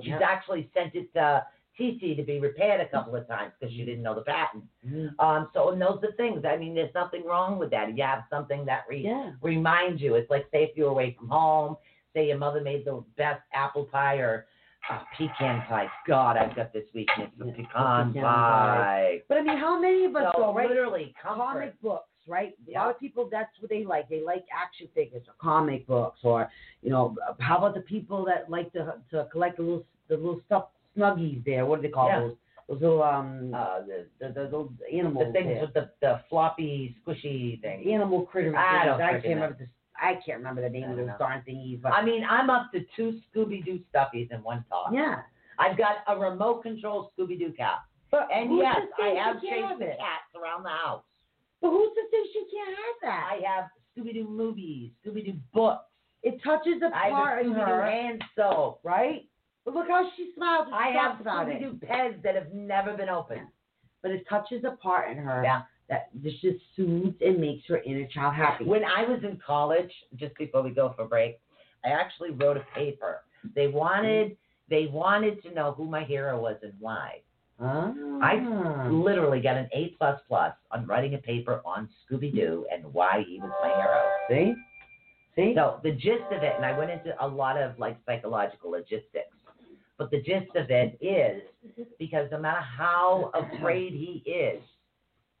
[0.00, 0.20] She's Yeah.
[0.24, 1.44] actually sent it to
[1.78, 4.64] TC to be repaired a couple of times because she didn't know the patent.
[4.86, 5.14] Mhm.
[5.18, 6.44] Um, so and those are things.
[6.44, 7.94] I mean, there's nothing wrong with that.
[7.96, 9.32] You have something that re- Yeah.
[9.42, 10.14] reminds you.
[10.14, 11.76] It's like say if you're away from home,
[12.14, 14.46] say your mother made the best apple pie or
[14.90, 15.88] uh, pecan pie.
[16.06, 19.22] God, I've got this weakness for Yeah, pecan pecan pie.
[19.28, 20.68] But I mean, how many of us So go right?
[20.68, 21.42] literally comfort.
[21.44, 22.54] comic books, right?
[22.68, 24.08] A lot of people, that's what they like.
[24.08, 26.50] They like action figures or comic books, or
[26.82, 30.40] you know, how about the people that like to to collect the little the little
[30.46, 30.66] stuff
[30.96, 31.66] snuggies there?
[31.66, 32.20] What do they call Yeah.
[32.20, 32.36] those?
[32.68, 35.26] Those little um Uh, the the, the those animals.
[35.26, 35.60] the things there.
[35.62, 37.92] with the, the floppy, squishy thing.
[37.92, 38.54] animal critters.
[38.56, 39.30] I don't I can't know.
[39.30, 39.68] remember this.
[40.02, 41.16] I can't remember the name of those know.
[41.18, 44.90] darn thingies, but I mean, I'm up to two Scooby Doo stuffies in one toss.
[44.94, 45.22] yeah.
[45.58, 47.80] I've got a remote control Scooby Doo cat.
[48.10, 49.98] But And yes, I have chased the it?
[49.98, 51.02] cats around the house.
[51.60, 53.30] But who's to say she can't have that?
[53.32, 55.84] I have Scooby Doo movies, Scooby Doo books.
[56.22, 58.80] it touches a I part in her, hand soap.
[58.82, 59.26] right?
[59.64, 60.68] But look how she smiles.
[60.72, 61.60] I have Scooby.
[61.60, 63.46] Doo pens that have never been opened.
[64.02, 65.62] But it touches a part in her Yeah.
[65.90, 66.38] that just
[66.76, 68.64] soothes and makes her inner child happy.
[68.64, 71.38] When I was in college, just before we go for break,
[71.84, 73.22] I actually wrote a paper.
[73.54, 74.36] They wanted
[74.68, 77.22] they wanted to know who my hero was and why.
[77.60, 77.92] Ah.
[78.22, 82.84] I literally got an A plus plus on writing a paper on Scooby Doo and
[82.92, 84.02] why he was my hero.
[84.28, 84.54] see,
[85.36, 85.54] see.
[85.54, 89.34] So the gist of it, and I went into a lot of like psychological logistics,
[89.98, 91.42] but the gist of it is
[91.98, 94.62] because no matter how afraid he is,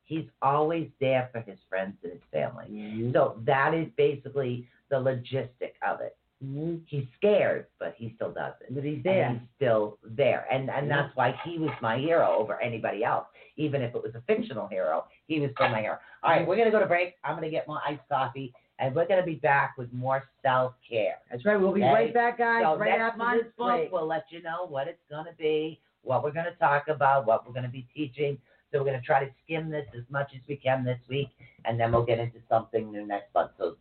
[0.04, 2.66] he's always there for his friends and his family.
[2.68, 3.12] Mhm.
[3.12, 6.16] So that is basically the logistic of it.
[6.44, 6.82] Mhm.
[6.86, 8.74] He's scared, but he still does it.
[8.74, 9.28] But he's And there.
[9.30, 10.46] he's still there.
[10.50, 13.26] And and that's why he was my hero over anybody else.
[13.56, 15.98] Even if it was a fictional hero, he was still my hero.
[16.22, 17.16] All right, we're gonna go to break.
[17.24, 21.18] I'm gonna get more iced coffee and we're gonna be back with more self care.
[21.30, 21.60] That's right.
[21.60, 21.92] We'll be Okay.
[21.92, 22.62] right back, guys.
[22.62, 23.92] So right next after this break.
[23.92, 27.52] we'll let you know what it's gonna be, what we're gonna talk about, what we're
[27.52, 28.40] gonna be teaching.
[28.72, 31.28] So we're gonna try to skim this as much as we can this week,
[31.66, 33.50] and then we'll get into something new next month.
[33.58, 33.76] So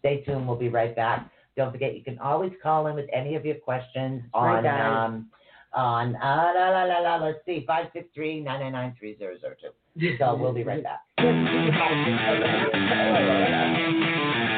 [0.00, 0.46] stay tuned.
[0.46, 1.30] We'll be right back.
[1.56, 5.28] Don't forget, you can always call in with any of your questions on um,
[5.74, 7.16] on uh, la la la la.
[7.16, 10.16] Let's see, five six three nine nine nine three zero zero two.
[10.18, 11.00] So we'll be right back.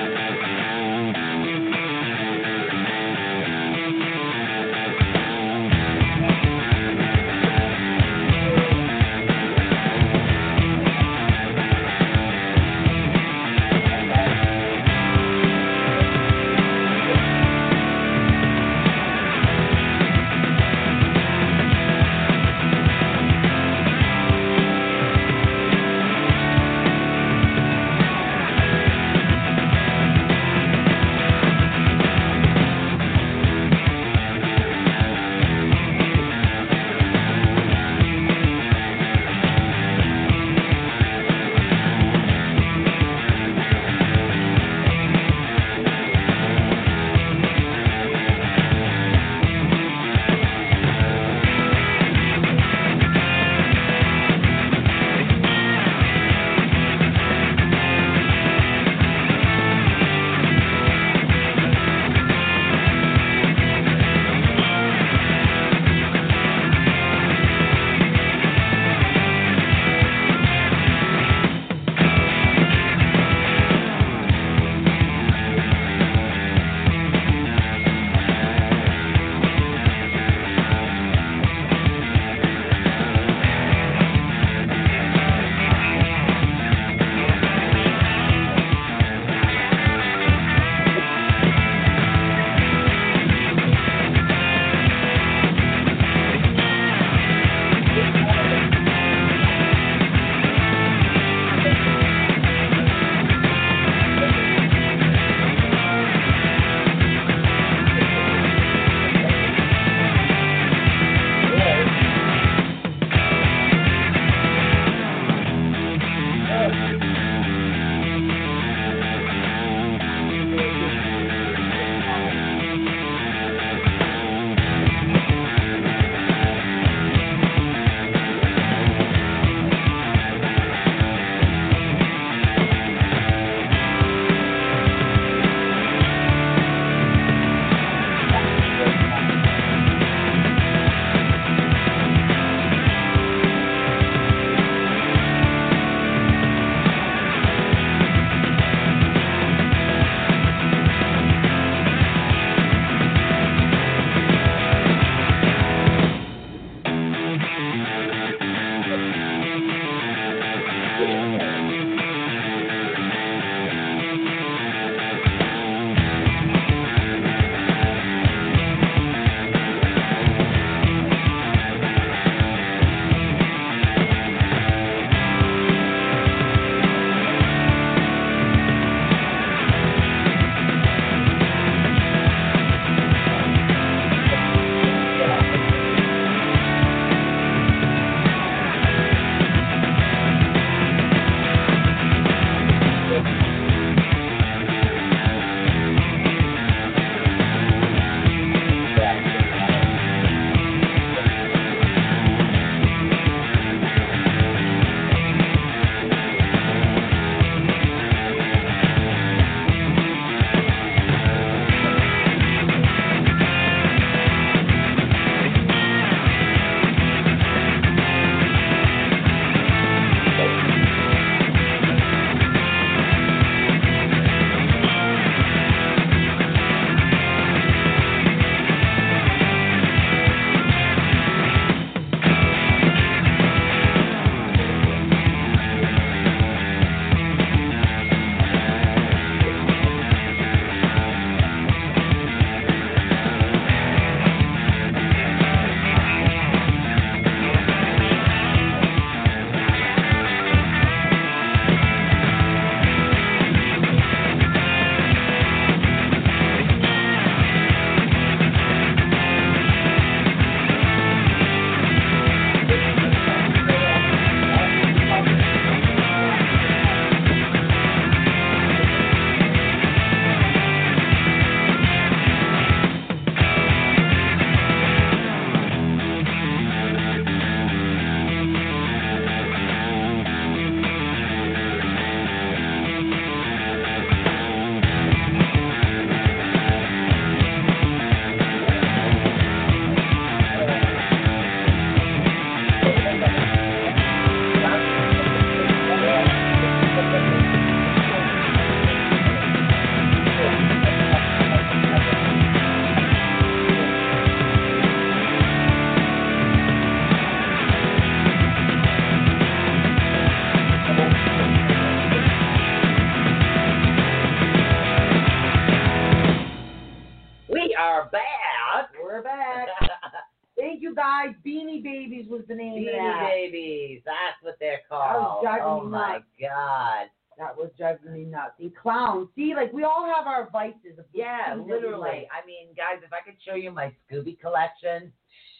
[333.64, 335.12] you my Scooby collection,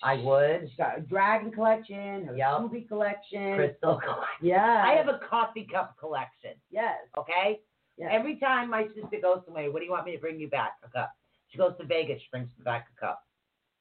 [0.03, 0.69] I would.
[0.69, 2.49] She's got a dragon collection, her Yep.
[2.49, 3.57] Scooby collection.
[3.57, 4.43] Crystal collection.
[4.43, 4.83] Yeah.
[4.87, 6.53] I have a coffee cup collection.
[6.71, 6.99] Yes.
[7.19, 7.61] Okay.
[7.97, 8.11] Yes.
[8.13, 10.73] Every time my sister goes somewhere, what do you want me to bring you back?
[10.85, 11.13] A cup.
[11.49, 13.23] She goes to Vegas, she brings me back a cup.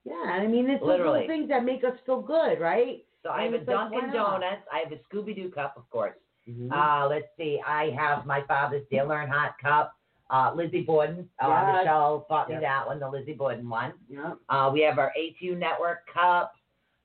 [0.06, 1.22] Yeah, I mean, it's Literally.
[1.22, 3.04] little things that make us feel good, right?
[3.24, 4.62] So I And have a it's like, Dunkin' Donuts.
[4.72, 6.16] I have a Scooby Doo cup, of course.
[6.48, 6.72] Mm-hmm.
[6.72, 7.60] Uh, let's see.
[7.66, 9.94] I have my father's Dale Earnhardt cup.
[10.34, 11.30] Uh, Lizzie Borden.
[11.40, 11.76] Uh, Yes.
[11.84, 12.62] Michelle bought me Yep.
[12.64, 13.94] that one, the Lizzie Borden one.
[14.10, 14.34] yeah.
[14.50, 16.54] Uh, we have our ATU Network cup.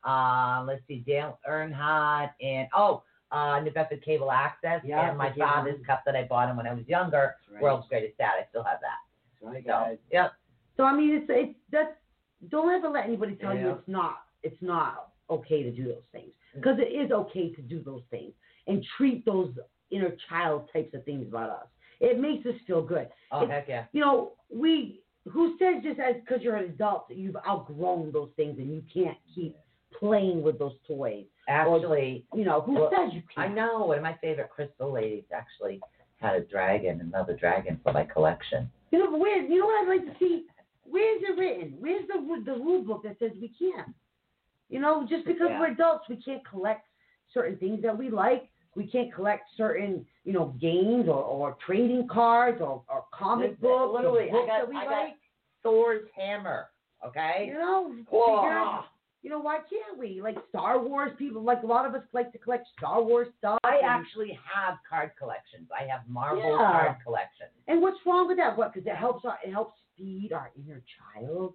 [0.02, 5.30] Uh, let's see, Dale Earnhardt and oh, uh, New Bedford Cable Access Yeah, and my
[5.34, 7.36] father's cup that I bought him when I was younger.
[7.52, 7.62] Right.
[7.62, 8.32] World's Greatest Dad.
[8.40, 9.46] I still have that.
[9.46, 9.98] Right, So, guys.
[10.10, 10.32] yep.
[10.78, 11.92] So I mean, it's it's that's
[12.48, 16.30] don't ever let anybody tell you it's not it's not okay to do those things
[16.54, 18.32] because it is okay to do those things
[18.68, 19.52] and treat those
[19.90, 21.66] inner child types of things about us.
[22.00, 23.08] It makes us feel good.
[23.32, 23.84] Oh It's- heck yeah.
[23.92, 28.58] You know, we who says just as because you're an adult you've outgrown those things
[28.58, 29.56] and you can't keep
[29.98, 31.26] playing with those toys.
[31.48, 33.50] Actually, You know, who Well, says you can't?
[33.50, 35.80] I know one of my favorite crystal ladies actually
[36.20, 38.70] had a dragon, another dragon for my collection.
[38.90, 40.46] You know, where you know what I'd like to see?
[40.84, 41.76] Where's it written?
[41.80, 43.94] Where's the the rule book that says we can't?
[44.68, 45.60] You know, just because Yeah.
[45.60, 46.86] we're adults, we can't collect
[47.32, 48.48] certain things that we like.
[48.74, 53.94] We can't collect certain, you know, games or, or trading cards or, or comic books,
[53.94, 55.14] literally, I got- that we I got- like.
[55.62, 56.66] Thor's hammer.
[57.06, 57.46] Okay.
[57.48, 58.84] You know, figure-
[59.22, 60.20] you know, why can't we?
[60.22, 63.58] Like Star Wars people, like a lot of us like to collect Star Wars stuff.
[63.64, 65.66] I actually have card collections.
[65.76, 66.58] I have Marvel Yeah.
[66.58, 67.50] card collections.
[67.66, 68.56] And what's wrong with that?
[68.56, 68.72] What?
[68.72, 71.54] Because it helps our, it helps feed our inner child.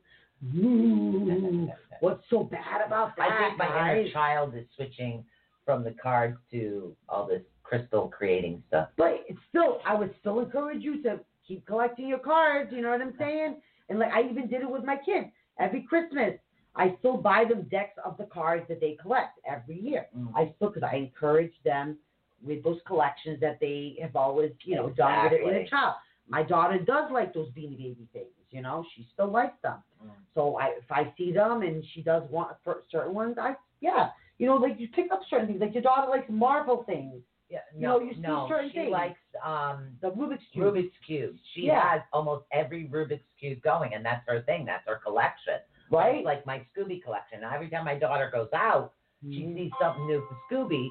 [0.58, 1.70] Ooh,
[2.02, 3.30] what's so bad about that?
[3.32, 5.24] I think my inner child is switching
[5.66, 7.42] from the cards to all this
[7.74, 8.90] crystal creating stuff.
[8.98, 12.72] But it's still, I would still encourage you to keep collecting your cards.
[12.72, 13.56] You know what I'm saying?
[13.90, 15.28] And like I even did it with my kids.
[15.60, 16.34] Every Christmas,
[16.76, 20.08] I still buy them decks of the cards that they collect every year.
[20.18, 20.32] Mm.
[20.36, 21.98] I still, because I encourage them
[22.44, 25.70] with those collections that they have always, you know, done with their inner Exactly.
[25.70, 25.96] child.
[26.28, 28.28] My daughter does like those Beanie Baby things.
[28.50, 29.78] You know, she still likes them.
[30.04, 30.12] Mm.
[30.36, 34.10] So I, if I see them and she does want for certain ones, I yeah,
[34.38, 35.60] you know, like you pick up certain things.
[35.60, 38.92] Like your daughter likes Marvel things, Yeah, no, know, you see no, certain she things.
[38.92, 40.66] likes um, the Rubik's cube.
[40.74, 41.36] Rubik's cube.
[41.54, 41.82] She Yeah.
[41.88, 44.66] has almost every Rubik's cube going, and that's her thing.
[44.66, 45.60] That's her collection.
[45.92, 46.16] right?
[46.18, 47.42] It's like my Scooby collection.
[47.42, 49.56] Now, every time my daughter goes out, she Mhm.
[49.56, 50.90] sees something new for Scooby.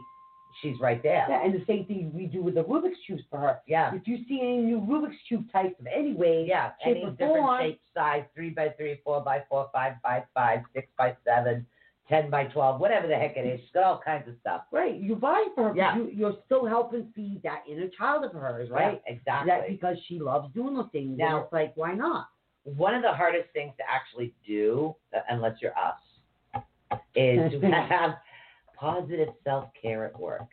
[0.61, 1.27] She's right there.
[1.29, 3.61] Yeah, and the same thing we do with the Rubik's cubes for her.
[3.67, 3.93] Yeah.
[3.95, 7.11] If you see any new Rubik's cube types of any way, Yeah, shape, any or
[7.13, 7.61] different form.
[7.63, 11.67] shape, size, three by three, four by four, five by five, six by seven,
[12.13, 13.61] ten by twelve, whatever the heck it is.
[13.61, 14.63] She's got all kinds of stuff.
[14.71, 15.75] right, you buy for her.
[15.77, 15.97] Yeah.
[15.97, 19.01] You, you're still helping feed that inner child of hers, right?
[19.07, 19.75] Yeah, exactly.
[19.75, 21.17] Because she loves doing those things.
[21.19, 22.29] Now- and it's like, why not?
[22.65, 26.63] One of the hardest things to actually do, uh, unless you're us,
[27.15, 28.13] is to have
[28.77, 30.49] positive self care at work.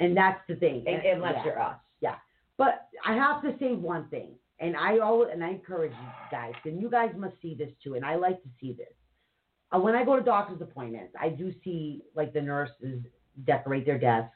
[0.00, 0.84] And that's the thing.
[0.86, 1.44] Un- Unless Yeah.
[1.44, 1.76] you're us.
[2.00, 2.14] Yeah.
[2.56, 4.30] But I have to say one thing,
[4.60, 7.94] and I always and I encourage you guys, and you guys must see this too,
[7.94, 8.88] and I like to see this.
[9.70, 13.02] Uh, when I go to doctor's appointments, I do see like the nurses
[13.46, 14.34] decorate their desks,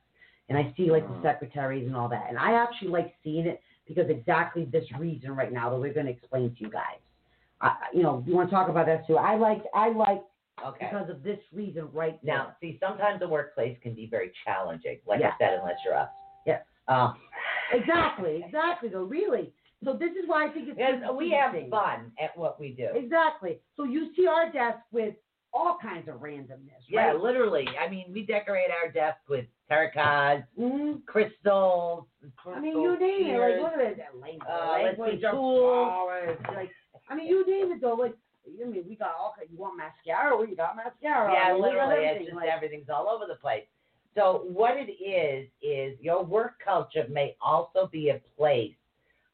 [0.49, 1.23] and I see like the Mhm.
[1.23, 5.53] secretaries and all that, and I actually like seeing it because exactly this reason right
[5.53, 6.99] now that we're going to explain to you guys.
[7.61, 9.17] I, you know, you want to talk about that too?
[9.17, 10.23] I like I like
[10.65, 10.87] Okay.
[10.91, 12.57] because of this reason right Now, now.
[12.61, 14.99] see, sometimes the workplace can be very challenging.
[15.07, 15.31] Like Yeah.
[15.31, 16.11] I said, unless you're us.
[16.47, 16.65] Yes.
[16.89, 17.17] Um.
[17.73, 18.91] Exactly, exactly.
[18.91, 19.55] Though, really.
[19.85, 21.71] So this is why I think it's because good to we see have things.
[21.71, 22.89] fun at what we do.
[22.95, 23.59] Exactly.
[23.77, 25.15] So you see our desk with
[25.53, 27.21] all kinds of randomness, Yeah, right?
[27.21, 27.67] literally.
[27.79, 31.05] I mean, we decorate our desk with tarot cards, Mhm.
[31.05, 32.07] crystals.
[32.47, 33.39] I mean, you name it.
[33.39, 34.49] Like, look at that language.
[34.49, 35.89] Uh, let's see, of tools.
[35.89, 36.39] flowers.
[36.55, 36.71] Like,
[37.09, 37.95] I mean, you name it though.
[37.95, 38.15] Like,
[38.47, 39.35] I mean, we got all.
[39.51, 40.37] You want mascara?
[40.37, 41.33] We got mascara.
[41.33, 41.95] Yeah, I mean, we got literally.
[42.05, 42.27] It's everything.
[42.29, 43.67] just Like, everything's all over the place.
[44.15, 48.75] So what it is is your work culture may also be a place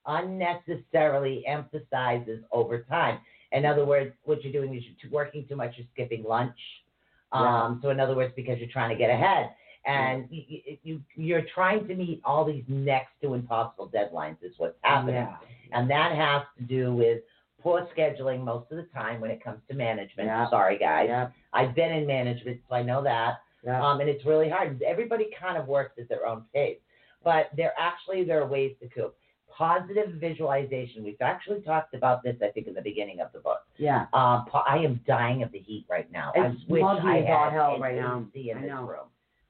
[0.08, 3.20] unnecessarily emphasizes over time.
[3.52, 6.58] In other words, what you're doing is you're working too much, you're skipping lunch.
[7.30, 9.50] Um, So in other words, because you're trying to get ahead,
[9.84, 14.52] and you, you, you you're trying to meet all these next to impossible deadlines is
[14.56, 15.14] what's happening.
[15.14, 15.36] Yeah.
[15.72, 17.20] And that has to do with
[17.60, 20.28] poor scheduling most of the time when it comes to management.
[20.50, 21.08] Sorry, guys.
[21.52, 23.40] I've been in management, so I know that.
[23.82, 24.80] Um, and it's really hard.
[24.82, 26.78] Everybody kind of works at their own pace,
[27.24, 29.17] but there actually there are ways to cope.
[29.58, 31.02] Positive visualization.
[31.02, 33.58] We've actually talked about this, I think, in the beginning of the book.
[33.76, 34.06] Yeah.
[34.12, 36.32] Um, I am dying of the heat right now.
[36.36, 38.24] I It's wish muggy I had hell right now.
[38.32, 38.82] AC in I this know.
[38.82, 39.06] room.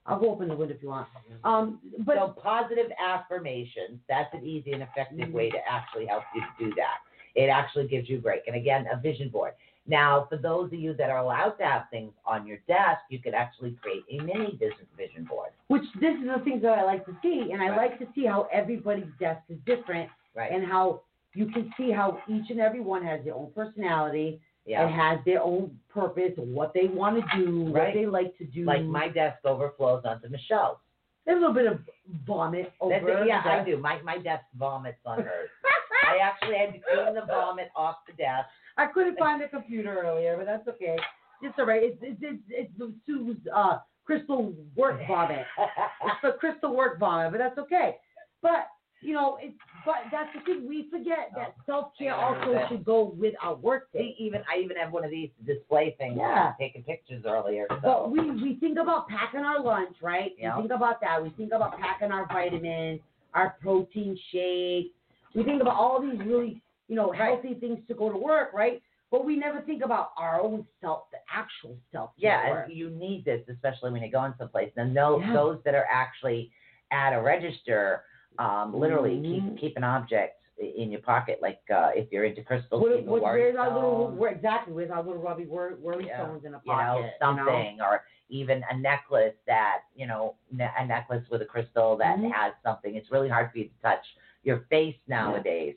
[0.07, 1.07] I'll go open the window if you want.
[1.45, 5.33] Um, but so positive affirmations, that's an easy and effective Mhm.
[5.33, 7.01] way to actually help you do that.
[7.35, 8.47] It actually gives you a break.
[8.47, 9.53] And again, a vision board.
[9.89, 13.19] Now, for those of you that are allowed to have things on your desk, you
[13.19, 15.51] could actually create a mini vision vision board.
[15.69, 17.77] which this is the things that I like to see, and I Right.
[17.91, 20.51] like to see how everybody's desk is different, Right.
[20.53, 21.03] and how
[21.35, 24.89] you can see how each and every one has their own personality and yeah.
[24.89, 28.65] has their own purpose, what they want to do, what they like to do.
[28.65, 30.79] Like my desk overflows onto Michelle's.
[31.25, 31.81] There's a little bit of
[32.27, 33.27] vomit over That's it.
[33.27, 33.77] Yeah, I do.
[33.79, 35.51] My my desk vomits on hers.
[36.09, 38.49] I actually had to clean the vomit off the desk.
[38.79, 40.97] I couldn't find the computer earlier, but that's okay.
[41.43, 41.83] It's all right.
[41.83, 45.45] It's it's it's, it's the Sue's uh, crystal work vomit.
[45.59, 47.97] It's the crystal work vomit, but that's okay.
[48.41, 48.69] But
[49.01, 50.69] you know, it's but that's the thing.
[50.69, 54.17] We forget that self care also should go with our work See, day.
[54.19, 56.17] even I even have one of these display things.
[56.19, 56.53] Yeah.
[56.59, 57.67] Taking pictures earlier.
[57.69, 57.77] So.
[57.83, 60.33] But we we think about packing our lunch, right?
[60.39, 60.57] Yeah.
[60.57, 61.23] We think about that.
[61.23, 63.01] We think about packing our vitamins,
[63.35, 64.95] our protein shakes.
[65.35, 67.21] We think about all these really you know Right.
[67.21, 68.83] healthy things to go to work, right?
[69.11, 73.25] But we never think about our own self, the actual self Yeah, and you need
[73.25, 74.73] this, especially when you're going someplace.
[74.77, 75.33] And those, Yeah.
[75.33, 76.51] those that are actually
[76.91, 78.05] at a register,
[78.39, 79.25] um, literally Mhm.
[79.53, 81.41] keep keep an object in your pocket.
[81.41, 84.73] Like uh, if you're into crystals, What, what, where's our little where, exactly?
[84.75, 86.25] Where's our little Robbie wor- worry Yeah.
[86.25, 90.71] stones in a pocket, you know, something, or even a necklace that you know, ne-
[90.79, 92.31] a necklace with a crystal that Mhm.
[92.33, 92.95] has something.
[92.97, 94.05] It's really hard for you to touch
[94.43, 95.77] your face nowadays.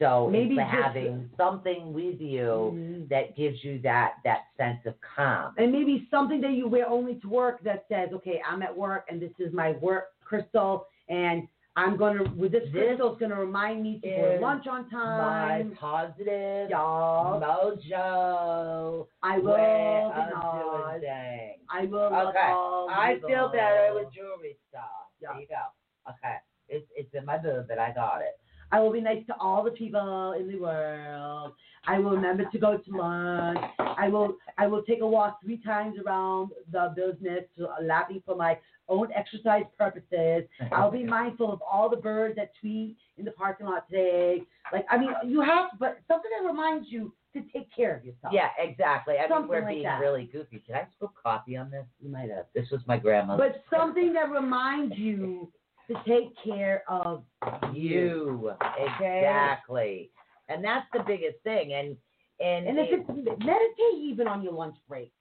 [0.00, 3.08] So Maybe just- having something with you Mhm.
[3.08, 5.54] that gives you that that sense of calm.
[5.58, 9.06] And maybe something that you wear only to work that says, okay, I'm at work
[9.10, 13.38] and this is my work crystal, and I'm gonna with this, This crystal, it's gonna
[13.40, 15.76] remind me to go to lunch on My time.
[15.76, 19.56] positive Y'all, mojo I will.
[19.56, 21.60] doing things.
[21.70, 22.14] I will.
[22.28, 23.28] Okay, I people.
[23.30, 25.10] feel better with jewelry stuff.
[25.20, 25.32] Yeah.
[25.32, 26.10] There you go.
[26.10, 26.36] Okay,
[26.68, 28.38] it's it's in my boob, but I got it.
[28.70, 31.52] I will be nice to all the people in the world.
[31.86, 33.58] I will remember to go to lunch.
[33.78, 38.36] I will I will take a walk three times around the business to laughing for
[38.36, 38.58] my
[38.88, 40.44] own exercise purposes.
[40.72, 44.42] I'll be mindful of all the birds that tweet in the parking lot today.
[44.72, 48.32] Like I mean, you have, but something that reminds you to take care of yourself.
[48.32, 49.14] Yeah, exactly.
[49.22, 50.00] I think we're like being that.
[50.00, 50.62] really goofy.
[50.66, 51.84] Did I spill coffee on this?
[52.00, 52.46] you might have.
[52.54, 53.38] This was my grandma's.
[53.38, 55.50] But something that reminds you
[55.88, 57.24] to take care of
[57.72, 60.10] you exactly,
[60.48, 61.72] and that's the biggest thing.
[61.74, 61.96] And
[62.40, 65.12] and, And if it- it's meditate even on your lunch break.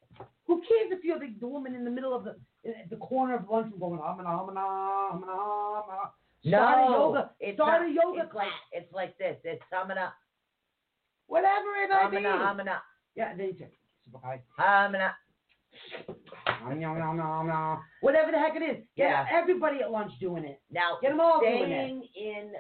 [0.46, 3.36] Who cares if you're the, the woman in the middle of the in the corner
[3.36, 5.84] of lunch and going um and um and um and um.
[6.46, 7.32] no, Start a yoga.
[7.40, 8.46] it's start not- a yoga it's class.
[8.46, 9.38] like it's like this.
[9.44, 10.12] It's hamana,
[11.28, 12.18] Whatever it might be.
[12.18, 12.78] hamana, hamana,
[13.16, 13.70] Yeah, then you say,
[14.06, 14.42] super high.
[18.02, 18.84] Whatever the heck it is.
[18.96, 19.26] Get Yeah.
[19.32, 20.62] everybody at lunch doing it.
[20.72, 21.66] Now, Get them all doing it.
[21.66, 22.56] staying in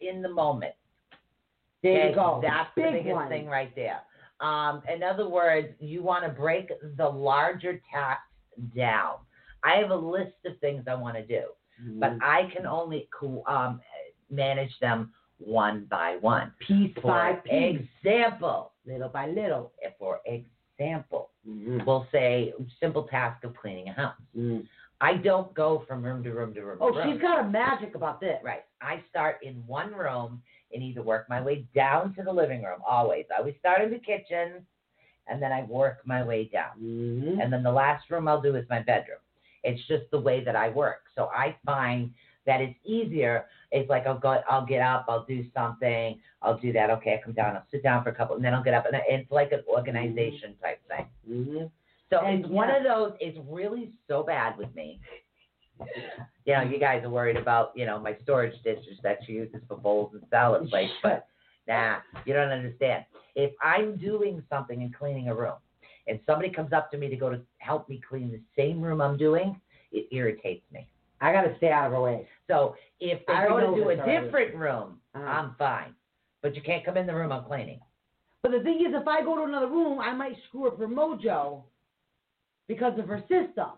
[0.00, 0.74] in the moment.
[1.82, 2.40] There Okay, you go.
[2.42, 3.28] That's the Big biggest one.
[3.28, 4.00] thing right there.
[4.40, 8.22] Um, in other words, you want to break the larger tasks
[8.74, 9.16] down.
[9.62, 11.44] I have a list of things I want to do,
[11.98, 12.22] but Mm-hmm.
[12.22, 13.08] I can only
[13.46, 13.80] um,
[14.30, 16.52] manage them one by one.
[16.66, 19.72] piece For by piece, example, little by little.
[19.98, 21.29] for example,
[21.86, 24.14] we'll say simple task of cleaning a house.
[24.36, 24.66] Mm.
[25.00, 26.78] I don't go from room to room to room.
[26.80, 27.12] Oh, to room.
[27.12, 28.36] she's got a magic about this.
[28.44, 28.64] Right.
[28.82, 32.80] I start in one room and either work my way down to the living room,
[32.86, 33.24] always.
[33.34, 34.64] I always start in the kitchen
[35.26, 36.78] and then I work my way down.
[36.80, 37.40] Mm-hmm.
[37.40, 39.18] And then the last room I'll do is my bedroom.
[39.62, 41.02] It's just the way that I work.
[41.14, 42.10] So I find
[42.46, 43.46] that it's easier.
[43.72, 46.90] It's like I'll go, I'll get up, I'll do something, I'll do that.
[46.90, 48.84] Okay, I come down, I'll sit down for a couple, and then I'll get up,
[48.86, 51.06] and it's like an organization type thing.
[51.28, 51.66] Mm-hmm.
[52.10, 53.12] So And it's one of those.
[53.20, 55.00] It's really so bad with me.
[56.44, 59.60] You know, you guys are worried about you know my storage dishes that she uses
[59.68, 61.26] for bowls and salad plates, but
[61.68, 63.04] nah, you don't understand.
[63.36, 65.54] If I'm doing something and cleaning a room,
[66.08, 69.00] and somebody comes up to me to go to help me clean the same room
[69.00, 69.60] I'm doing,
[69.92, 70.88] it irritates me.
[71.20, 72.26] I gotta stay out of her way.
[72.48, 74.26] So if they I go to do a already.
[74.26, 75.24] different room, Uh-huh.
[75.24, 75.94] I'm fine.
[76.42, 77.80] But you can't come in the room I'm cleaning.
[78.42, 80.88] But the thing is, if I go to another room, I might screw up her
[80.88, 81.62] mojo
[82.68, 83.72] because of her system.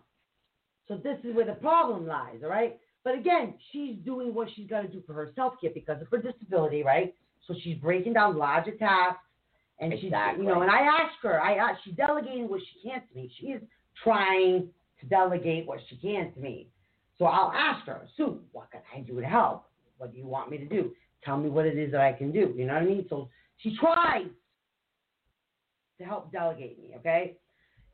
[0.87, 2.79] So this is where the problem lies, all right?
[3.05, 6.09] But again, she's doing what she's got to do for her self care because of
[6.13, 7.13] her disability, right?
[7.49, 9.19] So she's breaking down larger tasks,
[9.81, 10.45] and she's, Exactly.
[10.45, 13.33] you know, and I ask her, I ask, she's delegating what she can to me.
[13.41, 13.63] She is
[14.05, 14.69] trying
[15.01, 16.69] to delegate what she can to me.
[17.19, 19.65] So I'll ask her, Sue, what can I do to help?
[19.99, 20.93] What do you want me to do?
[21.25, 22.53] tell me what it is that I can do.
[22.57, 23.07] You know what I mean?
[23.09, 23.29] So
[23.59, 24.27] she tries
[25.99, 26.95] to help delegate me.
[26.99, 27.37] Okay.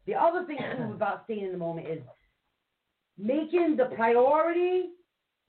[0.06, 2.00] The other thing too about staying in the moment is
[3.18, 4.90] making the priority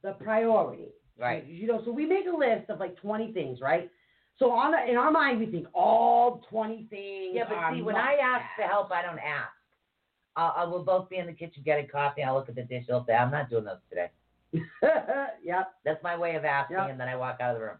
[0.01, 0.87] the priority.
[1.17, 1.45] Right.
[1.45, 3.89] You know, so we make a list of like 20 things, right?
[4.37, 7.31] So on a, in our mind, we think all 20 things.
[7.33, 9.51] Yeah, but see, when I ask for help, I don't ask.
[10.39, 12.23] Uh, I will both be in the kitchen getting coffee.
[12.23, 12.85] I'll look at the dish.
[12.89, 14.09] I'll say, I'm not doing those today.
[15.43, 16.87] yep, That's my way of asking, Yeah.
[16.87, 17.77] and then I walk out of the room.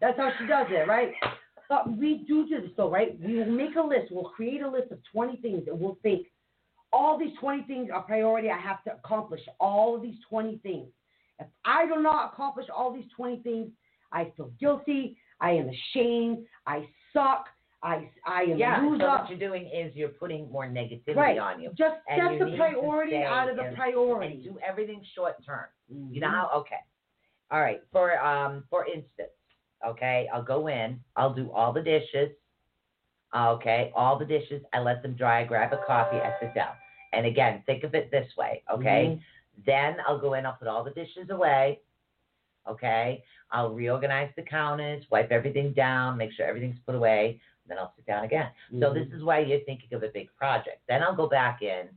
[0.00, 1.12] that's how she does it, right?
[1.68, 3.18] But we do do this though, right?
[3.20, 4.12] We will make a list.
[4.12, 6.26] We'll create a list of 20 things, and we'll think
[6.92, 8.50] all these 20 things are priority.
[8.50, 10.88] I have to accomplish all of these 20 things.
[11.40, 13.68] If I do not accomplish all these 20 things,
[14.12, 15.16] I feel guilty.
[15.40, 16.46] I am ashamed.
[16.66, 17.46] I suck.
[17.82, 19.06] I I am Yeah, so loser.
[19.06, 21.38] what you're doing is you're putting more negativity Right.
[21.38, 21.70] on you.
[21.74, 24.34] Just And set the priority out of the in- priority.
[24.34, 25.66] And do everything short term.
[25.88, 26.30] You know Mhm.
[26.32, 26.50] how?
[26.60, 26.80] Okay.
[27.50, 27.82] All right.
[27.90, 29.30] For um, for instance,
[29.86, 31.02] okay, I'll go in.
[31.16, 32.30] I'll do all the dishes.
[33.34, 34.62] Okay, all the dishes.
[34.72, 35.40] I let them dry.
[35.40, 36.16] I grab a coffee.
[36.20, 36.74] I sit down.
[37.12, 38.62] And again, think of it this way.
[38.70, 39.06] Okay.
[39.06, 39.62] Mm-hmm.
[39.64, 40.44] Then I'll go in.
[40.46, 41.80] I'll put all the dishes away.
[42.68, 43.24] Okay.
[43.52, 47.40] I'll reorganize the counters, wipe everything down, make sure everything's put away.
[47.70, 48.50] Then I'll sit down again.
[48.80, 48.94] So Mhm.
[48.94, 50.82] this is why you're thinking of a big project.
[50.88, 51.88] Then I'll go back in,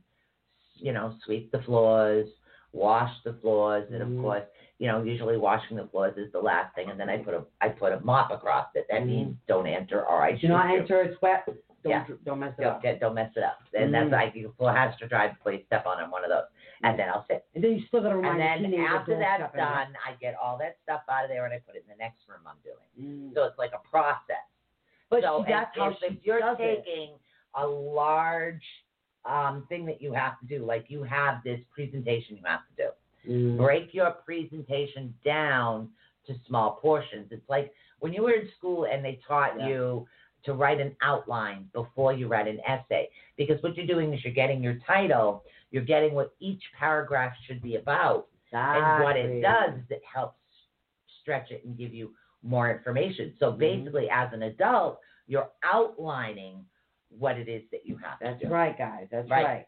[0.76, 2.28] you know, sweep the floors,
[2.72, 4.22] wash the floors, and of Mhm.
[4.22, 4.44] course,
[4.78, 7.44] you know, usually washing the floors is the last thing, and then I put a
[7.60, 8.86] I put a mop across it.
[8.88, 10.78] That means don't enter or I Do not you.
[10.78, 11.44] enter it sweat.
[11.46, 12.06] Don't, Yeah.
[12.24, 12.82] don't mess it Don't up.
[12.82, 13.58] get don't mess it up.
[13.74, 14.12] And that's Mhm.
[14.12, 16.46] like your floor has to dry before you step on it, one of those.
[16.82, 17.44] And then I'll sit.
[17.54, 19.66] And then you still gotta remind And then after that's step in there.
[19.66, 21.96] done, I get all that stuff out of there and I put it in the
[21.96, 22.88] next room I'm doing.
[23.30, 23.34] Mm.
[23.34, 24.44] So it's like a process.
[25.14, 26.84] But so that's if, how if, you're does it.
[26.84, 27.14] taking
[27.54, 28.62] a large
[29.24, 32.84] um, thing that you have to do, like you have this presentation you have to
[32.84, 32.88] do,
[33.26, 33.56] Mm.
[33.56, 35.88] break your presentation down
[36.26, 37.28] to small portions.
[37.30, 39.66] It's like when you were in school and they taught Yeah.
[39.68, 40.06] you
[40.44, 43.08] to write an outline before you write an essay.
[43.38, 47.62] Because what you're doing is you're getting your title, you're getting what each paragraph should
[47.62, 48.26] be about.
[48.52, 50.36] And what it does is it helps
[51.22, 52.12] stretch it and give you
[52.44, 53.34] more information.
[53.38, 53.58] So Mhm.
[53.58, 56.64] basically, as an adult, you're outlining
[57.18, 58.52] what it is that you have That's to do.
[58.52, 59.08] right, guys.
[59.10, 59.44] That's Right.
[59.44, 59.66] right.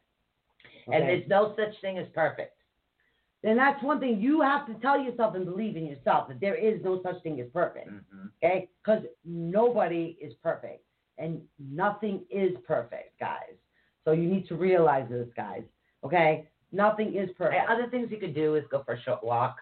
[0.88, 2.52] And there's no such thing as perfect.
[3.42, 6.56] then that's one thing you have to tell yourself and believe in yourself that there
[6.56, 7.88] is no such thing as perfect.
[7.88, 8.68] hmm Okay?
[8.82, 10.84] Because nobody is perfect
[11.18, 13.54] and nothing is perfect, guys.
[14.04, 15.62] So you need to realize this, guys.
[16.02, 16.48] Okay?
[16.72, 17.68] Nothing is perfect.
[17.70, 19.60] Other things you could do is go for a short walk.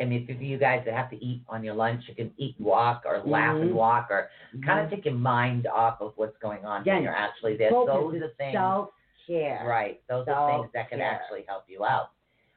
[0.00, 2.56] I mean, for you guys that have to eat on your lunch, you can eat
[2.58, 3.74] and walk or laugh and Mhm.
[3.74, 4.30] walk or
[4.64, 7.70] kind of take your mind off of what's going on when Again, you're actually there.
[7.70, 8.52] Focus Those are things.
[8.54, 9.64] self-care.
[9.66, 10.00] Right.
[10.08, 12.10] Those are things that can actually help you out.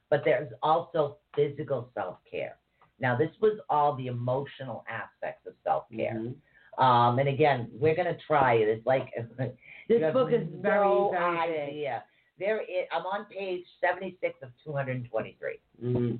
[0.10, 2.58] But there's also physical self care.
[3.00, 6.14] Now, this was all the emotional aspects of self care.
[6.14, 6.36] Mhm.
[6.78, 8.68] Um, and again, we're going to try it.
[8.68, 9.12] It's like
[9.88, 11.70] This book is very, no very big.
[11.70, 12.04] idea.
[12.40, 15.60] There is, I'm on page 76 of 223.
[15.84, 16.20] Mhm.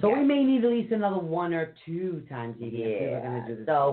[0.00, 0.18] So Yeah.
[0.18, 3.20] we may need at least another one or two times even if we Yeah.
[3.20, 3.66] going to do this.
[3.66, 3.90] So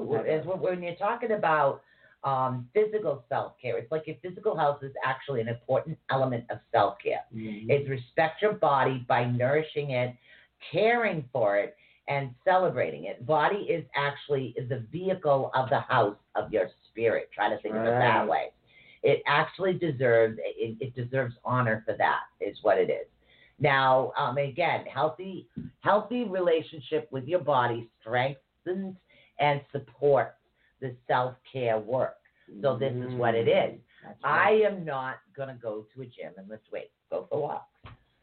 [0.58, 1.82] when you're talking about
[2.24, 6.60] um, physical self care, it's like your physical health is actually an important element of
[6.72, 7.24] self care.
[7.32, 7.70] Mhm.
[7.70, 10.16] is respect your body by nourishing it,
[10.72, 11.78] caring for it,
[12.08, 13.24] and celebrating it.
[13.28, 17.32] Body is actually the vehicle of the house of your spirit.
[17.32, 18.52] Try to think of it that way.
[19.04, 22.22] It actually deserves it, it deserves honor for that.
[22.40, 23.06] Is what it is.
[23.60, 25.48] Now, um, again, healthy
[25.80, 28.96] healthy relationship with your body strengthens
[29.40, 30.36] and supports
[30.82, 32.18] the self care work.
[32.62, 33.80] So this is what it is.
[34.04, 36.92] That's I am not gonna go to a gym and lift weights.
[37.10, 37.66] Go for walks.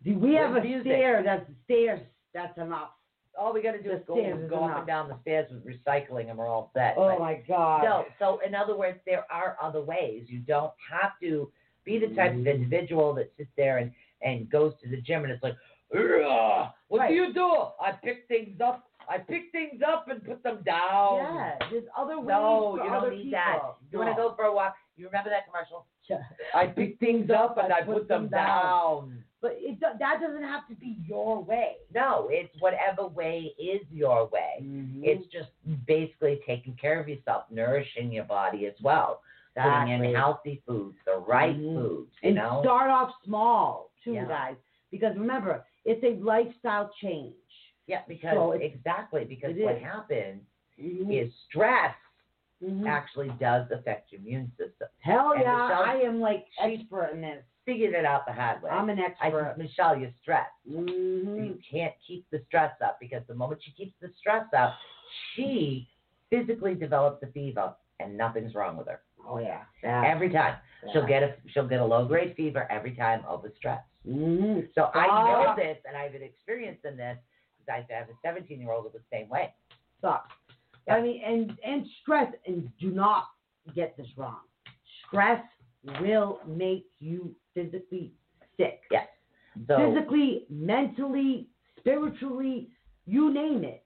[0.04, 0.86] Do we have a music.
[0.92, 1.22] stair.
[1.24, 2.00] That's stairs.
[2.34, 2.90] That's enough.
[3.38, 5.50] All we got to do The is go, is go up and down the stairs
[5.50, 6.94] with recycling, and we're all set.
[6.98, 7.82] Oh But- my God.
[7.84, 10.24] No, so in other words, there are other ways.
[10.28, 11.50] You don't have to
[11.84, 12.54] be the type of Mhm.
[12.54, 13.92] individual that sits there and,
[14.24, 15.54] and goes to the gym and it's like,
[16.88, 17.08] what Right.
[17.08, 17.46] do you do?
[17.80, 18.88] I pick things up.
[19.08, 21.16] I pick things up and put them down.
[21.18, 23.30] Yeah, there's other ways No, you don't need people.
[23.32, 23.58] that.
[23.90, 24.76] You want to go for a walk?
[24.96, 25.86] You remember that commercial?
[26.08, 26.18] Yeah.
[26.54, 29.24] I pick things up and I put them down.
[29.40, 31.72] But it, that doesn't have to be your way.
[31.92, 34.62] No, it's whatever way is your way.
[34.62, 35.02] Mm-hmm.
[35.02, 35.48] It's just
[35.86, 39.20] basically taking care of yourself, nourishing your body as well,
[39.56, 41.74] putting in healthy foods, the right Mhm.
[41.74, 42.60] foods, you and know.
[42.62, 44.26] start off small too, Yeah.
[44.26, 44.56] guys.
[44.90, 47.34] Because remember, it's a lifestyle change.
[47.88, 49.82] yeah, because So exactly because what is.
[49.82, 50.42] happens
[50.78, 51.12] Mhm.
[51.12, 51.94] is stress
[52.62, 52.86] Mhm.
[52.86, 54.88] actually does affect your immune system.
[55.00, 57.44] Hell and yeah, Michelle- I am like expert in this.
[57.64, 58.70] Figured it out the hard way.
[58.70, 59.30] I'm an expert.
[59.30, 60.52] said, Michelle, you're stressed.
[60.68, 61.44] Mhm.
[61.46, 64.76] You can't keep the stress up because the moment she keeps the stress up,
[65.34, 65.88] she
[66.30, 69.02] physically develops a fever and nothing's wrong with her.
[69.26, 69.64] Oh yeah.
[69.82, 70.56] Every time.
[70.92, 73.82] She'll get a she'll get a low grade fever every time over stress.
[74.06, 77.18] Hmm So I know this and I've experienced in this
[77.58, 79.54] because I have a 17 year old that was the same way.
[80.00, 80.34] Sucks.
[80.90, 83.26] I mean, and and stress, and do not
[83.74, 84.40] get this wrong.
[85.06, 85.42] Stress
[86.00, 88.12] will make you physically
[88.56, 88.80] sick.
[88.90, 89.06] Yes.
[89.68, 91.48] So physically, mentally,
[91.78, 92.70] spiritually,
[93.06, 93.84] you name it.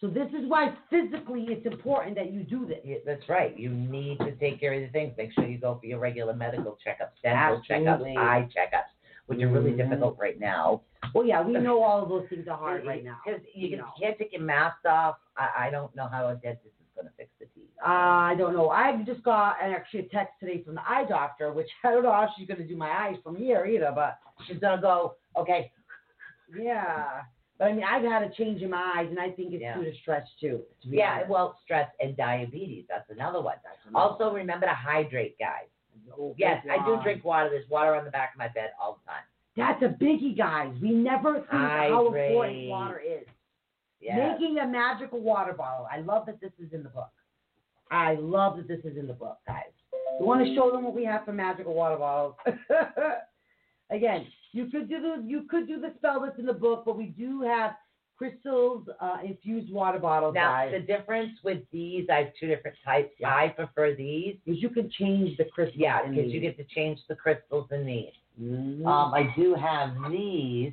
[0.00, 2.80] So this is why physically it's important that you do this.
[2.84, 3.58] Yeah, that's right.
[3.58, 5.14] You need to take care of the things.
[5.16, 8.14] Make sure you go for your regular medical checkups, dental Absolutely.
[8.14, 8.92] checkups, eye checkups,
[9.26, 9.76] which are really Mhm.
[9.88, 10.82] difficult right now.
[11.14, 13.18] Well, yeah, we know all of those things are hard right now.
[13.24, 13.90] Because you, can, know.
[14.00, 15.16] can't take your mask off.
[15.36, 17.70] I, I don't know how a dentist is going to fix the teeth.
[17.84, 18.70] Uh, I don't know.
[18.70, 22.02] I just got an actually a text today from the eye doctor, which I don't
[22.02, 24.82] know how she's going to do my eyes from here either, but She's going to
[24.82, 25.72] go, okay,
[26.58, 27.22] yeah.
[27.58, 29.76] But I mean, I've had a change in my eyes, and I think it's Yeah.
[29.78, 30.62] due to stress too.
[30.82, 31.30] To yeah, honest.
[31.30, 32.84] well, stress and diabetes.
[32.88, 33.56] That's another one.
[33.64, 35.68] That's another Also, remember to hydrate, guys.
[36.18, 37.48] Oh, Yes, I do drink water.
[37.50, 39.22] There's water on the back of my bed all the time.
[39.56, 40.74] That's a biggie, guys.
[40.82, 43.26] We never think how important water is.
[44.00, 44.32] Yeah.
[44.32, 45.88] Making a magical water bottle.
[45.90, 47.10] I love that this is in the book.
[47.90, 49.62] I love that this is in the book, guys.
[50.20, 52.34] We want to show them what we have for magical water bottles.
[53.90, 56.96] Again, you could do the you could do the spell that's in the book, but
[56.96, 57.72] we do have
[58.16, 60.72] crystals uh, infused water bottles, Now, guys.
[60.72, 63.12] the difference with these, I have two different types.
[63.18, 63.28] Yeah.
[63.34, 64.36] I prefer these.
[64.44, 65.78] because you can change the crystals.
[65.78, 68.12] Yeah, because you get to change the crystals in these.
[68.40, 68.86] Mhm.
[68.86, 70.72] Um, I do have these,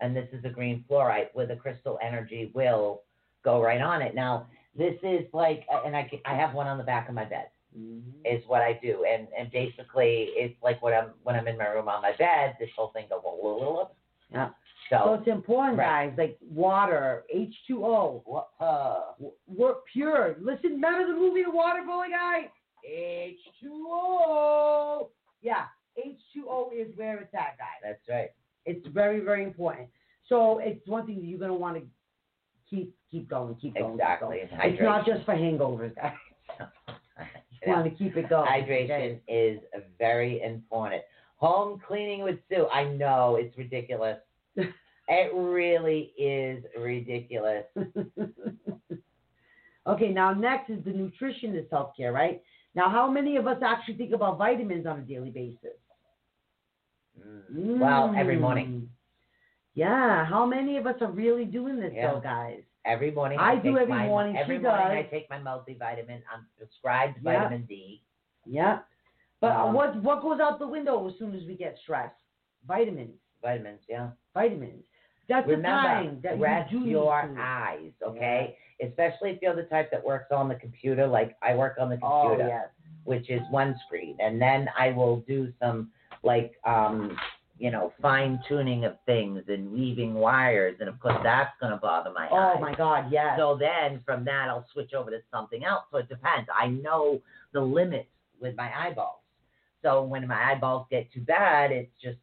[0.00, 3.02] and this is a green fluorite where the crystal energy will
[3.42, 4.14] go right on it.
[4.14, 7.48] Now, this is like, and I, I have one on the back of my bed.
[7.76, 8.02] Mhm.
[8.24, 11.66] Is what I do, and and basically it's like when I'm when I'm in my
[11.66, 13.94] room on my bed, this whole thing goes a little.
[14.32, 14.48] Yeah.
[14.90, 16.08] So So, it's important, Right.
[16.10, 16.18] guys.
[16.18, 19.12] Like water, H2O, what, uh,
[19.46, 20.36] we're pure.
[20.40, 22.50] Listen, remember the movie The Water Boy guy?
[22.88, 25.08] H2O.
[25.42, 25.64] Yeah,
[25.98, 27.80] H2O is where it's at, guys.
[27.82, 28.30] that's right.
[28.64, 29.88] It's very, very important.
[30.28, 31.86] So it's one thing that you're gonna want to
[32.68, 33.92] keep keep going, keep going.
[33.92, 34.38] keep Exactly.
[34.50, 34.72] going.
[34.72, 36.12] It's not just for hangovers, guys.
[37.64, 38.48] You want to keep it going.
[38.48, 39.60] Hydration is
[39.98, 41.02] very important.
[41.36, 42.66] Home cleaning with Sue.
[42.72, 44.18] I know it's ridiculous.
[44.56, 47.64] It really is ridiculous.
[49.86, 52.42] okay, now next is the nutrition is self care, right?
[52.74, 55.78] Now, how many of us actually think about vitamins on a daily basis?
[57.18, 57.78] Mm.
[57.78, 58.82] Well, every morning.
[58.82, 58.88] Mm.
[59.74, 62.12] Yeah, how many of us are really doing this Yeah.
[62.12, 62.62] though, guys?
[62.84, 63.38] Every morning.
[63.38, 64.36] I do every my, morning.
[64.36, 64.96] Every She morning does.
[64.96, 66.22] I take my multivitamin.
[66.32, 67.40] I'm prescribed Yeah.
[67.40, 68.02] vitamin D.
[68.44, 68.80] Yeah.
[69.40, 72.14] But uh Um, what what goes out the window as soon as we get stressed?
[72.66, 73.18] Vitamins.
[73.42, 74.10] Vitamins, yeah.
[74.36, 74.84] Vitamins.
[75.28, 77.40] That's the Remember, time that rest you your to.
[77.40, 78.56] eyes, okay?
[78.86, 81.98] Especially if you're the type that works on the computer, like I work on the
[82.02, 82.48] Oh computer.
[82.48, 82.68] yes.
[83.04, 85.90] which is one screen, and then I will do some
[86.22, 87.16] like um
[87.58, 92.12] you know fine tuning of things and weaving wires, and of course that's gonna bother
[92.12, 92.54] my Oh eyes.
[92.58, 93.38] Oh my God, yes.
[93.38, 95.84] So then from that I'll switch over to something else.
[95.90, 96.48] So it depends.
[96.54, 97.20] I know
[97.52, 98.08] the limits
[98.40, 99.20] with my eyeballs.
[99.82, 102.18] So when my eyeballs get too bad, it's just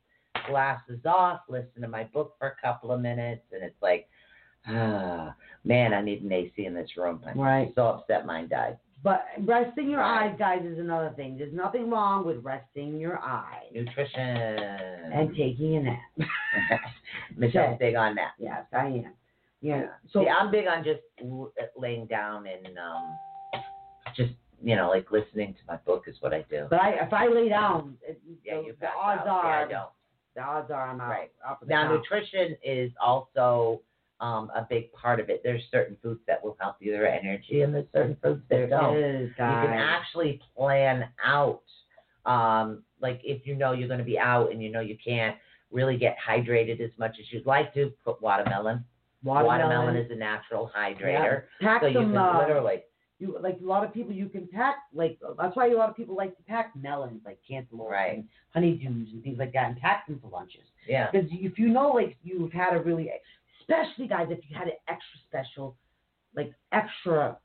[0.47, 4.07] glasses off, listen to my book for a couple of minutes, and it's like,
[4.67, 5.33] ah,
[5.63, 7.21] man, I need an AC in this room.
[7.27, 7.71] I'm Right.
[7.75, 8.77] so upset mine died.
[9.03, 10.29] But resting your Right.
[10.29, 11.37] eyes, guys, is another thing.
[11.37, 14.19] There's nothing wrong with resting your eyes Nutrition.
[14.21, 15.99] and taking a nap.
[17.35, 18.31] Michelle's big on that.
[18.37, 19.13] Yes, I am.
[19.61, 19.87] Yeah.
[20.11, 21.01] So See, I'm big on just
[21.77, 23.17] laying down and um,
[24.15, 26.67] just you know, like listening to my book is what I do.
[26.69, 27.97] But I, if I lay down,
[28.45, 29.27] Yeah, the, the odds out.
[29.27, 29.89] are Yeah, I don't.
[30.35, 31.09] The odds are I'm out.
[31.09, 31.31] Right.
[31.47, 31.95] Up at the Now, count.
[31.95, 33.81] nutrition is also
[34.19, 35.41] um, a big part of it.
[35.43, 38.69] There's certain foods that will help you with your energy, and there's certain foods that
[38.69, 38.97] don't.
[38.97, 41.61] Is, You can actually plan out,
[42.25, 45.35] um, like if you know you're going to be out and you know you can't
[45.71, 48.85] really get hydrated as much as you'd like to, put watermelon.
[49.23, 51.43] watermelon, is a natural hydrator.
[51.59, 51.67] Yeah.
[51.67, 52.83] Pack So you can uh, literally,
[53.23, 54.13] you like a lot of people.
[54.13, 57.39] You can pack like that's why a lot of people like to pack melons, like
[57.47, 58.17] cantaloupe Right.
[58.17, 60.61] and honeydews and things like that, and pack them for lunches.
[60.87, 61.09] yeah.
[61.11, 63.09] Because if you know, like you've had a really,
[63.61, 65.75] especially guys, if you had an extra special,
[66.35, 67.37] like extra,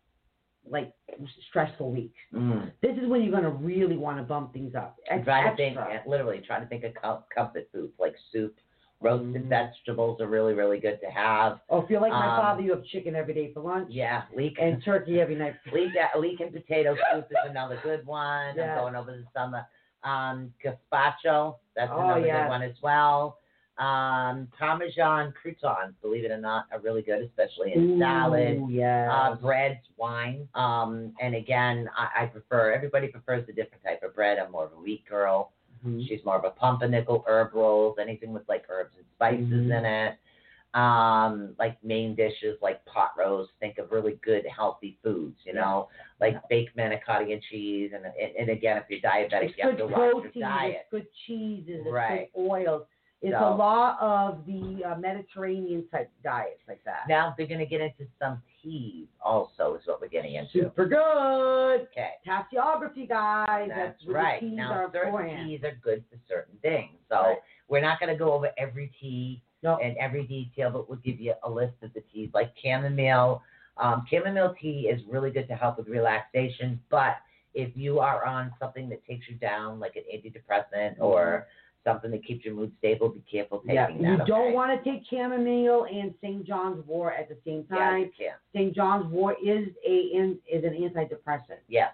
[0.69, 0.93] like
[1.49, 2.71] stressful week, Mm.
[2.83, 4.99] this is when you're gonna really want to bump things up.
[5.09, 5.87] Ex- Try to extra.
[5.87, 8.55] think, literally, try to think of com- comfort foods like soup.
[9.01, 9.49] Roasted Mhm.
[9.49, 11.61] vegetables are really, really good to have.
[11.71, 13.89] Oh, if you're like my um, father, you have chicken every day for lunch.
[13.91, 15.55] Yeah, leek And turkey every night.
[15.65, 18.57] For leek, leek and potato soup is another good one.
[18.57, 18.75] Yeah.
[18.75, 19.65] I'm going over the summer.
[20.03, 22.43] Um, gazpacho, that's Oh, another yes.
[22.45, 23.39] good one as well.
[23.79, 28.57] Um, Parmesan croutons, believe it or not, are really good, especially in salad.
[28.59, 29.13] Ooh, yeah.
[29.13, 30.49] Uh, breads, wine.
[30.57, 32.73] Um, and again, I, I prefer.
[32.73, 34.39] Everybody prefers a different type of bread.
[34.41, 35.53] I'm more of a wheat girl.
[35.85, 36.07] Mhm.
[36.09, 39.79] She's more of a pumpernickel herb rolls, anything with like herbs and spices Mhm.
[39.79, 40.19] in it.
[40.75, 43.53] Um, like main dishes like pot roast.
[43.59, 45.89] Think of really good healthy foods, you know,
[46.21, 47.93] like baked manicotti and cheese.
[47.95, 50.33] And, and and again, if you're diabetic, It's you have to watch protein.
[50.35, 50.77] your diet.
[50.83, 51.81] It's good cheeses.
[51.81, 52.31] It's Right.
[52.35, 52.87] good oils.
[53.21, 57.09] It's So- a lot of the uh, Mediterranean type diets like that.
[57.09, 60.63] Now they're gonna get into some teas also, is what we're getting into.
[60.63, 61.89] Super good.
[61.91, 62.13] Okay.
[62.27, 63.71] Tasseography, guys.
[63.75, 64.43] That's where right.
[64.43, 65.47] Now, are certain important.
[65.49, 66.97] teas are good for certain things.
[67.09, 67.39] So Right.
[67.69, 69.79] we're not going to go over every tea No.
[69.79, 73.43] and every detail, but we'll give you a list of the teas, like chamomile.
[73.79, 77.17] Um, chamomile tea is really good to help with relaxation, but
[77.55, 81.47] if you are on something that takes you down, like an antidepressant or
[81.85, 84.03] something that keeps your mood stable, be careful taking Mm-hmm.
[84.03, 84.19] Yeah, that.
[84.21, 84.53] you don't okay?
[84.55, 86.45] want to take chamomile and St.
[86.47, 87.99] John's wort at the same Yeah, time.
[88.01, 88.37] you can't.
[88.55, 88.75] St.
[88.75, 91.93] John's wort is a in, is an antidepressant, Yes.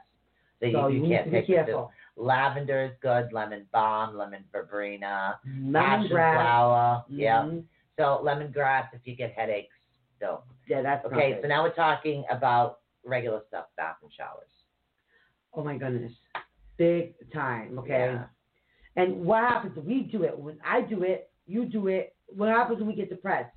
[0.61, 1.91] So, so you, you, you can't take careful.
[2.17, 3.33] Lemon is good.
[3.33, 6.35] Lemon balm, lemon verbena, Lemongrass.
[6.37, 7.05] flower.
[7.09, 7.43] Yeah.
[7.43, 7.65] Mhm.
[7.99, 9.75] So lemongrass if you get headaches.
[10.21, 14.49] So Yeah, that's okay, so now we're talking about regular stuff, bath and showers.
[15.53, 16.13] Oh my goodness,
[16.79, 17.79] big time.
[17.81, 18.13] Okay.
[18.15, 18.25] Yeah.
[18.97, 19.75] And what happens?
[19.77, 20.39] if We do it.
[20.39, 22.15] When I do it, you do it.
[22.29, 23.55] What happens when we get depressed?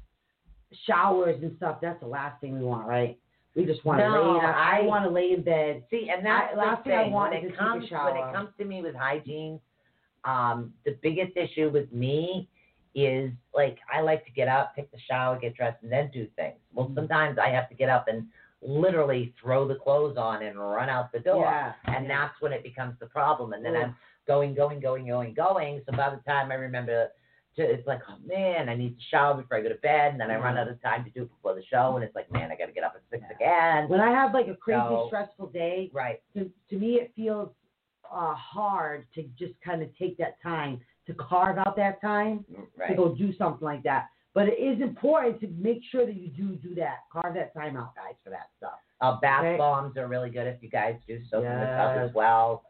[0.85, 1.77] Showers and stuff.
[1.81, 3.18] That's the last thing we want, right?
[3.55, 4.39] We just want to No, lay.
[4.39, 5.84] In, I, I- want to lay in bed.
[5.89, 7.91] See, and that's I- the last thing I want when is it to take comes
[7.91, 9.59] when it comes to me with hygiene,
[10.26, 12.49] um, the biggest issue with me
[12.93, 16.27] is like I like to get up, take the shower, get dressed, and then do
[16.35, 16.55] things.
[16.55, 16.77] Mm-hmm.
[16.77, 18.27] Well, sometimes I have to get up and
[18.61, 21.45] literally throw the clothes on and run out the door.
[21.45, 21.73] Yeah.
[21.85, 22.26] and yeah.
[22.26, 23.53] that's when it becomes the problem.
[23.53, 23.76] And then.
[23.76, 23.95] I'm
[24.27, 25.81] going, going, going, going, going.
[25.89, 27.07] So by the time I remember,
[27.55, 30.21] to, it's like, oh man, I need to shower before I go to bed, and
[30.21, 30.59] then I run Mhm.
[30.59, 32.67] out of time to do it before the show, and it's like, man, I got
[32.67, 33.89] to get up at six again.
[33.89, 36.21] When I have like a crazy So- stressful day, Right.
[36.35, 37.49] to, to me it feels
[38.09, 42.45] uh, hard to just kind of take that time to carve out that time
[42.87, 44.07] to go do something like that.
[44.33, 46.99] But it is important to make sure that you do do that.
[47.11, 48.79] Carve that time out, guys, for that stuff.
[49.01, 49.57] Uh, bath Okay.
[49.57, 52.63] bombs are really good if you guys do soak in the tub as well.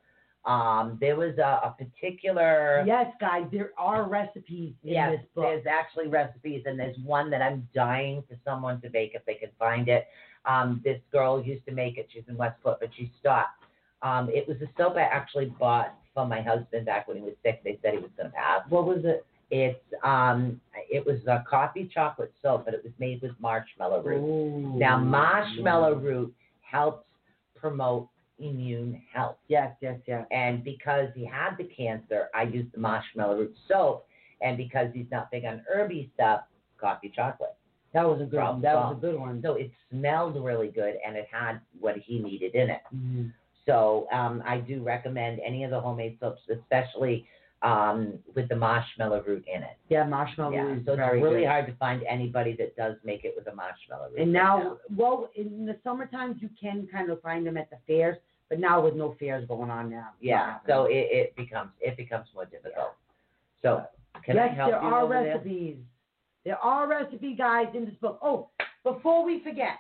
[0.48, 2.84] Um, there was a, a particular.
[2.88, 5.44] Yes, guys, there are recipes in Yes, this book.
[5.44, 9.34] there's actually recipes, and there's one that I'm dying for someone to make if they
[9.36, 10.08] can find it.
[10.46, 12.08] Um, this girl used to make it.
[12.14, 13.66] She's in Westport, but she stopped.
[14.02, 17.34] Um, it was a soap I actually bought from my husband back when he was
[17.44, 17.62] sick.
[17.66, 18.62] They said he was going to pass.
[18.70, 19.26] What was it?
[19.52, 24.22] It's um, it was a coffee chocolate soap, but it was made with marshmallow root.
[24.22, 24.80] Ooh.
[24.80, 27.06] Now, marshmallow root helps
[27.56, 28.08] promote
[28.40, 29.38] immune health.
[29.48, 30.26] Yes, yes, yes.
[30.32, 34.06] And because he had the cancer, I used the marshmallow root soap.
[34.42, 36.42] And because he's not big on herby stuff,
[36.80, 37.56] coffee chocolate.
[37.94, 38.62] That was a good Problem one.
[38.62, 39.42] That was a good one.
[39.44, 42.82] So it smelled really good and it had what he needed in it.
[42.96, 43.34] Mhm.
[43.66, 47.28] So um, I do recommend any of the homemade soaps, especially
[47.64, 49.78] um, with the marshmallow root in it.
[49.90, 50.76] Yeah, marshmallow yeah.
[50.76, 51.48] is So it's really good.
[51.48, 54.20] hard to find anybody that does make it with a marshmallow root.
[54.20, 57.70] And right now, well, in the summer times you can kind of find them at
[57.72, 58.18] the fairs,
[58.50, 60.10] but now with no fairs going on now.
[60.22, 62.94] Yeah, so it, it becomes it becomes more difficult.
[63.62, 63.84] So
[64.26, 65.36] can yes, I help there you are over there?
[65.36, 65.78] recipes.
[66.46, 68.20] There are recipe guides in this book.
[68.22, 68.50] Oh,
[68.84, 69.78] before we forget,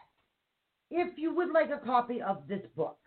[0.91, 2.97] if you would like a copy of this book,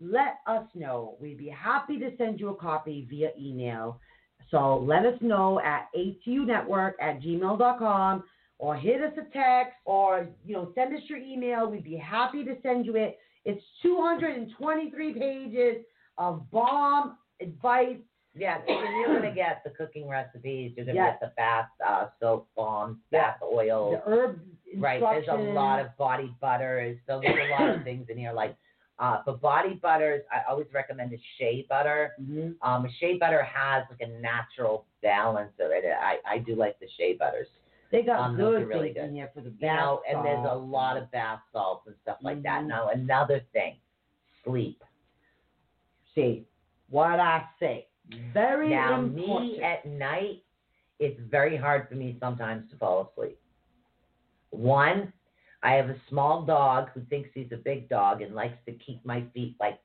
[0.00, 1.16] let us know.
[1.20, 4.00] We'd be happy to send you a copy via email.
[4.50, 8.24] So let us know at atunetwork at gmail.com
[8.58, 11.68] or hit us a text or you know send us your email.
[11.70, 13.18] We'd be happy to send you it.
[13.48, 15.84] It's 223 pages
[16.18, 17.96] of bomb advice.
[18.34, 20.74] Yeah, so you're gonna get the cooking recipes.
[20.76, 21.16] You're gonna Yes.
[21.18, 23.22] get the bath uh, soap bombs, Yeah.
[23.32, 23.94] bath oils.
[23.94, 24.40] The herb
[24.76, 25.00] Right.
[25.00, 26.98] There's a lot of body butters.
[27.06, 28.32] So there's a lot of things in here.
[28.32, 28.54] Like
[28.98, 32.12] uh, for body butters, I always recommend a shea butter.
[32.20, 32.56] Mhm.
[32.60, 35.84] Um, shea butter has like a natural balance of it.
[35.86, 37.46] I, I do like the shea butters.
[37.90, 39.14] They got Um, good really things in good.
[39.16, 42.18] here for the You know, bath and there's a lot of bath salts and stuff
[42.22, 42.64] like that.
[42.64, 42.68] Mhm.
[42.68, 43.80] Now another thing,
[44.44, 44.82] sleep.
[46.14, 46.46] see
[46.90, 47.88] what I say.
[48.32, 49.52] Very Now important.
[49.52, 50.42] me at night,
[50.98, 53.38] it's very hard for me sometimes to fall asleep.
[54.50, 55.12] One,
[55.62, 59.04] I have a small dog who thinks he's a big dog and likes to keep
[59.04, 59.78] my feet like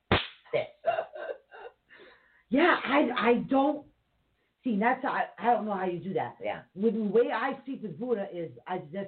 [0.53, 0.67] this.
[2.49, 3.85] yeah, I I don't
[4.64, 4.77] see.
[4.80, 6.35] That's I I don't know how you do that.
[6.41, 6.61] Yeah.
[6.76, 9.07] With the way I sleep with Buddha is as if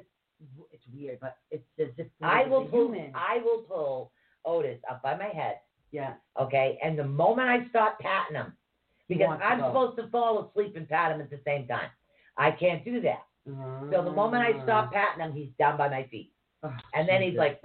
[0.71, 3.11] it's weird, but it's as if I will pull human.
[3.15, 4.11] I will pull
[4.45, 5.59] Otis up by my head,
[5.91, 6.13] yeah.
[6.39, 6.77] okay?
[6.83, 8.53] And the moment I start patting him,
[9.07, 9.67] because I'm go.
[9.69, 11.89] supposed to fall asleep and pat him at the same time.
[12.37, 13.23] I can't do that.
[13.91, 16.31] So the moment I stop patting him, he's down by my feet.
[16.63, 17.61] Ah, And then he's like,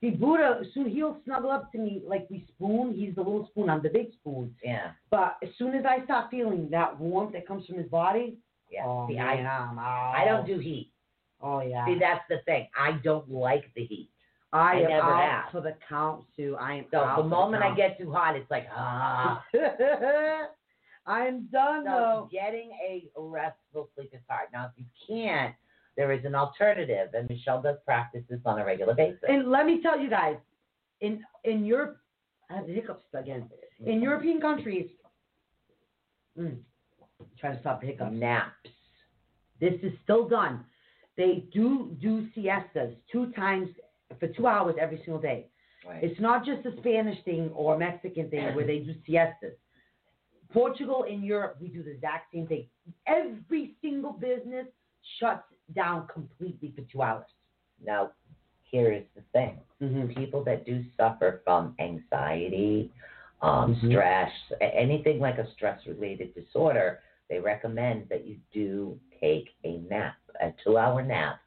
[0.00, 2.94] See, Buddha, soon he'll snuggle up to me like we spoon.
[2.94, 4.54] He's the little spoon, I'm the big spoon.
[4.64, 8.38] yeah, But as soon as I start feeling that warmth that comes from his body,
[8.70, 8.84] yeah.
[8.86, 9.78] oh See, man, I, I'm.
[9.78, 10.90] I don't do heat.
[11.42, 11.84] Oh yeah.
[11.86, 12.66] See, that's the thing.
[12.78, 14.10] I don't like the heat.
[14.52, 15.52] I, I am never out have.
[15.52, 16.56] for the count, Sue.
[16.58, 19.44] I am So the moment I get too hot, it's like, ah.
[21.06, 22.28] I am done So though.
[22.32, 24.48] getting a restful sleep is hard.
[24.52, 25.54] Now, if you can't,
[25.96, 29.20] there is an alternative, and Michelle does practice this on a regular basis.
[29.28, 30.36] And let me tell you guys,
[31.00, 31.98] in in Europe,
[32.50, 33.48] I have the hiccups again.
[33.84, 34.88] In European countries,
[36.38, 36.56] mm,
[37.38, 38.12] try to stop the hiccups.
[38.12, 38.52] Naps.
[39.60, 40.64] This is still done.
[41.16, 43.68] They do do siestas two times
[44.18, 45.48] for two hours every single day.
[45.86, 46.02] Right.
[46.04, 49.54] It's not just a Spanish thing or Mexican thing where they do siestas.
[50.52, 52.66] Portugal and Europe, we do the exact same thing.
[53.06, 54.66] Every single business
[55.18, 55.44] shuts
[55.74, 57.26] down completely for two hours.
[57.84, 58.10] Now,
[58.70, 59.58] here is the thing.
[59.82, 60.12] Mm-hmm.
[60.14, 62.90] People that do suffer from anxiety,
[63.42, 63.90] um, Mhm.
[63.90, 70.52] stress, anything like a stress-related disorder, they recommend that you do take a nap, a
[70.62, 71.40] two-hour nap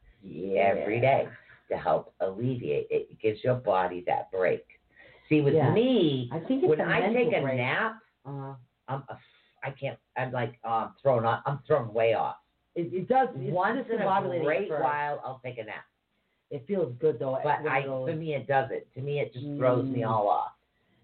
[0.56, 1.28] every day
[1.70, 3.08] to help alleviate it.
[3.12, 4.66] It gives your body that break.
[5.30, 5.72] See, with Yeah.
[5.72, 7.58] me, I think when a I take a break.
[7.58, 8.56] nap, Uh,
[8.88, 9.18] I'm a,
[9.64, 10.00] I can't.
[10.18, 11.42] I'm like um, thrown off.
[11.46, 12.38] I'm thrown way off.
[12.76, 13.30] It, it does.
[13.36, 15.86] It's Once in a great while, I'll take a nap.
[16.50, 17.38] It feels good though.
[17.44, 18.84] But I, for me, it doesn't.
[18.96, 20.10] To me, it just throws me Mm.
[20.10, 20.52] all off.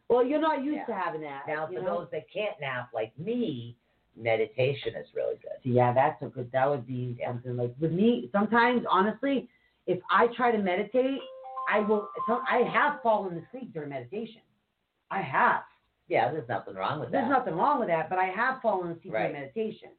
[0.10, 0.86] well, you're not used Yeah.
[0.86, 1.48] to having that.
[1.48, 2.00] Now, for know?
[2.00, 3.76] those that can't nap like me,
[4.16, 5.58] meditation is really good.
[5.64, 6.52] Yeah, that's a good.
[6.52, 7.28] That would be Yeah.
[7.30, 8.30] something like with me.
[8.32, 9.48] Sometimes, honestly,
[9.86, 11.22] if I try to meditate,
[11.70, 12.10] I will.
[12.28, 14.42] Some, I have fallen asleep during meditation.
[15.12, 15.64] I have.
[16.08, 17.22] Yeah, there's nothing wrong with that.
[17.22, 19.28] There's nothing wrong with that, but I have fallen asleep Right.
[19.28, 19.90] during meditation.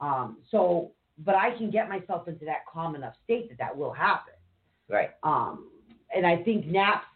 [0.00, 3.92] Um, so, but I can get myself into that calm enough state that that will
[3.92, 4.34] happen.
[4.88, 5.10] Right.
[5.22, 5.68] Um,
[6.14, 7.06] and I think naps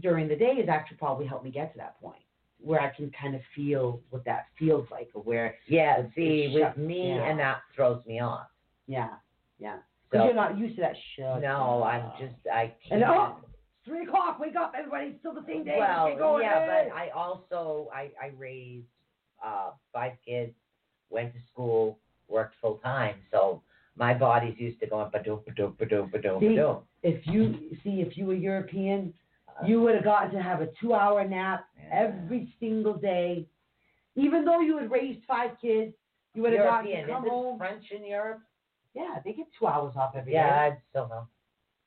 [0.00, 2.20] during the day is actually probably helped me get to that point
[2.60, 6.02] where I can kind of feel what that feels like, or where, Yeah.
[6.16, 7.30] See, with me, down.
[7.30, 8.48] and that throws me off.
[8.86, 9.10] yeah,
[9.60, 9.76] yeah.
[10.10, 11.42] Because So you're not used to that shit.
[11.42, 13.02] no, I'm just I And can't.
[13.02, 13.36] And, oh,
[13.84, 15.08] three o'clock, wake up, everybody.
[15.10, 15.76] It's still the same day.
[15.78, 16.88] Well, going, yeah, hey.
[16.90, 18.86] but I also I, I raised
[19.44, 20.52] uh, five kids,
[21.10, 23.62] went to school, worked full time, so
[23.96, 26.78] my body's used to going ba-doom, ba-doom, ba-doom, ba-doom, See, ba-doom.
[27.02, 29.12] if you see, if you were European,
[29.48, 29.66] uh-huh.
[29.66, 32.04] you would have gotten to have a two-hour nap Yeah.
[32.04, 33.46] every single day.
[34.14, 35.94] Even though you had raised five kids,
[36.34, 37.58] you would have gotten European, to come is it home.
[37.58, 38.40] French in Europe?
[38.94, 40.38] Yeah, they get two hours off every day.
[40.38, 41.26] Yeah, I still know.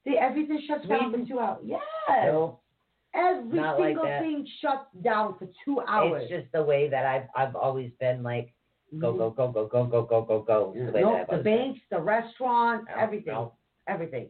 [0.05, 1.59] See, everything shuts down for two hours.
[1.65, 1.79] Yes.
[2.09, 2.59] No,
[3.13, 4.21] Every Not single that.
[4.21, 6.23] thing shuts down for two hours.
[6.23, 8.53] it's just the way that I've I've always been like
[8.99, 10.73] go go go go go go go go go.
[10.91, 13.53] The Nope, the banks, the restaurants, No, everything, no.
[13.87, 14.27] everything.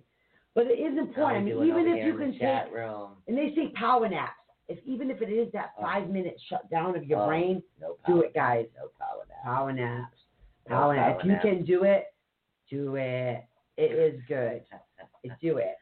[0.54, 1.38] But it is important.
[1.50, 4.34] I mean, even if you can the chat take, room, and they say power naps,
[4.68, 5.82] if even if it is that Oh.
[5.84, 8.68] five minute shutdown of your Oh, brain, no do it, guys.
[8.78, 9.52] no power now.
[9.52, 10.18] Power naps,
[10.70, 11.08] No power naps.
[11.14, 11.42] power If you nap.
[11.42, 12.14] can do it,
[12.70, 13.44] do it.
[13.78, 14.64] It is good.
[15.42, 15.76] Do it.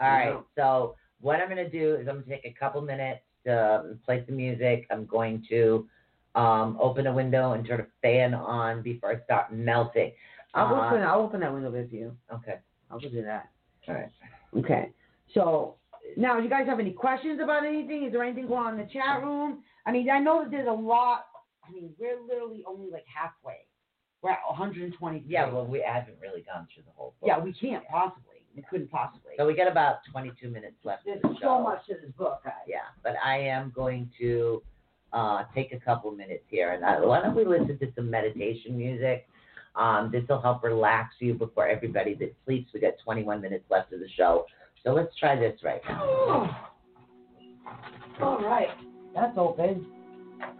[0.00, 0.28] All right.
[0.30, 0.40] Yeah.
[0.56, 4.24] So what I'm gonna do is I'm gonna take a couple minutes to um, play
[4.26, 4.86] some music.
[4.90, 5.88] I'm going to
[6.36, 10.12] um, open a window and turn a fan on before I start melting.
[10.54, 11.02] I'll Uh, open.
[11.02, 12.16] I'll open that window with you.
[12.32, 12.58] Okay.
[12.90, 13.48] I'll do that.
[13.88, 14.10] All right.
[14.58, 14.90] Okay.
[15.34, 15.76] So
[16.16, 18.04] now, do you guys have any questions about anything?
[18.04, 19.62] Is there anything going on in the chat room?
[19.86, 21.26] I mean, I know that there's a lot.
[21.66, 23.66] I mean, we're literally only like halfway.
[24.22, 25.24] We're at 120.
[25.26, 25.50] Yeah.
[25.52, 27.14] Well, we haven't really gone through the whole.
[27.20, 27.26] Book.
[27.28, 28.22] yeah, we can't possibly.
[28.54, 29.32] We couldn't possibly.
[29.36, 31.04] So we got about 22 minutes left.
[31.04, 32.54] There's the so much to this book, guys.
[32.66, 34.62] Yeah, but I am going to
[35.16, 38.76] uh, take a couple minutes here, and uh, why don't we listen to some meditation
[38.76, 39.26] music?
[39.74, 42.70] Um, this will help relax you before everybody that sleeps.
[42.74, 44.44] We got 21 minutes left of the show,
[44.84, 46.68] so let's try this right now.
[48.22, 48.68] All right.
[49.14, 49.86] That's open.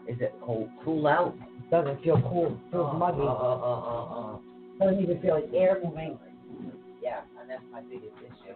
[0.08, 1.34] Is it cool, cool out?
[1.70, 2.46] Doesn't feel cool.
[2.46, 3.20] It feels Oh, muggy.
[3.20, 4.40] Oh.
[4.80, 6.18] Doesn't even feel like air moving.
[7.02, 8.54] Yeah, and that's my biggest issue.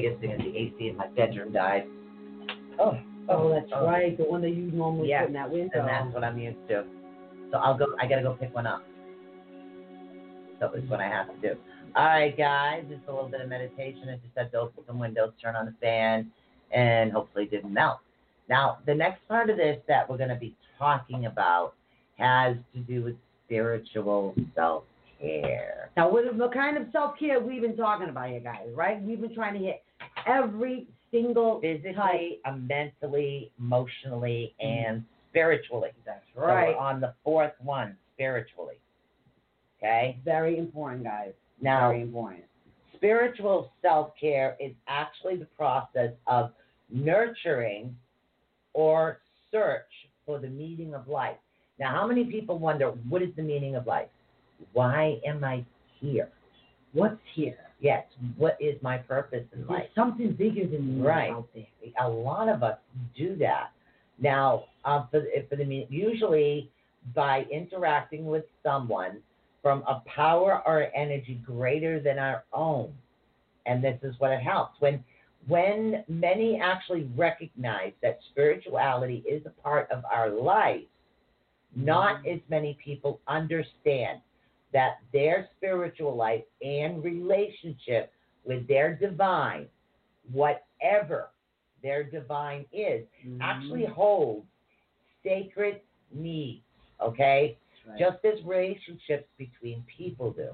[0.00, 1.84] Biggest thing is the AC in my bedroom died.
[2.78, 2.96] Oh,
[3.30, 3.84] Oh, that's oh.
[3.84, 4.16] right.
[4.16, 5.80] The one that you normally Yeah, put in that window.
[5.80, 6.84] And that's what I'm used to.
[7.50, 7.86] So I'll go.
[8.00, 8.82] I gotta go pick one up.
[10.60, 11.54] So it's what I have to do.
[11.94, 12.84] All right, guys.
[12.88, 14.08] Just a little bit of meditation.
[14.08, 16.30] I just had to open some windows, turn on the fan,
[16.72, 17.98] and hopefully it didn't melt.
[18.48, 21.74] Now, the next part of this that we're going to be talking about
[22.16, 23.16] has to do with
[23.46, 24.84] spiritual self
[25.20, 25.90] care.
[25.96, 28.68] Now, what, what kind of self care we've been talking about here, guys?
[28.74, 29.02] Right?
[29.02, 29.82] We've been trying to hit
[30.26, 32.40] every single Physically, type.
[32.44, 35.90] uh, mentally, emotionally, and spiritually.
[36.04, 36.68] That's So right.
[36.68, 38.76] we're on the fourth one, spiritually.
[39.78, 40.18] Okay?
[40.24, 41.32] Very important, guys.
[41.60, 42.44] Now, Very important.
[42.94, 46.52] spiritual self care is actually the process of
[46.90, 47.96] nurturing
[48.74, 49.20] or
[49.50, 49.82] search
[50.26, 51.36] for the meaning of life.
[51.78, 54.08] Now, how many people wonder what is the meaning of life?
[54.72, 55.64] Why am I
[56.00, 56.28] here?
[56.92, 57.56] What's here?
[57.80, 58.04] Yes,
[58.36, 59.82] what is my purpose in life?
[59.82, 61.30] There's something bigger than me Right.
[61.30, 61.66] out there.
[62.00, 62.78] A lot of us
[63.16, 63.70] do that.
[64.18, 66.70] Now, uh, for, for the usually
[67.14, 69.22] by interacting with someone
[69.62, 72.92] from a power or energy greater than our own,
[73.66, 75.04] and this is what it helps when
[75.46, 80.82] when many actually recognize that spirituality is a part of our life.
[81.74, 84.20] Not as many people understand
[84.72, 88.12] that their spiritual life and relationship
[88.44, 89.66] with their divine,
[90.32, 91.30] whatever
[91.82, 93.04] their divine is,
[93.40, 93.92] actually Mm-hmm.
[93.92, 94.46] holds
[95.24, 95.80] sacred
[96.12, 96.62] needs,
[97.02, 97.56] okay?
[97.88, 97.98] Right.
[97.98, 100.48] Just as relationships between people do.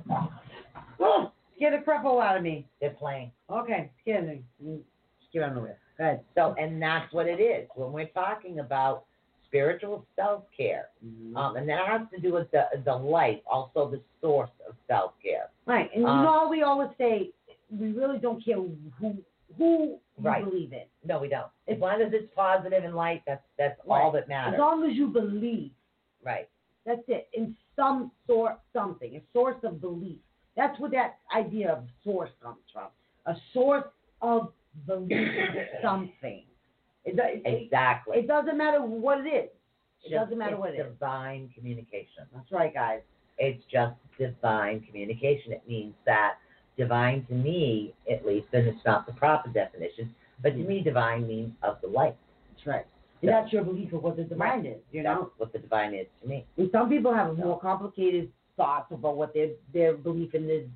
[1.01, 2.67] Oh, scare the crap out of me.
[2.81, 3.33] They're playing.
[3.51, 3.91] Okay.
[4.07, 4.43] Mm,
[5.33, 5.71] Get on the way.
[5.99, 6.21] Go ahead.
[6.37, 9.05] So, and that's what it is when we're talking about
[9.55, 10.89] spiritual self care.
[11.05, 11.37] Mhm.
[11.37, 15.13] Um, and that has to do with the, the life, also the source of self
[15.23, 15.49] care.
[15.67, 17.31] Right, and Um, you know we always say
[17.71, 19.17] we really don't care who
[19.57, 20.45] who Right.
[20.45, 21.49] you believe in, No, we don't.
[21.69, 24.55] As long as it's positive and light, that's that's all that matters.
[24.55, 25.71] as long as you believe.
[26.23, 26.49] right.
[26.87, 27.29] That's it.
[27.33, 30.19] In some sort, something, a source of belief.
[30.55, 32.89] That's where that idea of source comes from.
[33.27, 33.87] A source
[34.21, 34.53] of
[34.87, 35.29] belief
[35.83, 36.45] something.
[37.05, 38.19] It, do- Exactly.
[38.19, 39.51] it doesn't matter what it is.
[40.05, 40.87] It Just- doesn't matter it's what it is.
[40.93, 42.25] Divine communication.
[42.35, 43.01] That's right, guys.
[43.39, 45.53] It's just divine communication.
[45.53, 46.35] It means that
[46.77, 51.27] divine to me, at least, and it's not the proper definition, but to me, divine
[51.27, 52.17] means of the light.
[52.51, 52.87] That's right.
[53.23, 54.81] And that's your belief of what the divine is.
[54.93, 55.31] You know.
[55.31, 56.45] That's what the divine is to me.
[56.59, 60.67] And some people have more complicated thoughts about what their their belief in the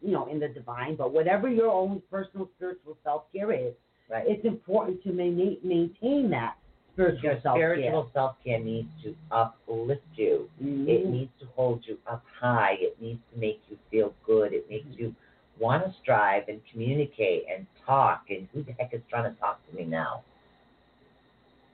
[0.00, 0.94] you know in the divine.
[0.94, 3.74] But whatever your own personal spiritual self care is,
[4.10, 4.24] Right.
[4.26, 6.56] it's important to main, maintain that
[6.94, 7.74] spiritual Your self care.
[7.76, 10.48] spiritual self care needs to uplift you.
[10.62, 10.88] Mm-hmm.
[10.88, 12.76] It needs to hold you up high.
[12.80, 14.52] It needs to make you feel good.
[14.54, 15.14] It makes you
[15.60, 18.24] want to strive and communicate and talk.
[18.30, 20.22] And who the heck is trying to talk to me now?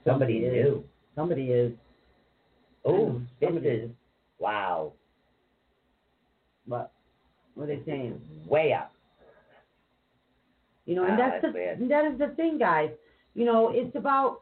[0.05, 0.65] Somebody Somebody is.
[0.65, 0.85] new.
[1.15, 1.73] Somebody is.
[2.85, 3.91] Oh, this Somebody is
[4.39, 4.93] wow,
[6.67, 6.93] But
[7.55, 8.21] what are they saying?
[8.49, 8.93] way up.
[10.87, 11.89] You know, and that's, that's the weird.
[11.89, 12.91] that is the thing, guys.
[13.35, 14.41] You know, it's about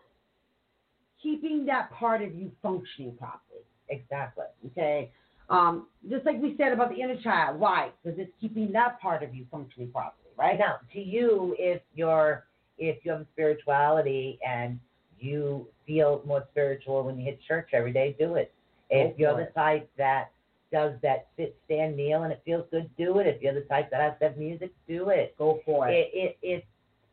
[1.23, 3.63] keeping that part of you functioning properly.
[3.89, 4.45] Exactly.
[4.67, 5.11] Okay.
[5.49, 7.61] Um, just like we said about the inner child.
[7.61, 7.91] Why?
[8.03, 10.59] Because it's keeping that part of you functioning properly, right?
[10.59, 12.45] Now, to you, if you're
[12.79, 14.81] if you have a spirituality and
[15.19, 18.53] you feel more spiritual when you hit church every day, do it.
[18.91, 20.33] If Go you're for the type that
[20.73, 23.27] does that sit, stand, kneel, and it feels good, do it.
[23.27, 25.37] If you're the type that has to have music, do it.
[25.39, 25.93] Go for it.
[25.93, 26.65] It, it, it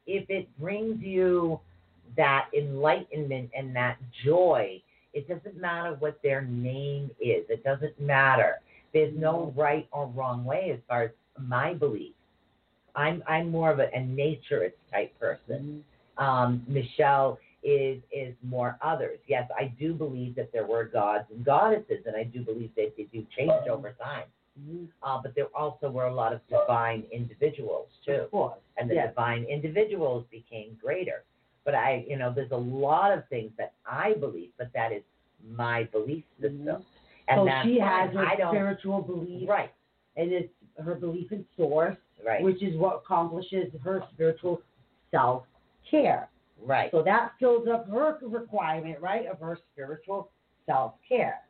[0.07, 1.59] if it brings you
[2.17, 4.81] that enlightenment and that joy,
[5.13, 7.45] it doesn't matter what their name is.
[7.49, 8.55] It doesn't matter.
[8.93, 12.13] There's no right or wrong way as far as my belief.
[12.95, 15.83] I'm I'm more of a, a naturist type person.
[16.17, 19.19] Um, Michelle is is more others.
[19.27, 22.93] Yes, I do believe that there were gods and goddesses, and I do believe that
[22.97, 24.25] they do change over time.
[24.59, 24.87] Mhm.
[25.03, 28.59] Uh, but there also were a lot of divine individuals too Of course.
[28.77, 29.09] and the Yes.
[29.09, 31.23] divine individuals became greater.
[31.65, 35.03] But I, you know, there's a lot of things that I believe, but that is
[35.47, 36.65] my belief system.
[36.65, 36.83] Mhm.
[37.27, 39.71] And so that's she has her spiritual belief, right,
[40.15, 44.61] and it's her belief in source, right, which is what accomplishes her spiritual
[45.11, 45.45] self
[45.89, 46.29] care.
[46.63, 46.91] Right.
[46.91, 50.29] So that fills up her requirement, right, of her spiritual
[50.65, 51.41] self care.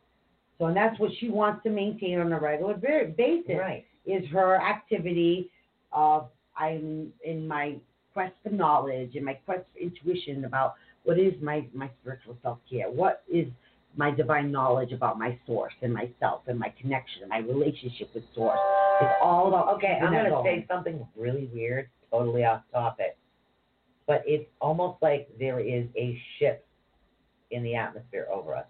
[0.57, 3.55] So, and that's what she wants to maintain on a regular ba- basis.
[3.57, 3.85] Right.
[4.05, 5.49] Is her activity
[5.91, 7.75] of I'm in my
[8.13, 12.59] quest for knowledge and my quest for intuition about what is my my spiritual self
[12.69, 12.89] care.
[12.89, 13.47] What is
[13.95, 18.23] my divine knowledge about my source and myself and my connection and my relationship with
[18.35, 18.59] source.
[19.01, 23.17] It's all about Okay, I'm going to say something really weird, totally off topic.
[24.09, 26.65] But it's almost like there is a ship
[27.51, 28.65] in the atmosphere over us.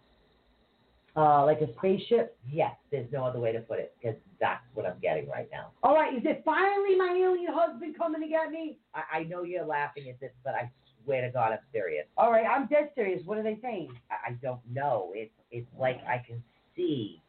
[1.15, 2.37] Uh, like a spaceship.
[2.51, 5.71] Yes, there's no other way to put it because that's what I'm getting right now.
[5.81, 8.79] All right, is it finally my alien husband coming to get me?
[8.93, 10.69] I, I know you're laughing at this, but I
[11.05, 12.05] swear to God, I'm serious.
[12.17, 13.21] All right, I'm dead serious.
[13.23, 13.93] What are they saying?
[14.11, 15.13] I, I don't know.
[15.15, 16.43] It's it's like I can
[16.75, 17.21] see.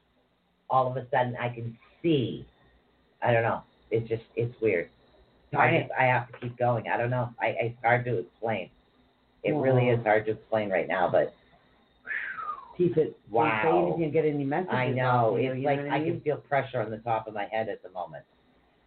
[0.68, 2.44] All of a sudden, I can see.
[3.22, 3.62] I don't know.
[3.92, 4.90] It's just it's weird.
[5.52, 5.80] I Right.
[5.82, 6.88] just I have to keep going.
[6.88, 7.28] I don't know.
[7.40, 8.70] I it's hard to explain.
[9.42, 11.32] It really is hard to explain right now, but
[12.76, 13.16] Keep it.
[13.30, 13.86] Wow.
[13.88, 14.72] Anything and get any messages.
[14.74, 15.36] I know.
[15.36, 16.12] you, It's you like know what I mean?
[16.12, 18.24] can feel pressure on the top of my head at the moment.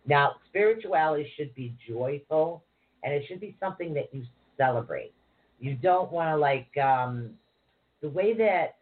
[0.06, 2.64] Now, spirituality should be joyful
[3.04, 4.24] and it should be something that you
[4.58, 5.14] celebrate.
[5.60, 7.32] You don't want to like um
[8.02, 8.76] the way that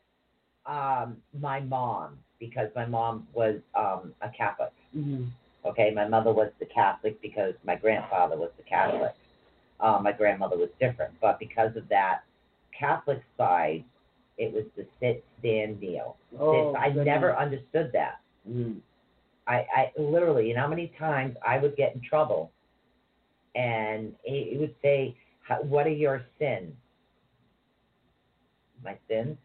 [0.65, 4.71] um my mom because my mom was um a Catholic.
[4.95, 5.27] Mhm.
[5.65, 9.13] Okay, my mother was the Catholic because my grandfather was the Catholic.
[9.79, 12.21] Uh, my grandmother was different, but because of that
[12.77, 13.83] Catholic side,
[14.37, 16.17] it was the sit, stand, kneel.
[16.39, 17.05] Oh, I goodness.
[17.05, 18.19] never understood that.
[18.49, 18.77] Mm.
[19.47, 22.51] I, I literally, you know how many times I would get in trouble,
[23.55, 25.15] and it, it would say,
[25.63, 26.73] "What are your sins?"
[28.83, 29.37] My sins?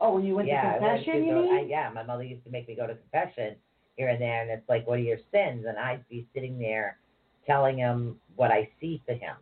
[0.00, 1.54] Oh, when you went yeah, to I went confession, to you go- mean?
[1.54, 3.56] I, yeah, my mother used to make me go to confession
[3.96, 6.98] here and there, and it's like, "What are your sins?" And I'd be sitting there
[7.46, 9.36] telling him what I see to him.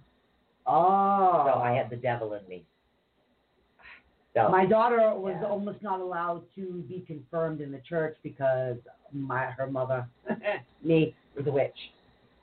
[0.67, 1.45] oh.
[1.47, 2.01] So I had the oh.
[2.01, 2.65] devil in me.
[4.35, 5.49] So My daughter was Yeah.
[5.49, 8.79] almost not allowed to be confirmed in the church because
[9.13, 10.09] my her mother,
[10.83, 11.77] me, was a witch.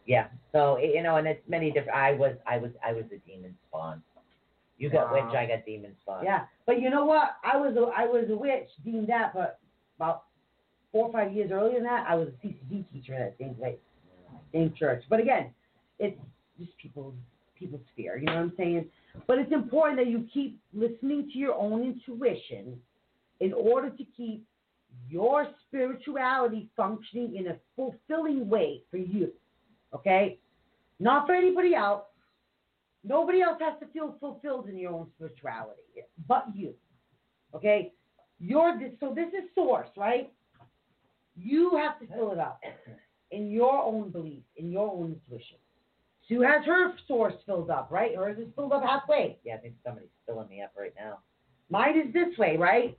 [0.06, 0.27] Yeah.
[0.52, 1.98] So you know, and it's many different.
[1.98, 4.03] I was, I was, I was a demon spawn.
[4.77, 5.26] You got Wow.
[5.26, 6.23] witch, I got demon spawn.
[6.23, 7.38] Yeah, but you know what?
[7.44, 9.60] I was a, I was a witch, deemed that, but
[9.98, 10.23] about
[10.91, 13.55] four or five years earlier than that, I was a CCD teacher in that same
[13.55, 13.77] place,
[14.53, 15.03] same church.
[15.09, 15.51] But again,
[15.99, 16.17] it's
[16.59, 17.15] just people's
[17.57, 18.17] people's fear.
[18.17, 18.85] You know what I'm saying?
[19.27, 22.79] But it's important that you keep listening to your own intuition
[23.41, 24.45] in order to keep
[25.09, 29.31] your spirituality functioning in a fulfilling way for you.
[29.93, 30.39] Okay?
[30.99, 32.03] Not for anybody else.
[33.03, 35.81] Nobody else has to feel fulfilled in your own spirituality
[36.27, 36.73] but you.
[37.53, 37.91] Okay?
[38.39, 40.31] You're this, so this is source, right?
[41.41, 42.61] You have to fill it up
[43.31, 45.57] in your own belief, in your own intuition.
[46.27, 48.15] Sue has her source filled up, right?
[48.15, 49.37] Hers is filled up halfway.
[49.43, 51.19] Yeah, I think somebody's filling me up right now.
[51.69, 52.97] Mine is this way, right?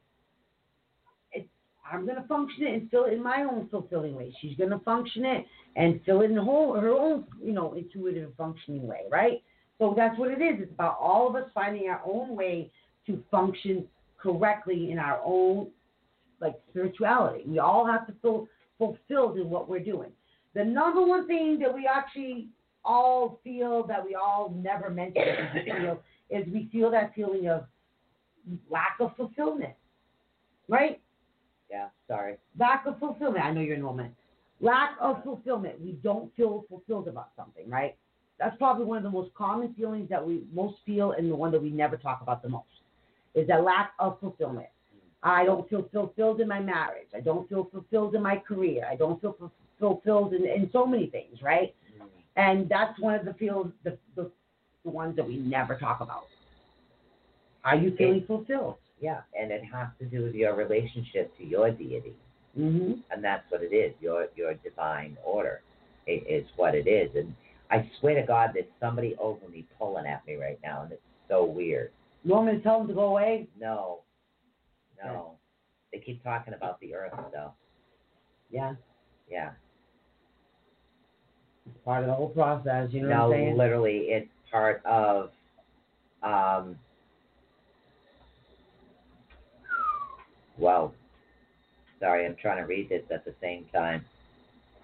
[1.33, 1.49] It's,
[1.91, 4.35] I'm gonna function it and fill it in my own fulfilling way.
[4.41, 5.45] She's gonna function it
[5.77, 9.43] and fill it in her, her own, you know, intuitive functioning way, right?
[9.79, 10.61] So that's what it is.
[10.61, 12.71] It's about all of us finding our own way
[13.07, 13.87] to function
[14.19, 15.69] correctly in our own
[16.41, 17.45] like spirituality.
[17.47, 18.49] We all have to feel
[18.79, 20.11] fulfilled in what we're doing.
[20.55, 22.49] The number one thing that we actually
[22.85, 25.23] all feel that we all never mention
[25.65, 27.67] feel is we feel that feeling of
[28.71, 29.75] lack of fulfillment.
[30.69, 31.01] Right?
[31.71, 32.37] Yeah, sorry.
[32.59, 33.45] Lack of fulfillment.
[33.45, 34.15] I know you're in a moment.
[34.61, 35.81] Lack of fulfillment.
[35.81, 37.97] We don't feel fulfilled about something, right?
[38.39, 41.53] That's probably one of the most common feelings that we most feel and the one
[41.53, 42.67] that we never talk about the most
[43.35, 44.69] is that lack of fulfillment.
[45.23, 47.09] I don't feel fulfilled in my marriage.
[47.15, 48.87] I don't feel fulfilled in my career.
[48.91, 49.37] I don't feel
[49.79, 51.75] fulfilled in, in so many things, right?
[52.37, 54.31] And that's one of the feels the, the
[54.85, 56.25] the ones that we never talk about.
[57.65, 58.77] Are you feeling fulfilled?
[59.01, 62.15] Yeah, and it has to do with your relationship to your deity,
[62.59, 62.95] Mm-hmm.
[63.13, 63.95] and that's what it is.
[64.01, 65.61] Your your divine order
[66.07, 67.33] it is what it is, and
[67.71, 71.01] I swear to God, there's somebody over me pulling at me right now, and it's
[71.29, 71.93] so weird.
[72.25, 73.47] You want me to tell them to go away.
[73.59, 74.01] No,
[75.05, 75.33] no,
[75.93, 77.53] they keep talking about the earth though.
[78.51, 78.75] Yeah,
[79.31, 79.51] Yeah.
[81.67, 82.89] it's part of the whole process.
[82.93, 83.57] You know no, what I'm saying?
[83.57, 85.31] literally, it's part of.
[86.23, 86.77] Um,
[90.59, 90.93] wow.
[91.99, 94.05] Sorry, I'm trying to read this at the same time.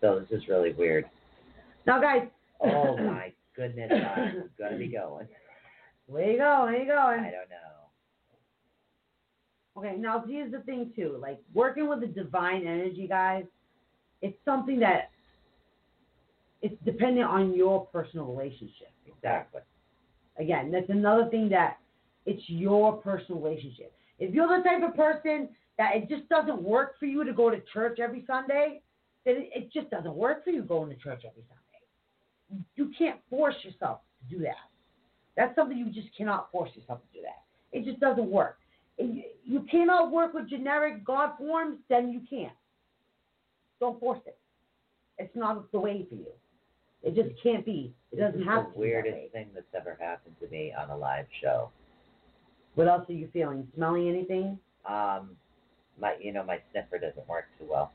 [0.01, 1.07] So this is really weird.
[1.87, 2.29] Now, guys.
[2.61, 5.27] Oh my goodness, I'm gonna be going.
[6.07, 6.73] Where you going?
[6.73, 7.21] Where you going?
[7.21, 7.66] I don't know.
[9.77, 11.19] Okay, now here's the thing too.
[11.21, 13.45] Like working with the divine energy, guys,
[14.23, 15.11] it's something that
[16.63, 18.91] it's dependent on your personal relationship.
[19.07, 19.61] Exactly.
[20.39, 21.79] Again, that's another thing that
[22.25, 23.93] it's your personal relationship.
[24.19, 27.51] If you're the type of person that it just doesn't work for you to go
[27.51, 28.81] to church every Sunday,
[29.25, 32.65] then it, it just doesn't work for you going to church every Sunday.
[32.77, 34.57] You can't force yourself to do that.
[35.37, 37.43] That's something you just cannot force yourself to do that.
[37.77, 38.59] It just doesn't work.
[38.99, 42.53] You- cannot work with generic God forms, then you can't.
[43.81, 44.39] Don't force it.
[45.19, 46.27] It's not the way for you.
[47.03, 47.95] It just can't be.
[48.13, 50.49] It doesn't This is have the to be that weirdest thing that's ever happened to
[50.49, 51.71] me on a live show.
[52.75, 53.67] What else are you feeling?
[53.75, 54.59] Smelling anything?
[54.85, 55.37] Um,
[55.99, 57.93] my you know my sniffer doesn't work too well.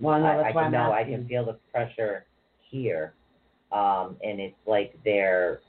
[0.00, 2.24] Well, no, I, that's I why can I'm know I can feel the pressure
[2.70, 3.14] here,
[3.72, 5.60] um, and it's like they're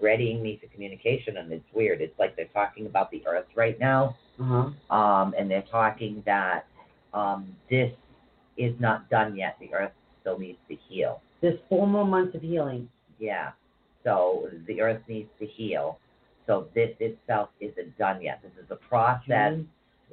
[0.00, 2.00] readying me for communication, and it's weird.
[2.00, 4.94] It's like they're talking about the Earth right now, Uh-huh.
[4.96, 6.66] um, and they're talking that
[7.12, 7.92] um, this
[8.56, 9.56] is not done yet.
[9.60, 11.20] The Earth still needs to heal.
[11.40, 12.88] There's four more months of healing.
[13.18, 13.52] Yeah.
[14.02, 15.98] So the Earth needs to heal.
[16.46, 18.40] So this itself isn't done yet.
[18.42, 19.68] This is a process June,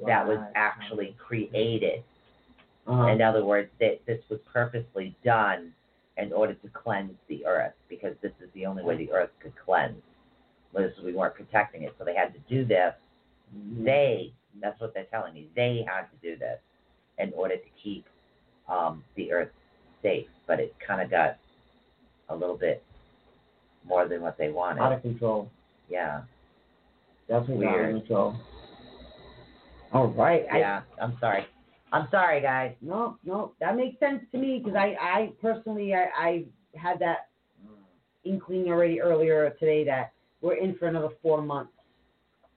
[0.06, 2.02] that was actually created.
[2.86, 3.06] Uh-huh.
[3.08, 5.72] In other words, that this was purposely done
[6.18, 9.52] in order to cleanse the earth because this is the only way the earth could
[9.56, 10.00] cleanse.
[10.74, 12.94] Was we weren't protecting it, so they had to do this.
[13.54, 13.84] Mhm.
[13.84, 16.58] They, that's what they're telling me, they had to do this
[17.18, 18.06] in order to keep
[18.68, 19.50] um, the earth
[20.02, 20.26] safe.
[20.46, 21.36] But it kind of got
[22.30, 22.82] a little bit
[23.84, 24.80] more than what they wanted.
[24.80, 25.50] out of control.
[25.90, 26.22] Yeah,
[27.28, 27.94] Definitely out Weird.
[27.96, 28.34] of control.
[29.92, 30.46] All right.
[30.50, 30.82] I, yeah.
[31.00, 31.46] I'm sorry.
[31.92, 32.74] I'm sorry, guys.
[32.80, 36.44] no, no, that makes sense to me because I, I personally, I, I
[36.74, 37.28] had that
[38.24, 41.72] inkling already earlier today that we're in for another four months.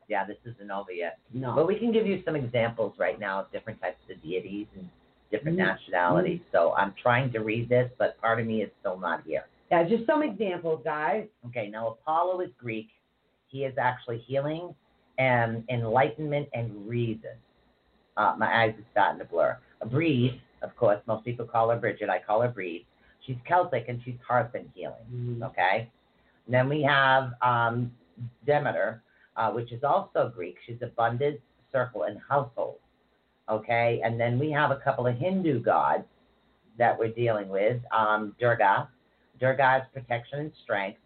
[0.08, 1.18] Yeah, this isn't over yet.
[1.34, 1.54] No.
[1.56, 4.88] But we can give you some examples right now of different types of deities and
[5.32, 5.66] different Mhm.
[5.66, 6.42] nationalities.
[6.52, 9.46] So I'm trying to read this, but part of me is still not here.
[9.72, 11.28] Yeah, just some examples, guys.
[11.48, 12.90] Okay, now Apollo is Greek.
[13.48, 14.76] He is actually healing
[15.18, 17.32] and enlightenment and reason.
[18.18, 19.58] Uh, my eyes are starting to blur.
[19.92, 22.10] Breed, of course, most people call her Bridget.
[22.10, 22.86] I call her Breed.
[23.26, 25.42] She's Celtic and she's hearth and healing.
[25.44, 25.90] Okay.
[26.46, 27.92] And then we have um,
[28.46, 29.02] Demeter,
[29.36, 30.56] uh, which is also Greek.
[30.66, 31.40] She's abundance,
[31.72, 32.78] circle, and household.
[33.50, 34.02] Okay.
[34.04, 36.06] And then we have a couple of Hindu gods
[36.78, 37.82] that we're dealing with.
[37.92, 38.90] Um, Durga.
[39.40, 41.00] Durga is protection and strength.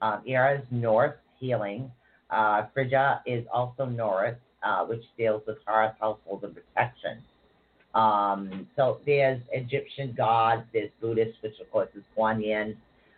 [0.00, 1.90] Um, Ira is north, healing.
[2.30, 4.36] Uh, Frigga is also north,
[4.66, 7.22] uh, which deals with hearth, household, and protection.
[7.94, 12.76] Um, so there's Egyptian gods, there's Buddhist, which of course is Kuan Yin,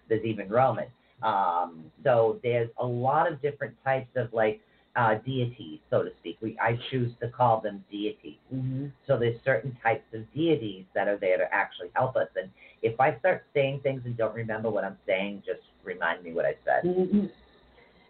[0.09, 0.87] there's even Roman.
[1.23, 4.61] Um, so there's a lot of different types of like
[4.95, 6.39] uh, deities, so to speak.
[6.41, 8.37] We I choose to call them deities.
[8.55, 8.87] Mm-hmm.
[9.07, 12.29] So there's certain types of deities that are there to actually help us.
[12.37, 12.51] And
[12.83, 16.45] if I start saying things and don't remember what I'm saying, just remind me what
[16.45, 16.83] I said.
[16.83, 17.27] hmm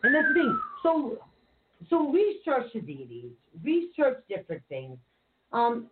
[0.03, 0.61] And that's the thing.
[0.83, 1.19] So,
[1.91, 3.33] so research the deities,
[3.63, 4.99] research different things.
[5.53, 5.87] Um,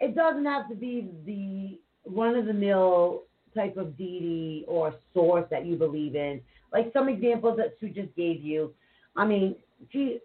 [0.00, 1.78] it doesn't have to be the
[2.10, 3.22] run-of-the-mill
[3.54, 6.40] type of deity or source that you believe in.
[6.72, 8.72] Like some examples that Sue just gave you.
[9.16, 9.56] I mean,
[9.92, 10.18] gee,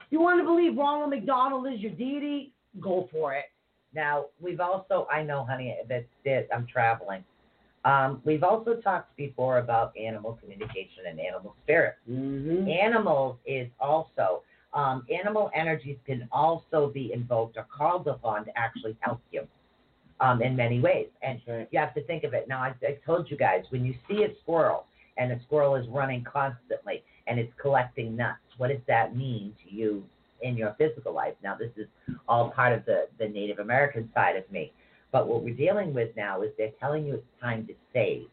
[0.00, 3.46] if you want to believe Ronald McDonald is your deity, go for it.
[3.94, 7.24] Now we've also I know, honey, that that I'm traveling.
[7.84, 11.98] Um, we've also talked before about animal communication and animal spirits.
[12.10, 12.68] Mm-hmm.
[12.68, 14.42] Animals is also
[14.72, 19.46] um, animal energies can also be invoked or called upon to actually help you
[20.20, 21.08] um, in many ways.
[21.22, 21.68] And right.
[21.70, 22.48] you have to think of it.
[22.48, 24.86] Now, I, I told you guys, when you see a squirrel
[25.16, 29.74] and a squirrel is running constantly and it's collecting nuts, what does that mean to
[29.74, 30.04] you
[30.42, 31.34] in your physical life?
[31.42, 31.86] Now, this is
[32.28, 34.72] all part of the, the Native American side of me.
[35.14, 38.26] But what we're dealing with now is they're telling you it's time to save,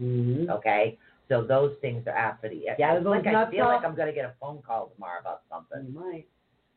[0.00, 0.48] Mm-hmm.
[0.50, 0.98] okay?
[1.28, 2.64] So those things are after the.
[2.78, 3.84] Yeah, it's like I feel like.
[3.84, 5.92] I'm going to get a phone call tomorrow about something.
[5.92, 6.26] You might.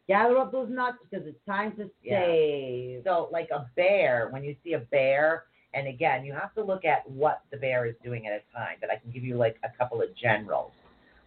[0.10, 2.26] Gather up those nuts because it's time to Yeah.
[2.26, 3.03] save.
[3.06, 6.84] So, like a bear, when you see a bear, and again, you have to look
[6.84, 9.56] at what the bear is doing at a time, but I can give you like
[9.64, 10.73] a couple of generals.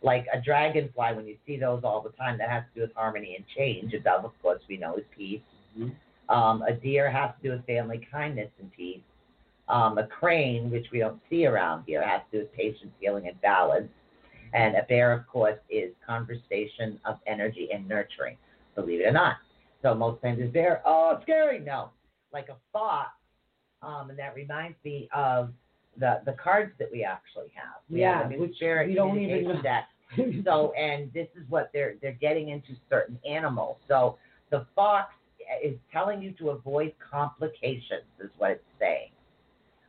[0.02, 2.94] Like a dragonfly, when you see those all the time, that has to do with
[2.94, 3.94] harmony and change.
[3.94, 5.40] A dove, of course, we know is peace.
[5.78, 5.92] Mhm.
[6.28, 9.00] Um, a deer has to do with family, kindness, and peace.
[9.68, 13.28] Um, a crane, which we don't see around here, has to do with patience, healing,
[13.28, 13.88] and balance.
[14.54, 18.36] And a bear, of course, is conversation of energy and nurturing,
[18.74, 19.36] believe it or not.
[19.82, 21.58] So most times it's bear, oh, it's scary.
[21.60, 21.90] No,
[22.32, 23.10] like a fox.
[23.82, 25.50] Um, and that reminds me of
[25.98, 27.80] the the cards that we actually have.
[27.90, 29.62] We Yeah, have which we don't even know.
[29.62, 29.88] deck.
[30.44, 33.76] So, and this is what they're they're getting into certain animals.
[33.86, 34.16] So
[34.50, 35.12] the fox
[35.62, 39.10] is telling you to avoid complications, is what it's saying.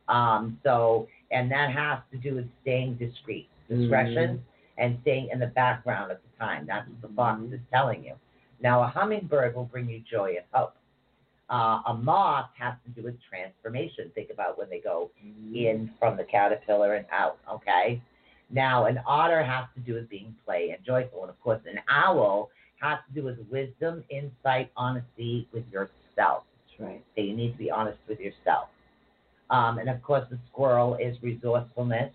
[0.08, 4.42] Um, so, and that has to do with staying discreet, discretion,
[4.78, 6.66] and staying in the background at the time.
[6.66, 7.52] That's what the fox Mhm.
[7.54, 8.14] is telling you.
[8.60, 10.74] Now, a hummingbird will bring you joy and hope.
[11.48, 14.10] Uh, a moth has to do with transformation.
[14.14, 15.10] Think about when they go
[15.54, 18.00] in from the caterpillar and out, okay?
[18.50, 21.22] Now, an otter has to do with being play and joyful.
[21.22, 22.50] And of course, an owl
[22.80, 26.44] has to do with wisdom, insight, honesty with yourself.
[26.68, 27.02] That's right.
[27.16, 28.68] So you need to be honest with yourself.
[29.50, 32.12] Um, and of course, the squirrel is resourcefulness,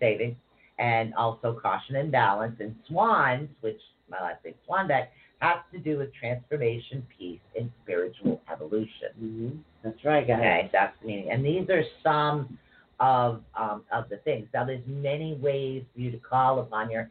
[0.00, 0.36] saving,
[0.78, 2.56] and also caution and balance.
[2.60, 3.80] And swans, which
[4.10, 5.08] my last name Swanbeck,
[5.40, 9.08] has to do with transformation, peace, and spiritual evolution.
[9.18, 9.48] hmm
[9.82, 10.38] That's right, guys.
[10.38, 11.30] Okay, that's the meaning.
[11.30, 12.58] And these are some
[13.00, 14.48] of um, of the things.
[14.54, 17.10] Now, there's many ways for you to call upon your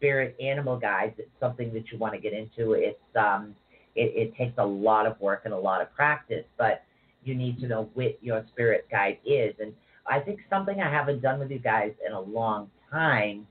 [0.00, 1.14] spirit animal guides.
[1.18, 2.72] It's something that you want to get into.
[2.72, 3.54] It's um,
[3.94, 6.82] it, it takes a lot of work and a lot of practice, but
[7.22, 9.54] you need to know what your spirit guide is.
[9.60, 9.74] And
[10.06, 13.46] I think something I haven't done with you guys in a long time.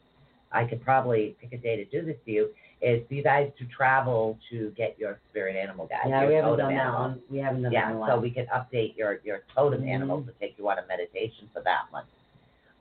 [0.52, 2.50] I could probably pick a day to do this to you.
[2.82, 6.08] Is for you guys to travel to get your spirit animal guide.
[6.10, 7.22] Yeah, we haven't done that one.
[7.30, 9.90] We haven't done that Yeah, in a so we can update your your totem Mhm.
[9.90, 12.06] animals to take you on a meditation for that one.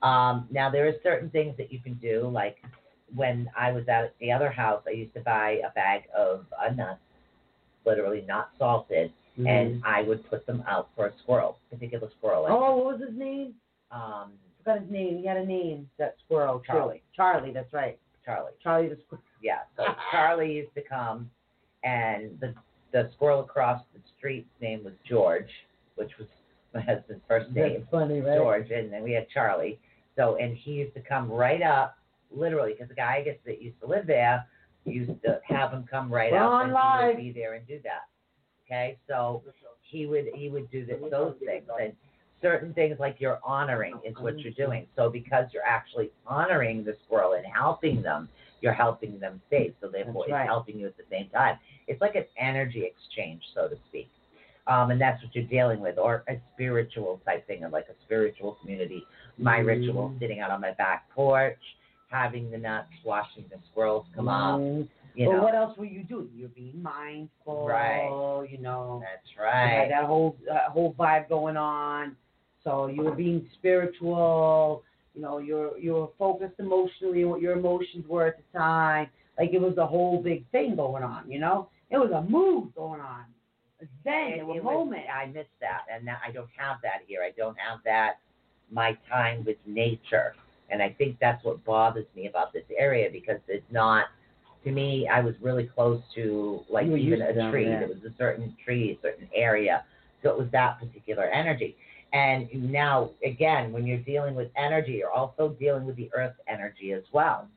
[0.01, 2.57] Um, now there are certain things that you can do, like
[3.15, 6.71] when I was at the other house, I used to buy a bag of uh,
[6.73, 6.99] nuts,
[7.85, 9.47] literally not salted, Mhm.
[9.47, 12.45] and I would put them out for a squirrel, particular squirrel.
[12.45, 13.55] I oh, what was his name?
[13.91, 15.17] um, forgot his name.
[15.19, 15.89] He had a name.
[15.97, 16.59] That squirrel.
[16.65, 17.01] Charlie.
[17.15, 17.51] Charlie.
[17.51, 17.97] That's right.
[18.25, 18.51] Charlie.
[18.61, 19.23] Charlie the squirrel.
[19.41, 21.29] Yeah, so Charlie used to come,
[21.83, 22.53] and the
[22.91, 25.49] the squirrel across the street's name was George,
[25.95, 26.27] which was
[26.73, 27.79] my husband's first name.
[27.79, 28.37] That's funny, right?
[28.37, 29.79] George, and then we had Charlie.
[30.15, 31.97] So, and he used to come right up,
[32.31, 34.45] literally, because the guy I guess that used to live there
[34.85, 37.01] used to have him come right We're on and live.
[37.01, 38.07] he would be there and do that.
[38.65, 39.43] Okay, so
[39.81, 41.93] he would he would do the, those things and
[42.41, 44.87] certain things like you're honoring is what you're doing.
[44.95, 48.29] So because you're actually honoring the squirrel and helping them,
[48.61, 49.73] you're helping them save.
[49.81, 50.43] So therefore, right.
[50.43, 51.57] it's helping you at the same time.
[51.87, 54.09] It's like an energy exchange, so to speak.
[54.67, 58.03] Um, and that's what you're dealing with, or a spiritual type thing, or like a
[58.05, 59.03] spiritual community.
[59.37, 59.65] My Mhm.
[59.65, 61.59] ritual, sitting out on my back porch,
[62.09, 64.59] having the nuts, watching the squirrels come up.
[64.59, 64.87] Mhm.
[65.15, 66.29] You but know, what else were you doing?
[66.35, 67.67] You're being mindful.
[67.67, 68.47] Right.
[68.49, 69.01] You know.
[69.01, 69.87] that's right.
[69.89, 72.15] that whole that whole vibe going on.
[72.63, 74.83] So you were being spiritual.
[75.15, 79.09] You know, you're you were focused emotionally on what your emotions were at the time.
[79.37, 81.29] Like it was a whole big thing going on.
[81.29, 83.25] You know, it was a mood going on.
[83.81, 85.05] A zen, It- a it was- moment.
[85.09, 87.23] I missed that, and that, I don't have that here.
[87.23, 88.19] I don't have that.
[88.71, 90.35] My time with nature,
[90.71, 94.05] and I think that's what bothers me about this area because it's not.
[94.65, 97.65] To me, I was really close to like You even a tree.
[97.65, 99.85] There was a certain tree, a certain area,
[100.21, 101.77] so it was that particular energy.
[102.11, 106.91] And now, again, when you're dealing with energy, you're also dealing with the earth energy
[106.91, 107.47] as well.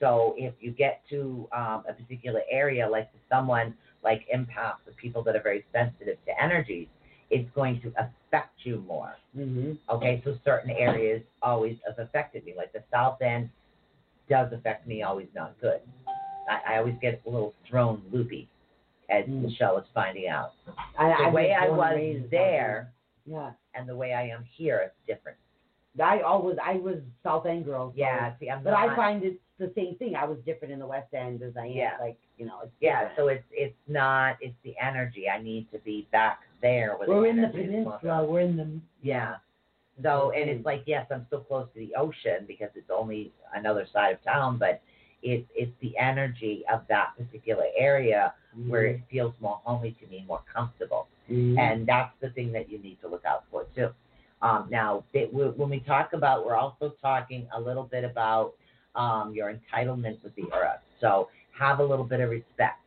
[0.00, 5.22] So if you get to um, a particular area, like someone like empaths, the people
[5.22, 6.88] that are very sensitive to energies,
[7.32, 9.14] it's going to affect you more.
[9.34, 12.54] hmm Okay, so certain areas always have affected me.
[12.56, 13.48] Like the south end
[14.28, 15.80] does affect me, always not good.
[16.48, 18.48] I, I always get a little thrown loopy,
[19.10, 19.42] as Mm.
[19.42, 20.52] Michelle is finding out.
[20.98, 22.92] I, The I way I was there
[23.24, 23.52] yeah.
[23.74, 25.38] And the way I am here is different.
[26.02, 27.90] I always I was South End girl.
[27.90, 28.88] so- Yeah, see, I'm But not.
[28.90, 30.16] I find it's the same thing.
[30.16, 31.72] I was different in the West End as I am.
[31.72, 31.96] Yeah.
[32.00, 32.58] Like you know.
[32.64, 35.28] It's Yeah, so it's it's not it's the energy.
[35.28, 38.24] I need to be back there where we're in the peninsula.
[38.26, 39.36] We're in the Yeah.
[40.02, 43.86] So and it's like yes, I'm still close to the ocean because it's only another
[43.92, 44.80] side of town, but
[45.22, 48.32] it's it's the energy of that particular area
[48.68, 51.58] where it feels more homey to me, more comfortable, Mhm.
[51.58, 53.90] and that's the thing that you need to look out for too.
[54.42, 58.54] Um, now, it, we- when we talk about, we're also talking a little bit about
[58.94, 60.80] um, your entitlement with the earth.
[61.00, 61.28] So
[61.58, 62.80] have a little bit of respect.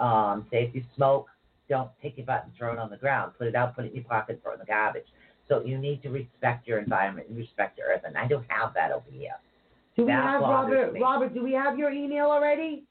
[0.00, 1.28] Um, say if you smoke,
[1.68, 3.32] don't take your butt and throw it on the ground.
[3.38, 5.06] Put it out, put it in your pocket, throw it in the garbage.
[5.48, 8.72] So you need to respect your environment and respect your earth, and I don't have
[8.74, 9.34] that over here.
[9.96, 10.92] do we that have Robert?
[10.94, 11.00] me.
[11.00, 12.84] Robert, do we have your email already?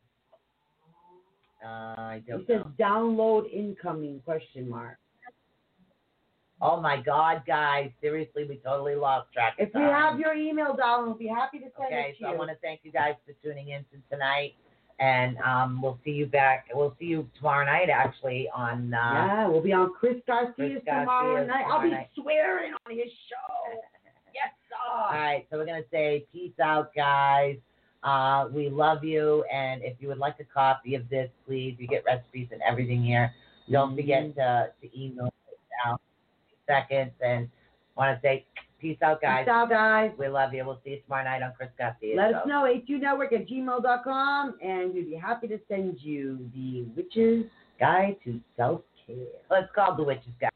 [1.64, 2.72] Uh, I It don't says know.
[2.86, 4.98] download incoming question mark.
[6.62, 7.90] Oh my God, guys!
[8.02, 9.56] Seriously, we totally lost track.
[9.58, 12.28] If we have your email down, we'll be happy to send Okay, it to so
[12.28, 14.54] I want to thank you guys for tuning in to tonight,
[15.00, 16.68] and um, we'll see you back.
[16.74, 18.94] We'll see you tomorrow night, actually, on.
[18.94, 21.66] Uh, yeah, we'll be on Chris Garcia's Chris tomorrow Garcia's night.
[21.70, 22.10] I'll be night.
[22.16, 23.80] swearing on his show.
[24.36, 24.50] Yes,
[24.92, 25.16] All sir.
[25.16, 27.58] right, so we're gonna say peace out, guys.
[28.04, 31.88] Uh, we love you, and if you would like a copy of this, please, you
[31.88, 33.32] get recipes and everything here.
[33.72, 35.98] Don't forget to, to email it down
[36.66, 37.48] seconds, and
[37.96, 38.44] want to say
[38.84, 39.46] peace out, guys.
[39.46, 40.12] Peace out, guys.
[40.20, 40.64] We love you.
[40.66, 42.16] We'll see you tomorrow night on Chris Garcia.
[42.16, 42.38] Let Show.
[42.38, 47.46] us know, atunetwork at gmail.com, and we'd be happy to send you the Witch's
[47.80, 49.16] Guide to Self Care.
[49.50, 50.53] Let's call the Witch's guys.